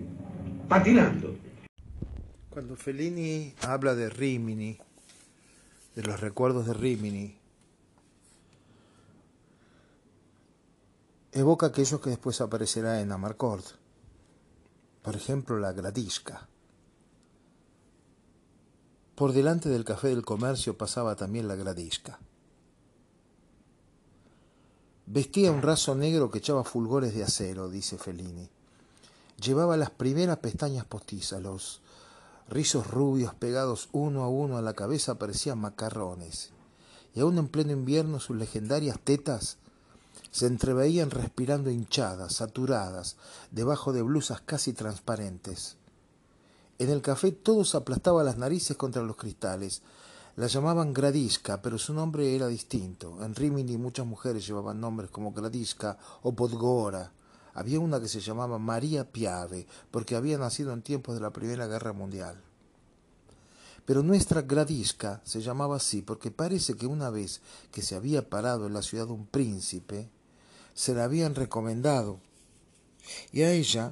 patinando. 0.67 1.37
Cuando 2.49 2.77
Fellini 2.77 3.53
habla 3.63 3.95
de 3.95 4.09
Rimini, 4.09 4.79
de 5.95 6.03
los 6.03 6.21
recuerdos 6.21 6.67
de 6.67 6.75
Rimini, 6.75 7.37
evoca 11.33 11.67
aquellos 11.67 12.01
que 12.01 12.11
después 12.11 12.41
aparecerá 12.41 13.01
en 13.01 13.11
Amarcord. 13.11 13.65
Por 15.03 15.17
ejemplo, 15.17 15.59
la 15.59 15.73
Gradisca. 15.73 16.49
Por 19.19 19.33
delante 19.33 19.69
del 19.69 19.85
café 19.85 20.07
del 20.11 20.25
comercio 20.25 20.79
pasaba 20.79 21.17
también 21.17 21.49
la 21.49 21.57
Gradisca. 21.57 22.21
Vestía 25.07 25.51
un 25.51 25.61
raso 25.61 25.97
negro 25.97 26.31
que 26.31 26.39
echaba 26.39 26.63
fulgores 26.63 27.17
de 27.17 27.25
acero, 27.25 27.69
dice 27.69 27.99
Fellini. 27.99 28.49
Llevaba 29.43 29.77
las 29.77 29.91
primeras 29.91 30.39
pestañas 30.39 30.85
postizas, 30.85 31.43
los 31.43 31.81
rizos 32.49 32.87
rubios 32.87 33.35
pegados 33.35 33.89
uno 33.91 34.23
a 34.23 34.29
uno 34.29 34.57
a 34.57 34.63
la 34.63 34.75
cabeza 34.75 35.19
parecían 35.19 35.59
macarrones, 35.59 36.51
y 37.13 37.19
aún 37.19 37.39
en 37.39 37.49
pleno 37.49 37.73
invierno 37.73 38.21
sus 38.21 38.37
legendarias 38.37 39.01
tetas 39.01 39.57
se 40.31 40.47
entreveían 40.47 41.11
respirando 41.11 41.71
hinchadas, 41.71 42.37
saturadas, 42.37 43.17
debajo 43.51 43.93
de 43.93 44.03
blusas 44.03 44.43
casi 44.43 44.75
transparentes. 44.75 45.78
En 46.79 46.91
el 46.91 47.03
café 47.03 47.33
todos 47.33 47.75
aplastaban 47.75 48.25
las 48.25 48.39
narices 48.39 48.77
contra 48.77 49.03
los 49.03 49.17
cristales. 49.17 49.83
La 50.37 50.47
llamaban 50.47 50.95
Gradisca, 50.95 51.61
pero 51.61 51.77
su 51.79 51.93
nombre 51.93 52.37
era 52.37 52.47
distinto. 52.47 53.19
En 53.25 53.35
Rimini 53.35 53.77
muchas 53.77 54.07
mujeres 54.07 54.47
llevaban 54.47 54.81
nombres 54.81 55.11
como 55.11 55.33
Gradisca 55.33 55.99
o 56.23 56.33
Podgora. 56.33 57.11
Había 57.55 57.81
una 57.81 58.01
que 58.01 58.07
se 58.07 58.21
llamaba 58.21 58.61
María 58.61 59.11
Piave, 59.11 59.67
porque 59.91 60.15
había 60.15 60.39
nacido 60.39 60.73
en 60.73 60.83
tiempos 60.83 61.17
de 61.17 61.21
la 61.21 61.33
Primera 61.33 61.67
Guerra 61.67 61.93
Mundial. 61.93 62.41
Pero 63.85 64.05
nuestra 64.05 64.43
Gradisca 64.43 65.21
se 65.25 65.41
llamaba 65.41 65.77
así 65.77 66.03
porque 66.03 66.31
parece 66.31 66.75
que 66.75 66.87
una 66.87 67.11
vez 67.11 67.41
que 67.73 67.83
se 67.83 67.97
había 67.97 68.29
parado 68.29 68.67
en 68.67 68.75
la 68.75 68.83
ciudad 68.83 69.09
un 69.09 69.27
príncipe, 69.27 70.09
se 70.75 70.95
la 70.95 71.05
habían 71.05 71.35
recomendado 71.35 72.21
y 73.33 73.43
a 73.43 73.51
ella 73.51 73.91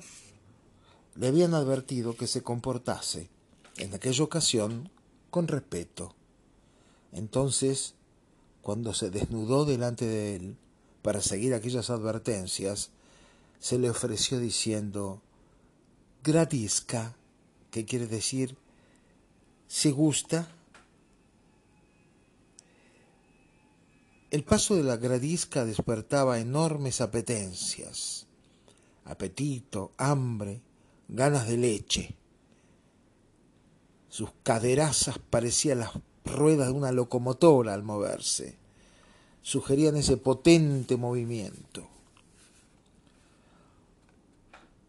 le 1.17 1.29
habían 1.29 1.55
advertido 1.55 2.17
que 2.17 2.27
se 2.27 2.43
comportase, 2.43 3.31
en 3.79 3.95
aquella 3.95 4.25
ocasión, 4.25 4.91
con 5.31 5.49
respeto. 5.49 6.15
Entonces, 7.13 7.95
cuando 8.63 8.95
se 8.95 9.11
desnudó 9.11 9.65
delante 9.65 10.07
de 10.07 10.37
él 10.37 10.57
para 11.03 11.21
seguir 11.21 11.55
aquellas 11.55 11.91
advertencias, 11.91 12.91
se 13.59 13.79
le 13.79 13.91
ofreció 13.91 14.39
diciendo 14.39 15.23
Gradisca, 16.23 17.17
que 17.71 17.85
quiere 17.85 18.07
decir 18.07 18.57
si 19.69 19.91
gusta. 19.91 20.49
El 24.31 24.45
paso 24.45 24.75
de 24.75 24.83
la 24.83 24.97
gradisca 24.97 25.65
despertaba 25.65 26.41
enormes 26.41 27.01
apetencias, 27.01 28.27
apetito, 29.05 29.93
hambre, 29.97 30.63
ganas 31.09 31.47
de 31.47 31.57
leche. 31.57 32.15
Sus 34.09 34.31
caderazas 34.43 35.19
parecían 35.19 35.81
las 35.81 35.91
ruedas 36.25 36.69
de 36.69 36.73
una 36.73 36.93
locomotora 36.93 37.75
al 37.75 37.83
moverse, 37.83 38.57
sugerían 39.43 39.97
ese 39.97 40.17
potente 40.17 40.97
movimiento. 40.97 41.87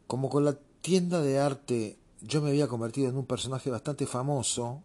Como 0.08 0.30
con 0.30 0.46
la 0.46 0.58
tienda 0.82 1.22
de 1.22 1.40
arte 1.40 1.98
yo 2.22 2.42
me 2.42 2.50
había 2.50 2.68
convertido 2.68 3.10
en 3.10 3.18
un 3.18 3.26
personaje 3.26 3.70
bastante 3.70 4.08
famoso, 4.08 4.82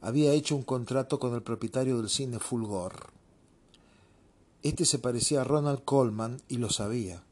había 0.00 0.32
hecho 0.32 0.56
un 0.56 0.62
contrato 0.62 1.18
con 1.18 1.34
el 1.34 1.42
propietario 1.42 1.98
del 1.98 2.08
cine 2.08 2.38
Fulgor. 2.38 3.10
Este 4.62 4.84
se 4.84 4.98
parecía 4.98 5.42
a 5.42 5.44
Ronald 5.44 5.84
Coleman 5.84 6.40
y 6.48 6.56
lo 6.56 6.70
sabía. 6.70 7.22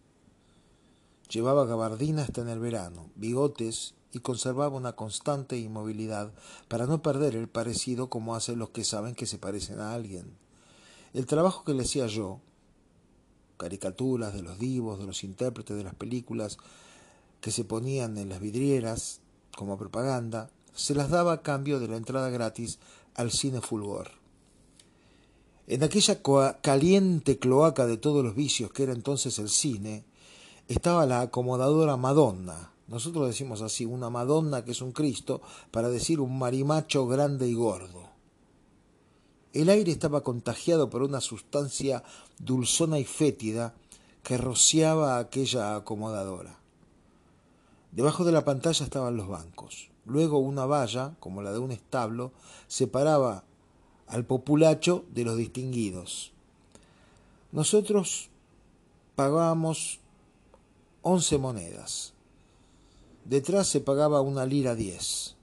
Llevaba 1.31 1.67
gabardina 1.67 2.23
hasta 2.23 2.43
en 2.43 2.49
el 2.49 2.61
verano, 2.61 3.11
bigotes 3.17 3.95
y 4.13 4.21
conservaba 4.21 4.77
una 4.77 4.95
constante 4.95 5.59
inmovilidad 5.59 6.33
para 6.69 6.87
no 6.87 7.03
perder 7.03 7.35
el 7.35 7.49
parecido 7.49 8.09
como 8.09 8.35
hacen 8.35 8.59
los 8.59 8.71
que 8.71 8.85
saben 8.85 9.15
que 9.15 9.27
se 9.27 9.39
parecen 9.39 9.81
a 9.81 9.93
alguien. 9.93 10.37
El 11.13 11.27
trabajo 11.27 11.65
que 11.65 11.75
le 11.75 11.83
hacía 11.83 12.07
yo, 12.07 12.41
caricaturas 13.57 14.35
de 14.35 14.43
los 14.43 14.59
divos, 14.59 14.99
de 14.99 15.07
los 15.07 15.25
intérpretes 15.25 15.77
de 15.77 15.85
las 15.85 15.95
películas 15.95 16.59
que 17.41 17.51
se 17.51 17.65
ponían 17.65 18.19
en 18.19 18.29
las 18.29 18.41
vidrieras 18.41 19.21
como 19.57 19.79
propaganda, 19.79 20.51
se 20.75 20.95
las 20.95 21.11
daba 21.11 21.33
a 21.33 21.43
cambio 21.43 21.81
de 21.81 21.89
la 21.89 21.97
entrada 21.97 22.29
gratis 22.31 22.79
al 23.15 23.31
cine 23.31 23.61
Fulgor. 23.61 24.11
En 25.67 25.83
aquella 25.83 26.21
caliente 26.63 27.39
cloaca 27.39 27.87
de 27.87 27.97
todos 27.97 28.25
los 28.25 28.37
vicios 28.37 28.71
que 28.73 28.85
era 28.85 28.93
entonces 28.93 29.39
el 29.39 29.49
cine, 29.49 30.05
estaba 30.69 31.07
la 31.07 31.23
acomodadora 31.23 31.97
Madonna, 31.97 32.73
Nosotros 32.89 33.27
decimos 33.27 33.63
así, 33.63 33.85
una 33.85 34.11
Madonna 34.11 34.65
que 34.65 34.71
es 34.71 34.81
un 34.81 34.93
Cristo, 34.93 35.41
para 35.71 35.89
decir 35.89 36.21
un 36.21 36.39
marimacho 36.39 37.07
grande 37.07 37.49
y 37.49 37.55
gordo. 37.55 38.03
El 39.53 39.71
aire 39.71 39.91
estaba 39.91 40.23
contagiado 40.23 40.89
por 40.89 41.03
una 41.03 41.21
sustancia 41.21 42.05
dulzona 42.39 42.99
y 42.99 43.05
fétida 43.05 43.75
que 44.23 44.37
rociaba 44.37 45.19
aquella 45.19 45.77
acomodadora. 45.77 46.59
Debajo 47.91 48.25
de 48.25 48.33
la 48.33 48.45
pantalla 48.45 48.85
estaban 48.85 49.17
los 49.17 49.29
bancos. 49.29 49.89
Luego 50.05 50.39
una 50.39 50.67
valla, 50.67 51.17
como 51.19 51.43
la 51.43 51.53
de 51.53 51.59
un 51.59 51.73
establo, 51.73 52.33
separaba 52.69 53.45
al 54.07 54.25
populacho 54.25 55.05
de 55.13 55.25
los 55.25 55.37
distinguidos. 55.37 56.33
Nosotros 57.51 58.29
pagábamos 59.15 60.01
once 61.09 61.39
monedas. 61.39 62.15
Detrás 63.25 63.69
se 63.69 63.81
pagaba 63.81 64.23
una 64.23 64.45
lira 64.45 64.75
diez. 64.75 65.37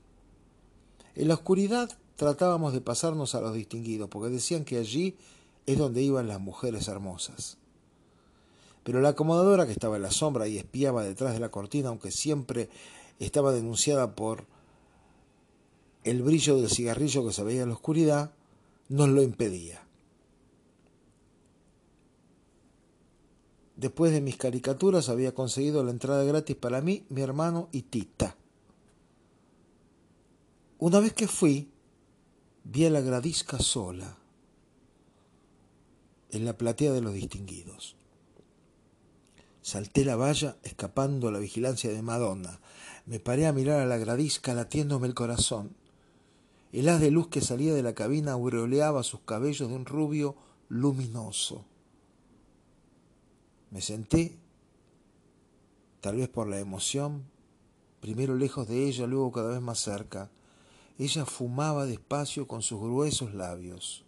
En 1.16 1.30
la 1.30 1.36
oscuridad 1.36 1.89
tratábamos 2.18 2.74
de 2.74 2.82
pasarnos 2.82 3.34
a 3.34 3.39
los 3.39 3.53
distinguidos, 3.53 4.09
porque 4.09 4.30
decían 4.30 4.66
que 4.66 4.78
allí 4.78 5.16
es 5.66 5.78
donde 5.78 6.01
iban 6.01 6.28
las 6.28 6.41
mujeres 6.41 6.89
hermosas. 6.89 7.57
Pero 8.84 8.99
la 8.99 9.09
acomodadora 9.09 9.66
que 9.66 9.72
estaba 9.72 9.95
en 9.95 10.01
la 10.01 10.11
sombra 10.11 10.49
y 10.49 10.57
espiaba 10.57 11.05
detrás 11.05 11.34
de 11.34 11.39
la 11.39 11.49
cortina, 11.49 11.88
aunque 11.88 12.11
siempre 12.11 12.68
estaba 13.20 13.53
denunciada 13.53 14.16
por 14.16 14.43
el 16.03 16.24
brillo 16.24 16.57
del 16.57 16.70
cigarrillo 16.70 17.26
que 17.26 17.32
se 17.32 17.43
veía 17.43 17.61
en 17.61 17.70
la 17.70 17.76
oscuridad, 17.76 18.32
nos 18.89 19.07
lo 19.07 19.22
impedía. 19.22 19.83
Después 23.84 24.14
de 24.14 24.22
mis 24.22 24.38
caricaturas 24.38 25.10
había 25.10 25.34
conseguido 25.34 25.84
la 25.84 25.92
entrada 25.92 26.24
gratis 26.24 26.56
para 26.56 26.80
mí, 26.80 27.06
mi 27.10 27.22
hermano 27.22 27.68
y 27.74 27.82
Tita. 27.82 28.38
Una 30.80 31.02
vez 31.02 31.12
que 31.12 31.28
fui, 31.28 31.70
vi 32.64 32.86
a 32.86 32.90
la 32.90 33.02
gradisca 33.02 33.60
sola 33.60 34.18
en 36.32 36.46
la 36.46 36.58
platea 36.58 36.94
de 36.94 37.02
los 37.02 37.14
distinguidos. 37.14 37.98
Salté 39.62 40.06
la 40.06 40.16
valla 40.16 40.56
escapando 40.64 41.28
a 41.28 41.34
la 41.34 41.40
vigilancia 41.40 41.92
de 41.92 42.02
Madonna. 42.02 42.62
Me 43.06 43.20
paré 43.20 43.48
a 43.48 43.52
mirar 43.52 43.82
a 43.82 43.86
la 43.86 43.98
gradisca 43.98 44.54
latiéndome 44.54 45.08
el 45.08 45.14
corazón. 45.14 45.76
El 46.72 46.88
haz 46.88 47.02
de 47.02 47.12
luz 47.12 47.28
que 47.28 47.42
salía 47.42 47.74
de 47.74 47.84
la 47.84 47.94
cabina 47.94 48.32
aureoleaba 48.32 49.04
sus 49.04 49.20
cabellos 49.20 49.68
de 49.68 49.76
un 49.76 49.86
rubio 49.86 50.38
luminoso. 50.70 51.66
Me 53.74 53.82
senté, 53.82 54.38
tal 55.99 56.17
vez 56.17 56.30
por 56.30 56.47
la 56.47 56.59
emoción, 56.59 57.24
primero 58.01 58.36
lejos 58.36 58.67
de 58.67 58.88
ella, 58.88 59.07
luego 59.07 59.32
cada 59.32 59.49
vez 59.49 59.61
más 59.61 59.80
cerca. 59.80 60.30
Ella 60.99 61.26
fumaba 61.26 61.88
despacio 61.88 62.47
con 62.47 62.61
sus 62.61 62.80
gruesos 62.80 63.34
labios. 63.34 64.05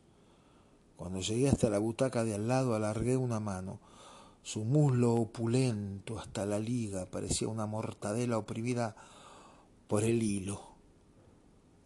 Cuando 0.97 1.19
llegué 1.19 1.49
hasta 1.49 1.71
la 1.71 1.79
butaca 1.79 2.23
de 2.23 2.35
al 2.35 2.47
lado, 2.47 2.75
alargué 2.75 3.17
una 3.17 3.39
mano. 3.39 3.79
Su 4.43 4.63
muslo 4.65 5.15
opulento 5.15 6.19
hasta 6.19 6.45
la 6.45 6.59
liga 6.59 7.07
parecía 7.07 7.47
una 7.47 7.65
mortadela 7.65 8.37
oprimida 8.37 8.95
por 9.87 10.03
el 10.03 10.21
hilo. 10.21 10.61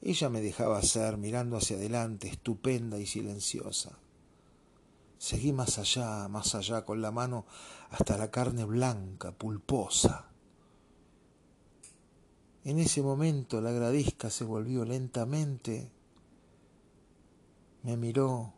Ella 0.02 0.28
me 0.28 0.42
dejaba 0.42 0.80
hacer, 0.80 1.16
mirando 1.16 1.56
hacia 1.56 1.78
adelante, 1.78 2.28
estupenda 2.28 3.00
y 3.00 3.06
silenciosa. 3.06 3.98
Seguí 5.20 5.54
más 5.54 5.78
allá, 5.78 6.28
más 6.28 6.56
allá, 6.56 6.84
con 6.84 7.00
la 7.00 7.12
mano 7.12 7.46
hasta 7.92 8.18
la 8.18 8.32
carne 8.32 8.66
blanca, 8.66 9.32
pulposa. 9.32 10.32
En 12.64 12.80
ese 12.80 13.04
momento 13.04 13.62
la 13.62 13.72
gradisca 13.72 14.32
se 14.32 14.46
volvió 14.46 14.84
lentamente, 14.84 15.92
me 17.84 17.98
miró 17.98 18.56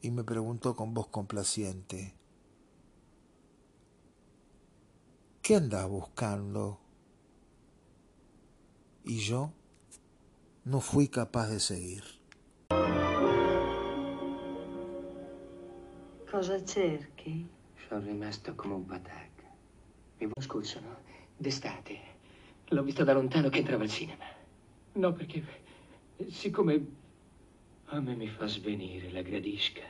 y 0.00 0.10
me 0.10 0.24
preguntó 0.24 0.74
con 0.74 0.92
voz 0.92 1.06
complaciente, 1.06 2.16
¿qué 5.40 5.54
andas 5.54 5.88
buscando? 5.88 6.82
y 9.04 9.18
yo 9.18 9.52
no 10.64 10.80
fui 10.80 11.08
capaz 11.08 11.48
de 11.48 11.60
seguir. 11.60 12.04
Cosa 16.32 16.64
cerchi? 16.64 17.46
Sono 17.86 18.00
rimasto 18.00 18.54
come 18.54 18.72
un 18.72 18.86
patac. 18.86 19.28
Mi 20.16 20.30
scorso, 20.38 20.80
no? 20.80 20.96
D'estate. 21.36 21.98
L'ho 22.68 22.82
visto 22.82 23.04
da 23.04 23.12
lontano 23.12 23.50
che 23.50 23.58
entrava 23.58 23.82
al 23.82 23.90
cinema. 23.90 24.24
No, 24.92 25.12
perché 25.12 25.44
siccome 26.30 26.86
a 27.84 28.00
me 28.00 28.14
mi 28.14 28.28
fa 28.28 28.46
svenire 28.46 29.10
la 29.10 29.20
gradisca. 29.20 29.82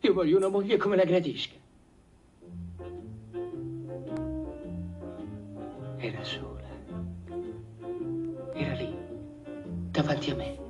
Io 0.00 0.12
voglio 0.12 0.36
una 0.36 0.48
moglie 0.48 0.78
come 0.78 0.96
la 0.96 1.04
gradisca. 1.04 1.54
Era 5.98 6.24
sola. 6.24 6.68
Era 8.52 8.74
lì, 8.74 8.96
davanti 9.92 10.30
a 10.32 10.34
me. 10.34 10.61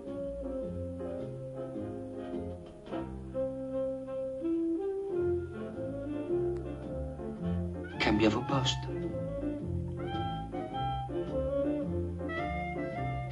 cambiavo 8.23 8.45
posto. 8.47 8.89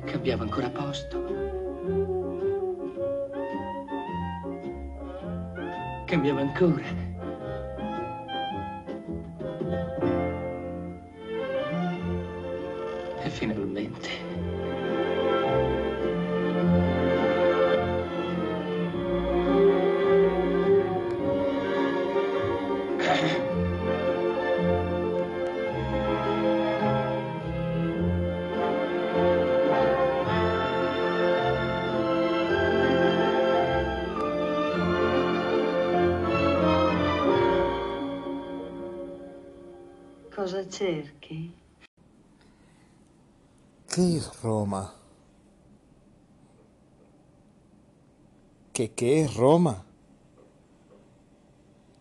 Che 0.04 0.12
ancora 0.42 0.68
posto. 0.70 1.24
Che 6.06 6.14
ancora. 6.40 7.09
¿Qué 43.94 44.16
es 44.16 44.40
Roma? 44.40 44.94
¿Qué, 48.72 48.90
qué 48.92 49.20
es 49.20 49.34
Roma? 49.34 49.84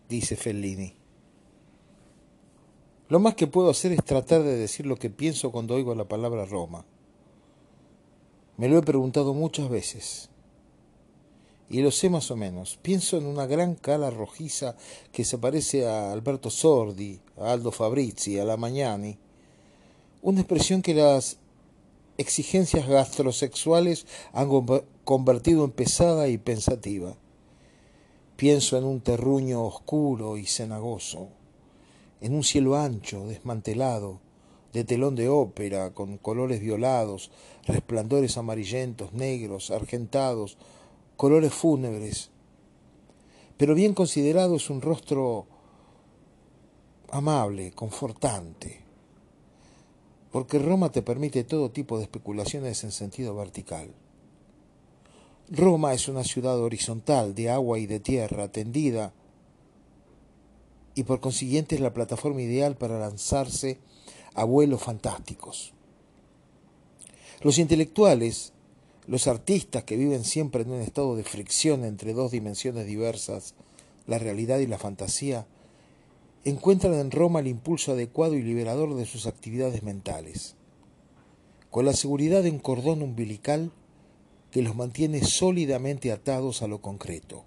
Dice 0.08 0.34
Fellini. 0.34 0.94
Lo 3.10 3.20
más 3.20 3.34
que 3.34 3.46
puedo 3.46 3.68
hacer 3.68 3.92
es 3.92 4.02
tratar 4.02 4.42
de 4.44 4.56
decir 4.56 4.86
lo 4.86 4.96
que 4.96 5.10
pienso 5.10 5.52
cuando 5.52 5.74
oigo 5.74 5.94
la 5.94 6.08
palabra 6.08 6.46
Roma. 6.46 6.86
Me 8.56 8.70
lo 8.70 8.78
he 8.78 8.82
preguntado 8.82 9.34
muchas 9.34 9.68
veces. 9.68 10.29
Y 11.70 11.82
lo 11.82 11.92
sé 11.92 12.10
más 12.10 12.32
o 12.32 12.36
menos. 12.36 12.80
Pienso 12.82 13.16
en 13.16 13.26
una 13.26 13.46
gran 13.46 13.76
cala 13.76 14.10
rojiza 14.10 14.74
que 15.12 15.24
se 15.24 15.38
parece 15.38 15.86
a 15.86 16.12
Alberto 16.12 16.50
Sordi, 16.50 17.20
a 17.38 17.52
Aldo 17.52 17.70
Fabrizi, 17.70 18.40
a 18.40 18.44
la 18.44 18.56
Magnani. 18.56 19.16
Una 20.20 20.40
expresión 20.40 20.82
que 20.82 20.94
las 20.94 21.38
exigencias 22.18 22.88
gastrosexuales 22.88 24.04
han 24.32 24.48
convertido 25.04 25.64
en 25.64 25.70
pesada 25.70 26.26
y 26.26 26.38
pensativa. 26.38 27.14
Pienso 28.36 28.76
en 28.76 28.84
un 28.84 29.00
terruño 29.00 29.64
oscuro 29.64 30.36
y 30.36 30.46
cenagoso, 30.46 31.28
en 32.20 32.34
un 32.34 32.42
cielo 32.42 32.76
ancho, 32.76 33.28
desmantelado, 33.28 34.18
de 34.72 34.82
telón 34.84 35.14
de 35.14 35.28
ópera, 35.28 35.94
con 35.94 36.18
colores 36.18 36.60
violados, 36.60 37.30
resplandores 37.66 38.36
amarillentos, 38.36 39.12
negros, 39.12 39.70
argentados, 39.70 40.58
colores 41.20 41.52
fúnebres. 41.52 42.30
Pero 43.58 43.74
bien 43.74 43.92
considerado 43.92 44.56
es 44.56 44.70
un 44.70 44.80
rostro 44.80 45.46
amable, 47.10 47.72
confortante, 47.72 48.80
porque 50.32 50.58
Roma 50.58 50.90
te 50.90 51.02
permite 51.02 51.44
todo 51.44 51.70
tipo 51.70 51.98
de 51.98 52.04
especulaciones 52.04 52.84
en 52.84 52.90
sentido 52.90 53.36
vertical. 53.36 53.92
Roma 55.50 55.92
es 55.92 56.08
una 56.08 56.24
ciudad 56.24 56.58
horizontal, 56.58 57.34
de 57.34 57.50
agua 57.50 57.78
y 57.78 57.84
de 57.84 58.00
tierra, 58.00 58.50
tendida, 58.50 59.12
y 60.94 61.02
por 61.02 61.20
consiguiente 61.20 61.74
es 61.74 61.82
la 61.82 61.92
plataforma 61.92 62.40
ideal 62.40 62.78
para 62.78 62.98
lanzarse 62.98 63.78
abuelos 64.32 64.82
fantásticos. 64.82 65.74
Los 67.42 67.58
intelectuales, 67.58 68.54
los 69.10 69.26
artistas 69.26 69.82
que 69.82 69.96
viven 69.96 70.22
siempre 70.22 70.62
en 70.62 70.70
un 70.70 70.82
estado 70.82 71.16
de 71.16 71.24
fricción 71.24 71.84
entre 71.84 72.12
dos 72.12 72.30
dimensiones 72.30 72.86
diversas, 72.86 73.56
la 74.06 74.20
realidad 74.20 74.60
y 74.60 74.68
la 74.68 74.78
fantasía, 74.78 75.48
encuentran 76.44 76.94
en 76.94 77.10
Roma 77.10 77.40
el 77.40 77.48
impulso 77.48 77.90
adecuado 77.90 78.34
y 78.34 78.42
liberador 78.42 78.94
de 78.94 79.06
sus 79.06 79.26
actividades 79.26 79.82
mentales, 79.82 80.54
con 81.70 81.86
la 81.86 81.92
seguridad 81.92 82.44
de 82.44 82.52
un 82.52 82.60
cordón 82.60 83.02
umbilical 83.02 83.72
que 84.52 84.62
los 84.62 84.76
mantiene 84.76 85.24
sólidamente 85.24 86.12
atados 86.12 86.62
a 86.62 86.68
lo 86.68 86.80
concreto. 86.80 87.42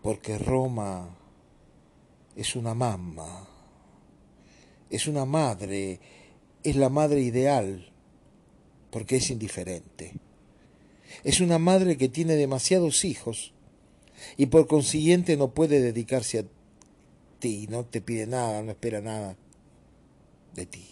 Porque 0.00 0.38
Roma 0.38 1.18
es 2.34 2.56
una 2.56 2.72
mamá, 2.72 3.46
es 4.88 5.06
una 5.06 5.26
madre, 5.26 6.00
es 6.62 6.76
la 6.76 6.88
madre 6.88 7.20
ideal, 7.20 7.92
porque 8.90 9.16
es 9.16 9.30
indiferente. 9.30 10.14
Es 11.24 11.40
una 11.40 11.58
madre 11.58 11.96
que 11.96 12.08
tiene 12.08 12.34
demasiados 12.34 13.04
hijos 13.04 13.52
y 14.36 14.46
por 14.46 14.66
consiguiente 14.66 15.36
no 15.36 15.52
puede 15.52 15.80
dedicarse 15.80 16.40
a 16.40 16.44
ti, 17.38 17.66
no 17.70 17.84
te 17.84 18.00
pide 18.00 18.26
nada, 18.26 18.62
no 18.62 18.72
espera 18.72 19.00
nada 19.00 19.36
de 20.54 20.66
ti. 20.66 20.86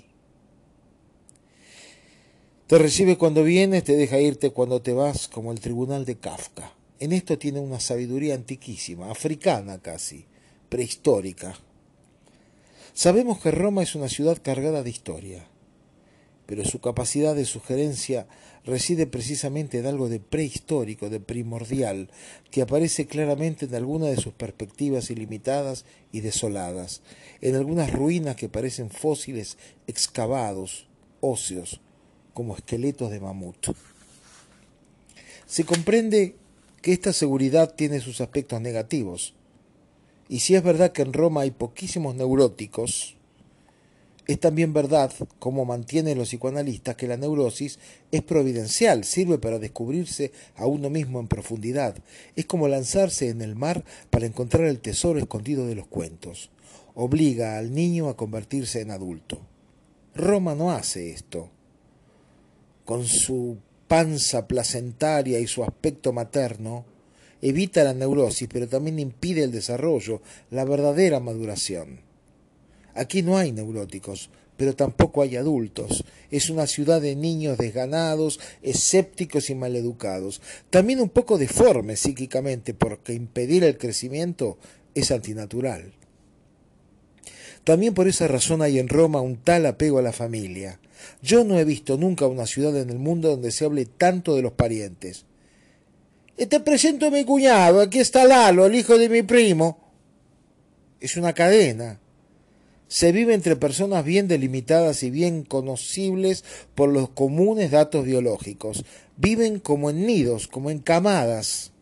Te 2.66 2.78
recibe 2.78 3.16
cuando 3.16 3.44
vienes, 3.44 3.84
te 3.84 3.96
deja 3.96 4.18
irte 4.18 4.50
cuando 4.50 4.82
te 4.82 4.92
vas, 4.92 5.28
como 5.28 5.52
el 5.52 5.60
tribunal 5.60 6.04
de 6.04 6.16
Kafka. 6.16 6.72
En 6.98 7.12
esto 7.12 7.38
tiene 7.38 7.60
una 7.60 7.78
sabiduría 7.78 8.34
antiquísima, 8.34 9.10
africana 9.10 9.78
casi, 9.78 10.24
prehistórica. 10.68 11.56
Sabemos 12.92 13.38
que 13.38 13.50
Roma 13.50 13.82
es 13.82 13.94
una 13.94 14.08
ciudad 14.08 14.38
cargada 14.42 14.82
de 14.82 14.90
historia, 14.90 15.46
pero 16.46 16.64
su 16.64 16.80
capacidad 16.80 17.34
de 17.34 17.44
sugerencia 17.44 18.26
reside 18.64 19.06
precisamente 19.06 19.78
en 19.78 19.86
algo 19.86 20.08
de 20.08 20.20
prehistórico, 20.20 21.10
de 21.10 21.20
primordial, 21.20 22.08
que 22.50 22.62
aparece 22.62 23.06
claramente 23.06 23.66
en 23.66 23.74
alguna 23.74 24.06
de 24.06 24.16
sus 24.16 24.32
perspectivas 24.32 25.10
ilimitadas 25.10 25.84
y 26.12 26.20
desoladas, 26.20 27.02
en 27.40 27.56
algunas 27.56 27.92
ruinas 27.92 28.36
que 28.36 28.48
parecen 28.48 28.90
fósiles 28.90 29.58
excavados, 29.86 30.88
óseos, 31.20 31.80
como 32.32 32.56
esqueletos 32.56 33.10
de 33.10 33.20
mamut. 33.20 33.68
Se 35.46 35.64
comprende 35.64 36.36
que 36.82 36.92
esta 36.92 37.12
seguridad 37.12 37.74
tiene 37.74 38.00
sus 38.00 38.20
aspectos 38.20 38.60
negativos, 38.60 39.34
y 40.28 40.40
si 40.40 40.56
es 40.56 40.62
verdad 40.62 40.92
que 40.92 41.02
en 41.02 41.12
Roma 41.12 41.42
hay 41.42 41.52
poquísimos 41.52 42.16
neuróticos, 42.16 43.15
es 44.26 44.40
también 44.40 44.72
verdad, 44.72 45.12
como 45.38 45.64
mantienen 45.64 46.18
los 46.18 46.28
psicoanalistas, 46.28 46.96
que 46.96 47.06
la 47.06 47.16
neurosis 47.16 47.78
es 48.10 48.22
providencial, 48.22 49.04
sirve 49.04 49.38
para 49.38 49.58
descubrirse 49.58 50.32
a 50.56 50.66
uno 50.66 50.90
mismo 50.90 51.20
en 51.20 51.28
profundidad. 51.28 51.96
Es 52.34 52.46
como 52.46 52.68
lanzarse 52.68 53.28
en 53.28 53.42
el 53.42 53.54
mar 53.54 53.84
para 54.10 54.26
encontrar 54.26 54.64
el 54.64 54.80
tesoro 54.80 55.18
escondido 55.18 55.66
de 55.66 55.76
los 55.76 55.86
cuentos. 55.86 56.50
Obliga 56.94 57.58
al 57.58 57.72
niño 57.72 58.08
a 58.08 58.16
convertirse 58.16 58.80
en 58.80 58.90
adulto. 58.90 59.40
Roma 60.14 60.54
no 60.54 60.70
hace 60.70 61.10
esto 61.10 61.50
con 62.86 63.04
su 63.04 63.58
panza 63.88 64.46
placentaria 64.46 65.38
y 65.40 65.46
su 65.46 65.62
aspecto 65.62 66.12
materno, 66.12 66.86
evita 67.42 67.84
la 67.84 67.92
neurosis, 67.92 68.48
pero 68.50 68.68
también 68.68 68.98
impide 68.98 69.42
el 69.42 69.52
desarrollo, 69.52 70.22
la 70.50 70.64
verdadera 70.64 71.20
maduración. 71.20 72.05
Aquí 72.96 73.22
no 73.22 73.36
hay 73.36 73.52
neuróticos, 73.52 74.30
pero 74.56 74.74
tampoco 74.74 75.22
hay 75.22 75.36
adultos. 75.36 76.04
Es 76.30 76.48
una 76.48 76.66
ciudad 76.66 77.00
de 77.00 77.14
niños 77.14 77.58
desganados, 77.58 78.40
escépticos 78.62 79.50
y 79.50 79.54
maleducados. 79.54 80.40
También 80.70 81.00
un 81.00 81.10
poco 81.10 81.36
deforme 81.36 81.96
psíquicamente, 81.96 82.72
porque 82.72 83.12
impedir 83.12 83.64
el 83.64 83.76
crecimiento 83.76 84.56
es 84.94 85.10
antinatural. 85.10 85.92
También 87.64 87.94
por 87.94 88.08
esa 88.08 88.28
razón 88.28 88.62
hay 88.62 88.78
en 88.78 88.88
Roma 88.88 89.20
un 89.20 89.36
tal 89.36 89.66
apego 89.66 89.98
a 89.98 90.02
la 90.02 90.12
familia. 90.12 90.80
Yo 91.20 91.44
no 91.44 91.58
he 91.58 91.64
visto 91.64 91.98
nunca 91.98 92.26
una 92.26 92.46
ciudad 92.46 92.76
en 92.76 92.90
el 92.90 92.98
mundo 92.98 93.28
donde 93.30 93.50
se 93.50 93.64
hable 93.64 93.84
tanto 93.84 94.34
de 94.34 94.42
los 94.42 94.52
parientes. 94.52 95.26
Eh, 96.38 96.46
te 96.46 96.60
presento 96.60 97.06
a 97.06 97.10
mi 97.10 97.24
cuñado, 97.24 97.80
aquí 97.80 97.98
está 97.98 98.24
Lalo, 98.24 98.66
el 98.66 98.74
hijo 98.74 98.96
de 98.96 99.08
mi 99.08 99.22
primo. 99.22 99.78
Es 101.00 101.16
una 101.16 101.34
cadena. 101.34 102.00
Se 102.88 103.12
vive 103.12 103.34
entre 103.34 103.56
personas 103.56 104.04
bien 104.04 104.28
delimitadas 104.28 105.02
y 105.02 105.10
bien 105.10 105.42
conocibles 105.42 106.44
por 106.74 106.88
los 106.90 107.08
comunes 107.08 107.70
datos 107.70 108.04
biológicos. 108.04 108.84
Viven 109.16 109.58
como 109.58 109.90
en 109.90 110.06
nidos, 110.06 110.46
como 110.46 110.70
en 110.70 110.78
camadas. 110.78 111.72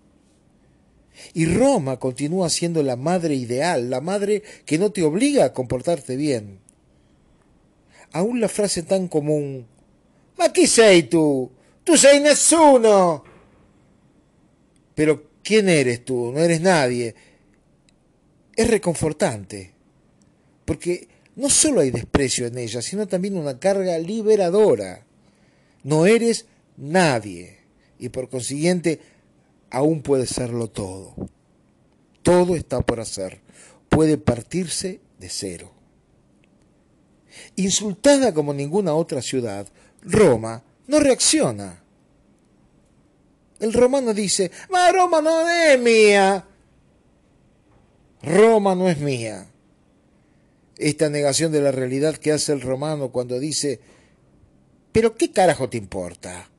Y 1.32 1.46
Roma 1.46 1.98
continúa 1.98 2.48
siendo 2.50 2.82
la 2.82 2.96
madre 2.96 3.34
ideal, 3.34 3.90
la 3.90 4.00
madre 4.00 4.42
que 4.66 4.78
no 4.78 4.90
te 4.90 5.02
obliga 5.02 5.44
a 5.44 5.52
comportarte 5.52 6.16
bien 6.16 6.64
aún 8.14 8.40
la 8.40 8.48
frase 8.48 8.82
tan 8.82 9.09
común, 9.09 9.66
Ma 10.38 10.50
chi 10.50 10.66
sei 10.66 11.05
tu? 11.05 11.50
Tu 11.84 11.96
sei 11.96 12.18
nessuno. 12.18 13.22
Pero 14.94 15.30
¿quién 15.42 15.68
eres 15.68 16.05
tú? 16.05 16.32
No 16.32 16.40
eres 16.40 16.61
nadie. 16.61 17.14
Es 18.57 18.66
reconfortante, 18.68 19.74
porque 20.65 21.09
no 21.37 21.51
solo 21.51 21.81
hay 21.81 21.91
desprecio 21.91 22.47
en 22.47 22.59
ella, 22.59 22.81
sino 22.83 23.07
también 23.07 23.37
una 23.37 23.59
carga 23.59 23.99
liberadora. 23.99 25.05
No 25.83 26.07
eres 26.07 26.47
nadie 26.77 27.59
y 27.99 28.09
por 28.09 28.29
consiguiente 28.29 29.01
aún 29.71 30.03
puede 30.03 30.27
serlo 30.27 30.69
todo. 30.69 31.15
Todo 32.23 32.57
está 32.57 32.81
por 32.81 33.01
hacer. 33.01 33.41
Puede 33.89 34.17
partirse 34.17 35.01
de 35.19 35.29
cero. 35.29 35.73
Insultada 37.57 38.33
como 38.33 38.55
ninguna 38.55 38.95
otra 38.95 39.21
ciudad, 39.21 39.67
Roma 40.03 40.62
no 40.87 41.01
reacciona. 41.01 41.83
El 43.61 43.73
romano 43.73 44.12
dice, 44.15 44.51
ma 44.71 44.91
Roma 44.93 45.21
no 45.21 45.49
es 45.49 45.79
mía. 45.81 46.47
Roma 48.23 48.75
no 48.75 48.89
es 48.89 48.99
mía. 48.99 49.47
Esta 50.79 51.09
negación 51.09 51.53
de 51.53 51.61
la 51.61 51.72
realidad 51.72 52.16
que 52.16 52.33
hace 52.33 52.53
el 52.53 52.61
romano 52.61 53.12
cuando 53.12 53.39
dice, 53.39 53.81
pero 54.93 55.16
¿qué 55.16 55.31
carajo 55.31 55.68
te 55.68 55.79
importa? 55.79 56.51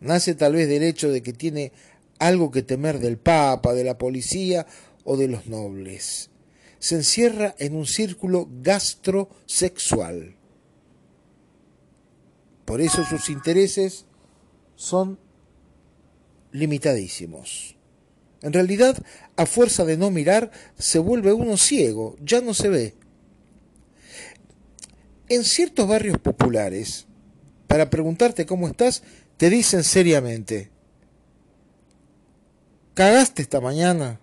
Nace 0.00 0.34
tal 0.34 0.54
vez 0.54 0.68
del 0.68 0.82
hecho 0.84 1.10
de 1.10 1.22
que 1.22 1.32
tiene 1.32 1.72
algo 2.18 2.50
que 2.50 2.62
temer 2.62 2.98
del 2.98 3.18
Papa, 3.18 3.74
de 3.74 3.84
la 3.84 3.98
policía 3.98 4.66
o 5.04 5.16
de 5.16 5.28
los 5.28 5.46
nobles 5.46 6.30
se 6.78 6.94
encierra 6.94 7.54
en 7.58 7.74
un 7.74 7.86
círculo 7.86 8.48
gastrosexual. 8.62 10.36
Por 12.64 12.80
eso 12.80 13.04
sus 13.04 13.30
intereses 13.30 14.04
son 14.76 15.18
limitadísimos. 16.52 17.76
En 18.42 18.52
realidad, 18.52 18.96
a 19.36 19.46
fuerza 19.46 19.84
de 19.84 19.96
no 19.96 20.10
mirar, 20.10 20.52
se 20.78 20.98
vuelve 20.98 21.32
uno 21.32 21.56
ciego, 21.56 22.16
ya 22.22 22.40
no 22.40 22.54
se 22.54 22.68
ve. 22.68 22.94
En 25.28 25.44
ciertos 25.44 25.86
barrios 25.86 26.18
populares, 26.18 27.06
para 27.66 27.90
preguntarte 27.90 28.46
cómo 28.46 28.66
estás, 28.66 29.02
te 29.36 29.50
dicen 29.50 29.84
seriamente, 29.84 30.70
¿cagaste 32.94 33.42
esta 33.42 33.60
mañana? 33.60 34.20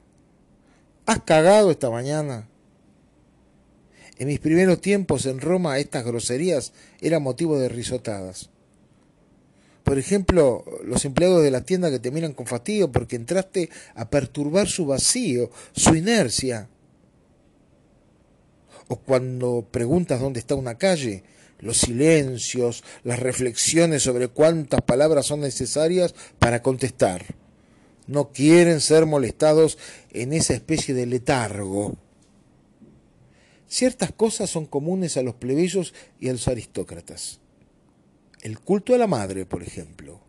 ¿Has 1.06 1.22
cagado 1.22 1.70
esta 1.70 1.92
mañana? 1.92 2.48
En 4.18 4.28
mis 4.28 4.40
primeros 4.40 4.82
tiempos 4.82 5.26
en 5.28 5.42
Roma 5.42 5.78
estas 5.78 6.04
groserías 6.06 6.74
eran 7.02 7.22
motivo 7.22 7.60
de 7.60 7.70
risotadas. 7.70 8.50
Por 9.84 10.00
ejemplo, 10.00 10.66
los 10.84 11.06
empleados 11.06 11.44
de 11.44 11.52
la 11.52 11.62
tienda 11.62 11.92
que 11.92 12.00
te 12.00 12.10
miran 12.10 12.34
con 12.34 12.48
fastidio 12.48 12.92
porque 12.92 13.16
entraste 13.16 13.70
a 13.94 14.10
perturbar 14.10 14.68
su 14.68 14.88
vacío, 14.88 15.52
su 15.74 15.94
inercia. 15.96 16.68
O 18.88 18.98
cuando 18.98 19.68
preguntas 19.72 20.20
dónde 20.20 20.40
está 20.40 20.56
una 20.56 20.78
calle, 20.78 21.24
los 21.60 21.78
silencios, 21.78 22.84
las 23.04 23.20
reflexiones 23.20 24.04
sobre 24.04 24.28
cuántas 24.28 24.82
palabras 24.82 25.26
son 25.26 25.42
necesarias 25.42 26.14
para 26.40 26.62
contestar 26.62 27.26
no 28.08 28.32
quieren 28.32 28.82
ser 28.82 29.06
molestados 29.06 29.78
en 30.12 30.34
esa 30.34 30.54
especie 30.54 30.94
de 30.94 31.06
letargo. 31.06 31.96
Ciertas 33.68 34.12
cosas 34.12 34.50
son 34.50 34.66
comunes 34.66 35.18
a 35.18 35.24
los 35.24 35.36
plebeyos 35.36 35.94
y 36.20 36.30
a 36.30 36.34
los 36.34 36.48
aristócratas. 36.48 37.40
El 38.42 38.60
culto 38.60 38.94
a 38.94 38.98
la 38.98 39.08
madre, 39.08 39.46
por 39.46 39.64
ejemplo. 39.64 40.22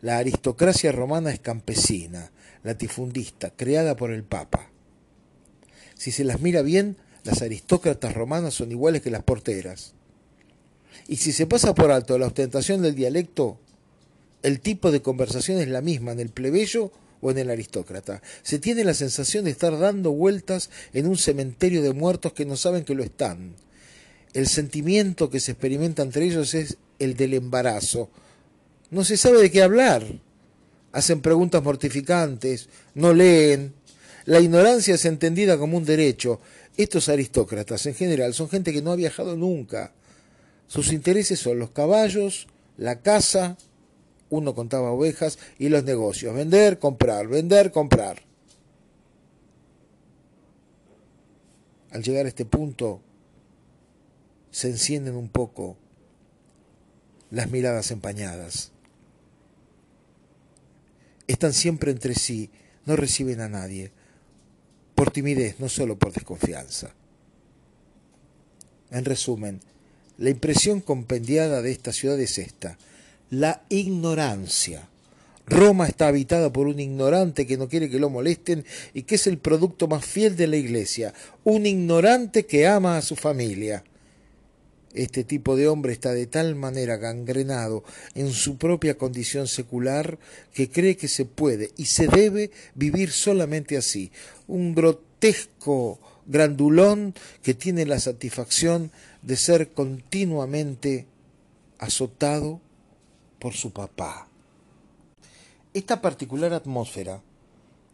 La 0.00 0.18
aristocracia 0.18 0.90
romana 0.92 1.30
es 1.30 1.40
campesina, 1.40 2.32
latifundista, 2.64 3.50
creada 3.50 3.96
por 3.96 4.10
el 4.10 4.24
Papa. 4.24 4.70
Si 5.94 6.10
se 6.10 6.24
las 6.24 6.40
mira 6.40 6.62
bien, 6.62 6.96
Las 7.24 7.42
aristócratas 7.42 8.14
romanas 8.14 8.54
son 8.54 8.72
iguales 8.72 9.02
que 9.02 9.10
las 9.10 9.22
porteras. 9.22 9.94
Y 11.08 11.16
si 11.16 11.32
se 11.32 11.46
pasa 11.46 11.74
por 11.74 11.90
alto 11.90 12.18
la 12.18 12.26
ostentación 12.26 12.82
del 12.82 12.94
dialecto, 12.94 13.58
el 14.42 14.60
tipo 14.60 14.90
de 14.90 15.02
conversación 15.02 15.60
es 15.60 15.68
la 15.68 15.80
misma 15.80 16.12
en 16.12 16.20
el 16.20 16.30
plebeyo 16.30 16.90
o 17.20 17.30
en 17.30 17.38
el 17.38 17.50
aristócrata. 17.50 18.20
Se 18.42 18.58
tiene 18.58 18.84
la 18.84 18.94
sensación 18.94 19.44
de 19.44 19.52
estar 19.52 19.78
dando 19.78 20.12
vueltas 20.12 20.70
en 20.92 21.06
un 21.06 21.16
cementerio 21.16 21.82
de 21.82 21.92
muertos 21.92 22.32
que 22.32 22.44
no 22.44 22.56
saben 22.56 22.84
que 22.84 22.94
lo 22.94 23.04
están. 23.04 23.54
El 24.34 24.48
sentimiento 24.48 25.30
que 25.30 25.40
se 25.40 25.52
experimenta 25.52 26.02
entre 26.02 26.24
ellos 26.24 26.54
es 26.54 26.78
el 26.98 27.16
del 27.16 27.34
embarazo. 27.34 28.10
No 28.90 29.04
se 29.04 29.16
sabe 29.16 29.40
de 29.40 29.50
qué 29.50 29.62
hablar. 29.62 30.04
Hacen 30.90 31.20
preguntas 31.20 31.62
mortificantes, 31.62 32.68
no 32.94 33.14
leen. 33.14 33.72
La 34.24 34.40
ignorancia 34.40 34.94
es 34.94 35.04
entendida 35.04 35.58
como 35.58 35.76
un 35.76 35.84
derecho. 35.84 36.40
Estos 36.76 37.08
aristócratas 37.08 37.84
en 37.86 37.94
general 37.94 38.34
son 38.34 38.48
gente 38.48 38.72
que 38.72 38.82
no 38.82 38.92
ha 38.92 38.96
viajado 38.96 39.36
nunca. 39.36 39.92
Sus 40.66 40.92
intereses 40.92 41.38
son 41.38 41.58
los 41.58 41.70
caballos, 41.70 42.46
la 42.78 43.00
casa, 43.00 43.58
uno 44.30 44.54
contaba 44.54 44.90
ovejas 44.90 45.38
y 45.58 45.68
los 45.68 45.84
negocios. 45.84 46.34
Vender, 46.34 46.78
comprar, 46.78 47.28
vender, 47.28 47.70
comprar. 47.70 48.22
Al 51.90 52.02
llegar 52.02 52.24
a 52.24 52.30
este 52.30 52.46
punto, 52.46 53.02
se 54.50 54.68
encienden 54.68 55.14
un 55.14 55.28
poco 55.28 55.76
las 57.30 57.50
miradas 57.50 57.90
empañadas. 57.90 58.72
Están 61.26 61.52
siempre 61.52 61.90
entre 61.90 62.14
sí, 62.14 62.50
no 62.86 62.96
reciben 62.96 63.40
a 63.40 63.48
nadie, 63.48 63.92
por 65.02 65.10
timidez, 65.10 65.58
no 65.58 65.68
solo 65.68 65.98
por 65.98 66.12
desconfianza. 66.12 66.94
En 68.92 69.04
resumen, 69.04 69.58
la 70.16 70.30
impresión 70.30 70.80
compendiada 70.80 71.60
de 71.60 71.72
esta 71.72 71.92
ciudad 71.92 72.20
es 72.20 72.38
esta 72.38 72.78
la 73.28 73.64
ignorancia. 73.68 74.88
Roma 75.44 75.88
está 75.88 76.06
habitada 76.06 76.52
por 76.52 76.68
un 76.68 76.78
ignorante 76.78 77.48
que 77.48 77.56
no 77.56 77.68
quiere 77.68 77.90
que 77.90 77.98
lo 77.98 78.10
molesten 78.10 78.64
y 78.94 79.02
que 79.02 79.16
es 79.16 79.26
el 79.26 79.38
producto 79.38 79.88
más 79.88 80.04
fiel 80.04 80.36
de 80.36 80.46
la 80.46 80.56
iglesia, 80.56 81.12
un 81.42 81.66
ignorante 81.66 82.46
que 82.46 82.68
ama 82.68 82.96
a 82.96 83.02
su 83.02 83.16
familia. 83.16 83.82
Este 84.94 85.24
tipo 85.24 85.56
de 85.56 85.68
hombre 85.68 85.92
está 85.92 86.12
de 86.12 86.26
tal 86.26 86.54
manera 86.54 86.96
gangrenado 86.96 87.82
en 88.14 88.32
su 88.32 88.58
propia 88.58 88.98
condición 88.98 89.48
secular 89.48 90.18
que 90.52 90.70
cree 90.70 90.96
que 90.96 91.08
se 91.08 91.24
puede 91.24 91.70
y 91.76 91.86
se 91.86 92.08
debe 92.08 92.50
vivir 92.74 93.10
solamente 93.10 93.76
así, 93.76 94.10
un 94.48 94.74
grotesco 94.74 95.98
grandulón 96.26 97.14
que 97.42 97.54
tiene 97.54 97.86
la 97.86 98.00
satisfacción 98.00 98.90
de 99.22 99.36
ser 99.36 99.72
continuamente 99.72 101.06
azotado 101.78 102.60
por 103.38 103.54
su 103.54 103.72
papá. 103.72 104.28
Esta 105.74 106.02
particular 106.02 106.52
atmósfera 106.52 107.22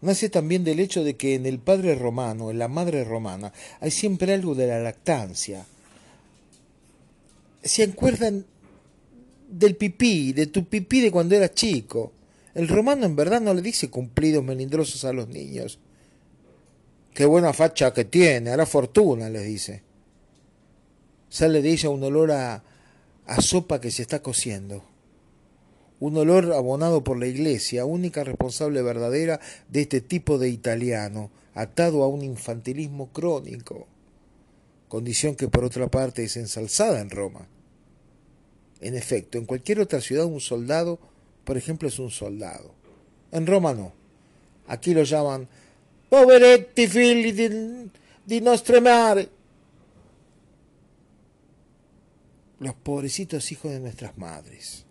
nace 0.01 0.29
también 0.29 0.65
del 0.65 0.81
hecho 0.81 1.05
de 1.05 1.17
que 1.17 1.35
en 1.35 1.47
el 1.47 1.59
padre 1.59 1.95
romano, 1.95 2.51
en 2.51 2.59
la 2.59 2.69
madre 2.69 3.05
romana, 3.05 3.53
hay 3.81 3.91
siempre 3.91 4.35
algo 4.35 4.55
de 4.55 4.67
la 4.67 4.81
lactancia. 4.81 5.65
Se 7.63 7.83
acuerdan 7.83 8.47
del 9.49 9.77
pipí, 9.77 10.33
de 10.33 10.47
tu 10.47 10.65
pipí 10.65 11.01
de 11.01 11.11
cuando 11.11 11.35
eras 11.35 11.55
chico. 11.55 12.13
El 12.55 12.69
romano 12.69 13.07
en 13.07 13.17
verdad 13.17 13.41
no 13.41 13.55
le 13.55 13.63
dice 13.63 13.91
cumplidos 13.91 14.45
melindrosos 14.45 15.05
a 15.05 15.13
los 15.13 15.29
niños. 15.29 15.79
Qué 17.15 17.27
buena 17.27 17.53
facha 17.53 17.93
que 17.93 18.05
tiene, 18.05 18.51
hará 18.51 18.67
fortuna, 18.67 19.29
les 19.29 19.45
dice. 19.45 19.83
Sale 21.29 21.63
de 21.63 21.71
ella 21.71 21.91
un 21.91 22.03
olor 22.03 22.33
a, 22.33 22.63
a 23.27 23.41
sopa 23.41 23.81
que 23.81 23.91
se 23.91 24.03
está 24.03 24.23
cociendo 24.23 24.85
un 26.01 26.17
olor 26.17 26.53
abonado 26.53 27.03
por 27.03 27.19
la 27.19 27.27
Iglesia, 27.27 27.85
única 27.85 28.25
responsable 28.25 28.83
verdadera 28.83 29.41
de 29.69 29.83
este 29.83 30.01
tipo 30.01 30.39
de 30.39 30.49
italiano, 30.49 31.31
atado 31.55 32.05
a 32.05 32.09
un 32.09 32.23
infantilismo 32.23 33.09
crónico, 33.09 33.87
condición 34.89 35.34
que 35.34 35.49
por 35.49 35.64
otra 35.64 35.89
parte 35.89 36.24
es 36.24 36.36
ensalzada 36.36 37.01
en 37.01 37.11
Roma. 37.11 37.47
En 38.80 38.95
efecto, 38.95 39.39
en 39.39 39.45
cualquier 39.45 39.80
otra 39.80 40.01
ciudad 40.01 40.24
un 40.24 40.41
soldado, 40.41 40.99
por 41.45 41.57
ejemplo, 41.57 41.89
es 41.89 41.99
un 41.99 42.11
soldado. 42.11 42.74
En 43.32 43.47
Roma 43.47 43.74
no. 43.74 43.93
Aquí 44.66 44.95
lo 44.95 45.03
llaman 45.03 45.49
poveretti 46.09 46.86
figli 46.86 47.32
di, 47.32 47.91
di 48.24 48.41
nostre 48.41 48.80
mare. 48.80 49.28
Los 52.61 52.74
pobrecitos 52.74 53.53
hijos 53.53 53.70
de 53.70 53.80
nuestras 53.80 54.16
madres. 54.18 54.84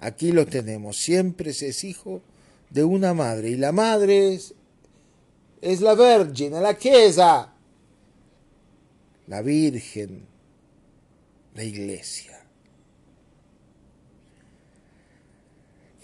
Aquí 0.00 0.32
lo 0.32 0.46
tenemos, 0.46 0.96
siempre 0.96 1.52
se 1.52 1.68
es 1.68 1.84
hijo 1.84 2.22
de 2.70 2.82
una 2.82 3.14
madre 3.14 3.50
y 3.50 3.56
la 3.56 3.70
madre 3.70 4.34
es, 4.34 4.52
es 5.60 5.80
la 5.80 5.94
Virgen, 5.94 6.60
la 6.60 6.76
Chiesa, 6.76 7.51
la 9.26 9.42
Virgen, 9.42 10.26
la 11.54 11.64
Iglesia. 11.64 12.38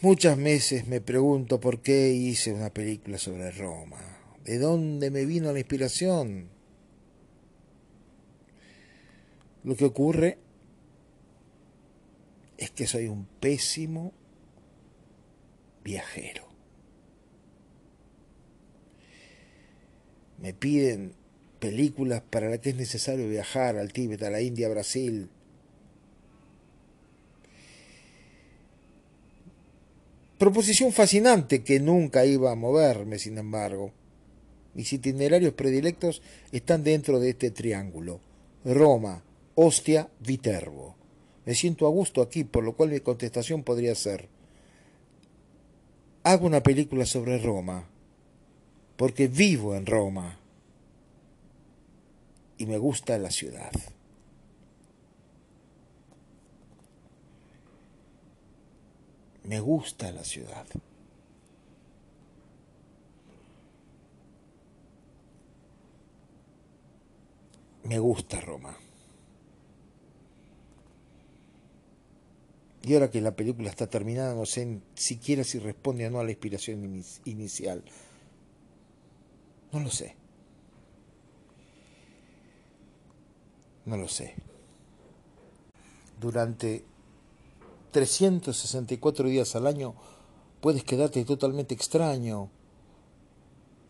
Muchas 0.00 0.38
veces 0.38 0.86
me 0.86 1.00
pregunto 1.00 1.58
por 1.58 1.80
qué 1.80 2.10
hice 2.10 2.52
una 2.52 2.70
película 2.70 3.18
sobre 3.18 3.50
Roma, 3.50 3.98
de 4.44 4.58
dónde 4.58 5.10
me 5.10 5.24
vino 5.24 5.52
la 5.52 5.58
inspiración. 5.58 6.48
Lo 9.64 9.74
que 9.74 9.84
ocurre 9.84 10.38
es 12.56 12.70
que 12.70 12.86
soy 12.86 13.08
un 13.08 13.26
pésimo 13.40 14.12
viajero. 15.82 16.46
Me 20.38 20.54
piden 20.54 21.17
películas 21.58 22.22
para 22.28 22.48
las 22.48 22.60
que 22.60 22.70
es 22.70 22.76
necesario 22.76 23.28
viajar 23.28 23.76
al 23.76 23.92
Tíbet, 23.92 24.22
a 24.22 24.30
la 24.30 24.40
India, 24.40 24.66
a 24.66 24.70
Brasil. 24.70 25.28
Proposición 30.38 30.92
fascinante 30.92 31.64
que 31.64 31.80
nunca 31.80 32.24
iba 32.24 32.52
a 32.52 32.54
moverme, 32.54 33.18
sin 33.18 33.38
embargo. 33.38 33.92
Mis 34.74 34.92
itinerarios 34.92 35.54
predilectos 35.54 36.22
están 36.52 36.84
dentro 36.84 37.18
de 37.18 37.30
este 37.30 37.50
triángulo. 37.50 38.20
Roma, 38.64 39.24
Ostia, 39.56 40.08
Viterbo. 40.20 40.94
Me 41.44 41.54
siento 41.54 41.86
a 41.86 41.90
gusto 41.90 42.22
aquí, 42.22 42.44
por 42.44 42.62
lo 42.62 42.74
cual 42.76 42.90
mi 42.90 43.00
contestación 43.00 43.64
podría 43.64 43.94
ser, 43.94 44.28
hago 46.22 46.46
una 46.46 46.62
película 46.62 47.06
sobre 47.06 47.38
Roma, 47.38 47.88
porque 48.96 49.28
vivo 49.28 49.74
en 49.74 49.86
Roma 49.86 50.38
y 52.58 52.66
me 52.66 52.76
gusta 52.76 53.16
la 53.18 53.30
ciudad. 53.30 53.72
Me 59.44 59.60
gusta 59.60 60.12
la 60.12 60.24
ciudad. 60.24 60.66
Me 67.84 67.98
gusta 67.98 68.40
Roma. 68.40 68.76
Y 72.82 72.94
ahora 72.94 73.10
que 73.10 73.20
la 73.20 73.36
película 73.36 73.70
está 73.70 73.86
terminada, 73.86 74.34
no 74.34 74.44
sé 74.44 74.80
siquiera 74.94 75.44
si 75.44 75.58
responde 75.58 76.06
o 76.06 76.10
no 76.10 76.20
a 76.20 76.24
la 76.24 76.30
inspiración 76.30 77.02
inicial. 77.24 77.82
No 79.72 79.80
lo 79.80 79.90
sé. 79.90 80.17
No 83.88 83.96
lo 83.96 84.06
sé. 84.06 84.34
Durante 86.20 86.84
364 87.92 89.28
días 89.28 89.56
al 89.56 89.66
año 89.66 89.94
puedes 90.60 90.84
quedarte 90.84 91.24
totalmente 91.24 91.72
extraño, 91.72 92.50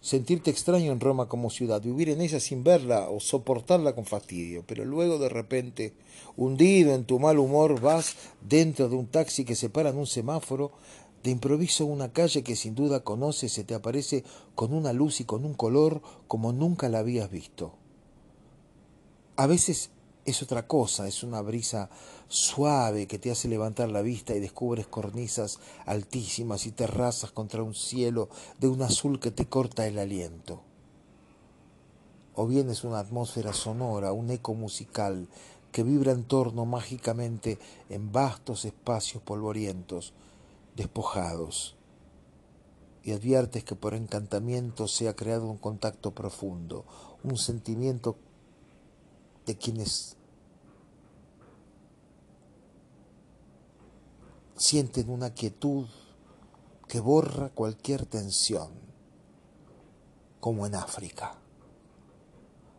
sentirte 0.01 0.53
extraño 0.53 0.93
en 0.93 1.01
Roma 1.01 1.27
como 1.27 1.51
ciudad, 1.51 1.83
vivir 1.83 2.11
en 2.11 2.21
ella 2.21 2.39
sin 2.39 2.63
verla 2.63 3.11
o 3.11 3.19
soportarla 3.19 3.97
con 3.97 4.05
fastidio, 4.05 4.63
pero 4.69 4.85
luego 4.85 5.19
de 5.19 5.31
repente, 5.31 5.95
hundido 6.37 6.95
en 6.95 7.05
tu 7.05 7.19
mal 7.19 7.41
humor, 7.41 7.81
vas 7.81 8.15
dentro 8.41 8.89
de 8.89 8.95
un 8.95 9.09
taxi 9.09 9.45
que 9.45 9.57
se 9.57 9.69
para 9.69 9.91
en 9.91 9.99
un 9.99 10.07
semáforo, 10.07 10.71
de 11.25 11.33
improviso 11.33 11.87
una 11.87 12.13
calle 12.13 12.45
que 12.45 12.55
sin 12.55 12.77
duda 12.77 13.03
conoces 13.03 13.53
se 13.53 13.65
te 13.65 13.75
aparece 13.75 14.23
con 14.55 14.73
una 14.75 14.93
luz 14.93 15.21
y 15.21 15.25
con 15.25 15.45
un 15.45 15.55
color 15.55 16.03
como 16.29 16.53
nunca 16.53 16.89
la 16.89 17.01
habías 17.01 17.33
visto. 17.33 17.75
A 19.39 19.47
veces 19.47 19.91
es 20.25 20.43
otra 20.43 20.67
cosa, 20.67 21.07
es 21.07 21.23
una 21.23 21.41
brisa 21.43 21.91
suave 22.27 23.07
que 23.07 23.21
te 23.21 23.31
hace 23.31 23.47
levantar 23.47 23.89
la 23.89 24.03
vista 24.03 24.35
y 24.35 24.41
descubres 24.41 24.89
cornisas 24.89 25.61
altísimas 25.87 26.67
y 26.67 26.73
terrazas 26.73 27.31
contra 27.31 27.63
un 27.63 27.73
cielo 27.73 28.29
de 28.59 28.67
un 28.67 28.83
azul 28.83 29.21
que 29.21 29.31
te 29.31 29.47
corta 29.47 29.87
el 29.87 30.01
aliento. 30.01 30.61
o 32.35 32.49
bien 32.49 32.69
es 32.69 32.83
una 32.83 32.99
atmósfera 32.99 33.53
sonora, 33.53 34.13
un 34.13 34.31
eco 34.31 34.55
musical 34.55 35.29
que 35.71 35.85
vibra 35.85 36.11
en 36.11 36.25
torno 36.25 36.67
mágicamente 36.67 37.61
en 37.91 38.11
vastos 38.11 38.65
espacios 38.65 39.23
polvorientos, 39.23 40.15
despojados, 40.75 41.77
y 43.05 43.13
adviertes 43.13 43.63
que 43.63 43.77
por 43.77 43.95
encantamiento 43.95 44.89
se 44.89 45.09
ha 45.09 45.15
creado 45.15 45.49
un 45.49 45.59
contacto 45.59 46.11
profundo, 46.11 46.85
un 47.23 47.37
sentimiento 47.37 48.17
de 49.49 49.57
quienes 49.57 50.15
sienten 54.57 55.09
una 55.09 55.33
quietud 55.33 55.87
que 56.87 57.01
borra 57.01 57.49
cualquier 57.49 58.05
tensión, 58.05 58.69
como 60.39 60.67
en 60.67 60.75
África, 60.75 61.39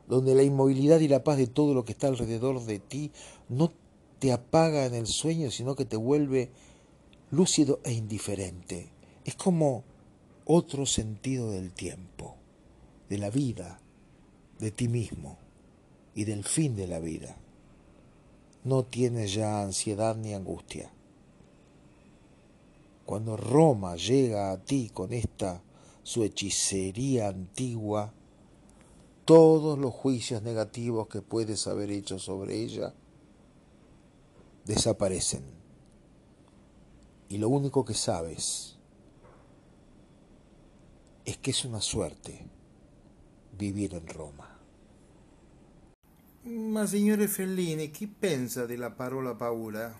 donde 0.07 0.35
la 0.35 0.43
inmovilidad 0.43 0.99
y 0.99 1.07
la 1.07 1.23
paz 1.23 1.37
de 1.37 1.47
todo 1.47 1.73
lo 1.73 1.85
que 1.85 1.93
está 1.93 2.05
alrededor 2.05 2.63
de 2.63 2.77
ti 2.77 3.11
no 3.47 3.71
te 4.19 4.31
apaga 4.31 4.85
en 4.85 4.93
el 4.93 5.07
sueño, 5.07 5.49
sino 5.49 5.75
que 5.75 5.85
te 5.85 5.97
vuelve 5.97 6.51
lúcido 7.31 7.79
e 7.83 7.93
indiferente. 7.93 8.91
Es 9.25 9.33
como 9.33 9.83
otro 10.45 10.85
sentido 10.85 11.49
del 11.49 11.73
tiempo, 11.73 12.35
de 13.09 13.17
la 13.17 13.31
vida, 13.31 13.81
de 14.59 14.69
ti 14.69 14.87
mismo 14.87 15.48
y 16.19 16.25
del 16.25 16.43
fin 16.43 16.75
de 16.75 16.85
la 16.85 16.99
vida. 16.99 17.37
No 18.65 18.83
tienes 18.83 19.33
ya 19.33 19.61
ansiedad 19.61 20.17
ni 20.17 20.33
angustia. 20.33 20.91
Cuando 23.05 23.37
Roma 23.37 23.95
llega 23.95 24.51
a 24.51 24.61
ti 24.61 24.89
con 24.93 25.13
esta 25.13 25.63
su 26.03 26.25
hechicería 26.25 27.29
antigua, 27.29 28.11
todos 29.23 29.79
los 29.79 29.93
juicios 29.93 30.43
negativos 30.43 31.07
que 31.07 31.21
puedes 31.21 31.65
haber 31.67 31.89
hecho 31.89 32.19
sobre 32.19 32.63
ella 32.63 32.93
desaparecen. 34.65 35.45
Y 37.29 37.37
lo 37.37 37.47
único 37.47 37.85
que 37.85 37.93
sabes 37.93 38.77
es 41.23 41.37
che 41.37 41.51
è 41.51 41.65
una 41.65 41.79
suerte 41.79 42.49
vivere 43.51 43.95
in 43.95 44.07
Roma. 44.07 44.58
Ma 46.49 46.87
signore 46.87 47.27
Fellini, 47.27 47.91
chi 47.91 48.07
pensa 48.07 48.65
della 48.65 48.89
parola 48.89 49.35
paura? 49.35 49.93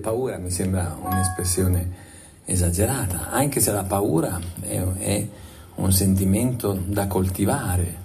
Paura 0.00 0.38
mi 0.38 0.50
sembra 0.50 0.96
un'espressione 0.98 2.04
esagerata, 2.46 3.28
anche 3.30 3.60
se 3.60 3.72
la 3.72 3.84
paura 3.84 4.40
è, 4.60 4.80
è 4.80 5.28
un 5.74 5.92
sentimento 5.92 6.72
da 6.72 7.06
coltivare 7.06 7.96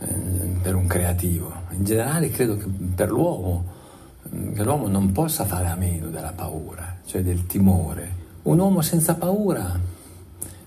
eh, 0.00 0.06
per 0.60 0.74
un 0.74 0.86
creativo. 0.86 1.50
In 1.70 1.84
generale 1.84 2.28
credo 2.28 2.58
che 2.58 2.66
per 2.66 3.10
l'uomo, 3.10 3.64
che 4.54 4.62
l'uomo 4.62 4.88
non 4.88 5.10
possa 5.10 5.46
fare 5.46 5.68
a 5.68 5.74
meno 5.74 6.10
della 6.10 6.32
paura, 6.32 6.98
cioè 7.06 7.22
del 7.22 7.46
timore. 7.46 8.20
Un 8.42 8.58
uomo 8.58 8.82
senza 8.82 9.14
paura 9.14 9.80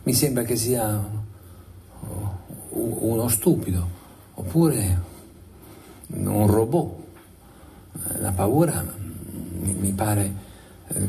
mi 0.02 0.14
sembra 0.14 0.42
che 0.42 0.56
sia 0.56 1.00
uno 2.72 3.28
stupido, 3.28 3.88
oppure 4.34 5.14
un 6.14 6.48
robot. 6.48 7.04
La 8.20 8.32
paura 8.32 8.84
mi 9.62 9.92
pare 9.92 10.34
eh, 10.88 11.00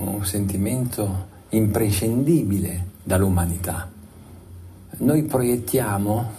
un 0.00 0.24
sentimento 0.24 1.28
imprescindibile 1.50 2.86
dall'umanità. 3.02 3.88
Noi 4.98 5.22
proiettiamo, 5.24 6.30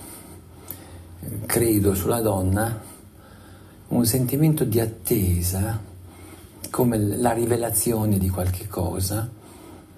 credo, 1.45 1.93
sulla 1.93 2.21
donna 2.21 2.89
un 3.87 4.05
sentimento 4.05 4.63
di 4.63 4.79
attesa, 4.79 5.79
come 6.69 6.97
la 6.97 7.31
rivelazione 7.31 8.17
di 8.17 8.29
qualche 8.29 8.67
cosa, 8.67 9.29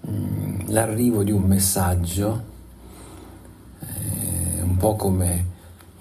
Mm, 0.10 0.68
l'arrivo 0.68 1.24
di 1.24 1.32
un 1.32 1.44
messaggio, 1.44 2.44
eh, 3.80 4.62
un 4.62 4.76
po' 4.76 4.98
come 4.98 5.46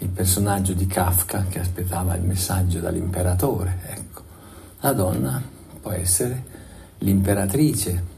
il 0.03 0.09
personaggio 0.09 0.73
di 0.73 0.87
Kafka 0.87 1.47
che 1.49 1.61
aspettava 1.61 2.17
il 2.17 2.23
messaggio 2.23 2.81
dall'imperatore, 2.81 3.79
ecco. 3.87 4.23
La 4.81 4.93
donna 4.93 5.41
può 5.81 5.93
essere 5.93 6.45
l'imperatrice 6.99 8.11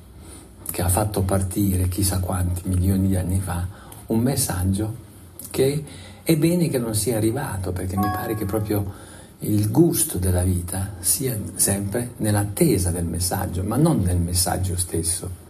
che 0.70 0.82
ha 0.82 0.88
fatto 0.88 1.22
partire 1.22 1.88
chissà 1.88 2.20
quanti 2.20 2.62
milioni 2.68 3.08
di 3.08 3.16
anni 3.16 3.38
fa 3.38 3.66
un 4.06 4.18
messaggio 4.20 5.02
che 5.50 5.84
è 6.22 6.36
bene 6.36 6.68
che 6.68 6.78
non 6.78 6.94
sia 6.94 7.18
arrivato, 7.18 7.72
perché 7.72 7.96
mi 7.96 8.10
pare 8.10 8.34
che 8.34 8.46
proprio 8.46 8.92
il 9.40 9.70
gusto 9.70 10.16
della 10.16 10.42
vita 10.42 10.94
sia 11.00 11.38
sempre 11.54 12.12
nell'attesa 12.16 12.90
del 12.90 13.04
messaggio, 13.04 13.62
ma 13.62 13.76
non 13.76 14.00
nel 14.00 14.18
messaggio 14.18 14.76
stesso. 14.76 15.42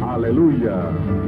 Alleluia! 0.00 1.23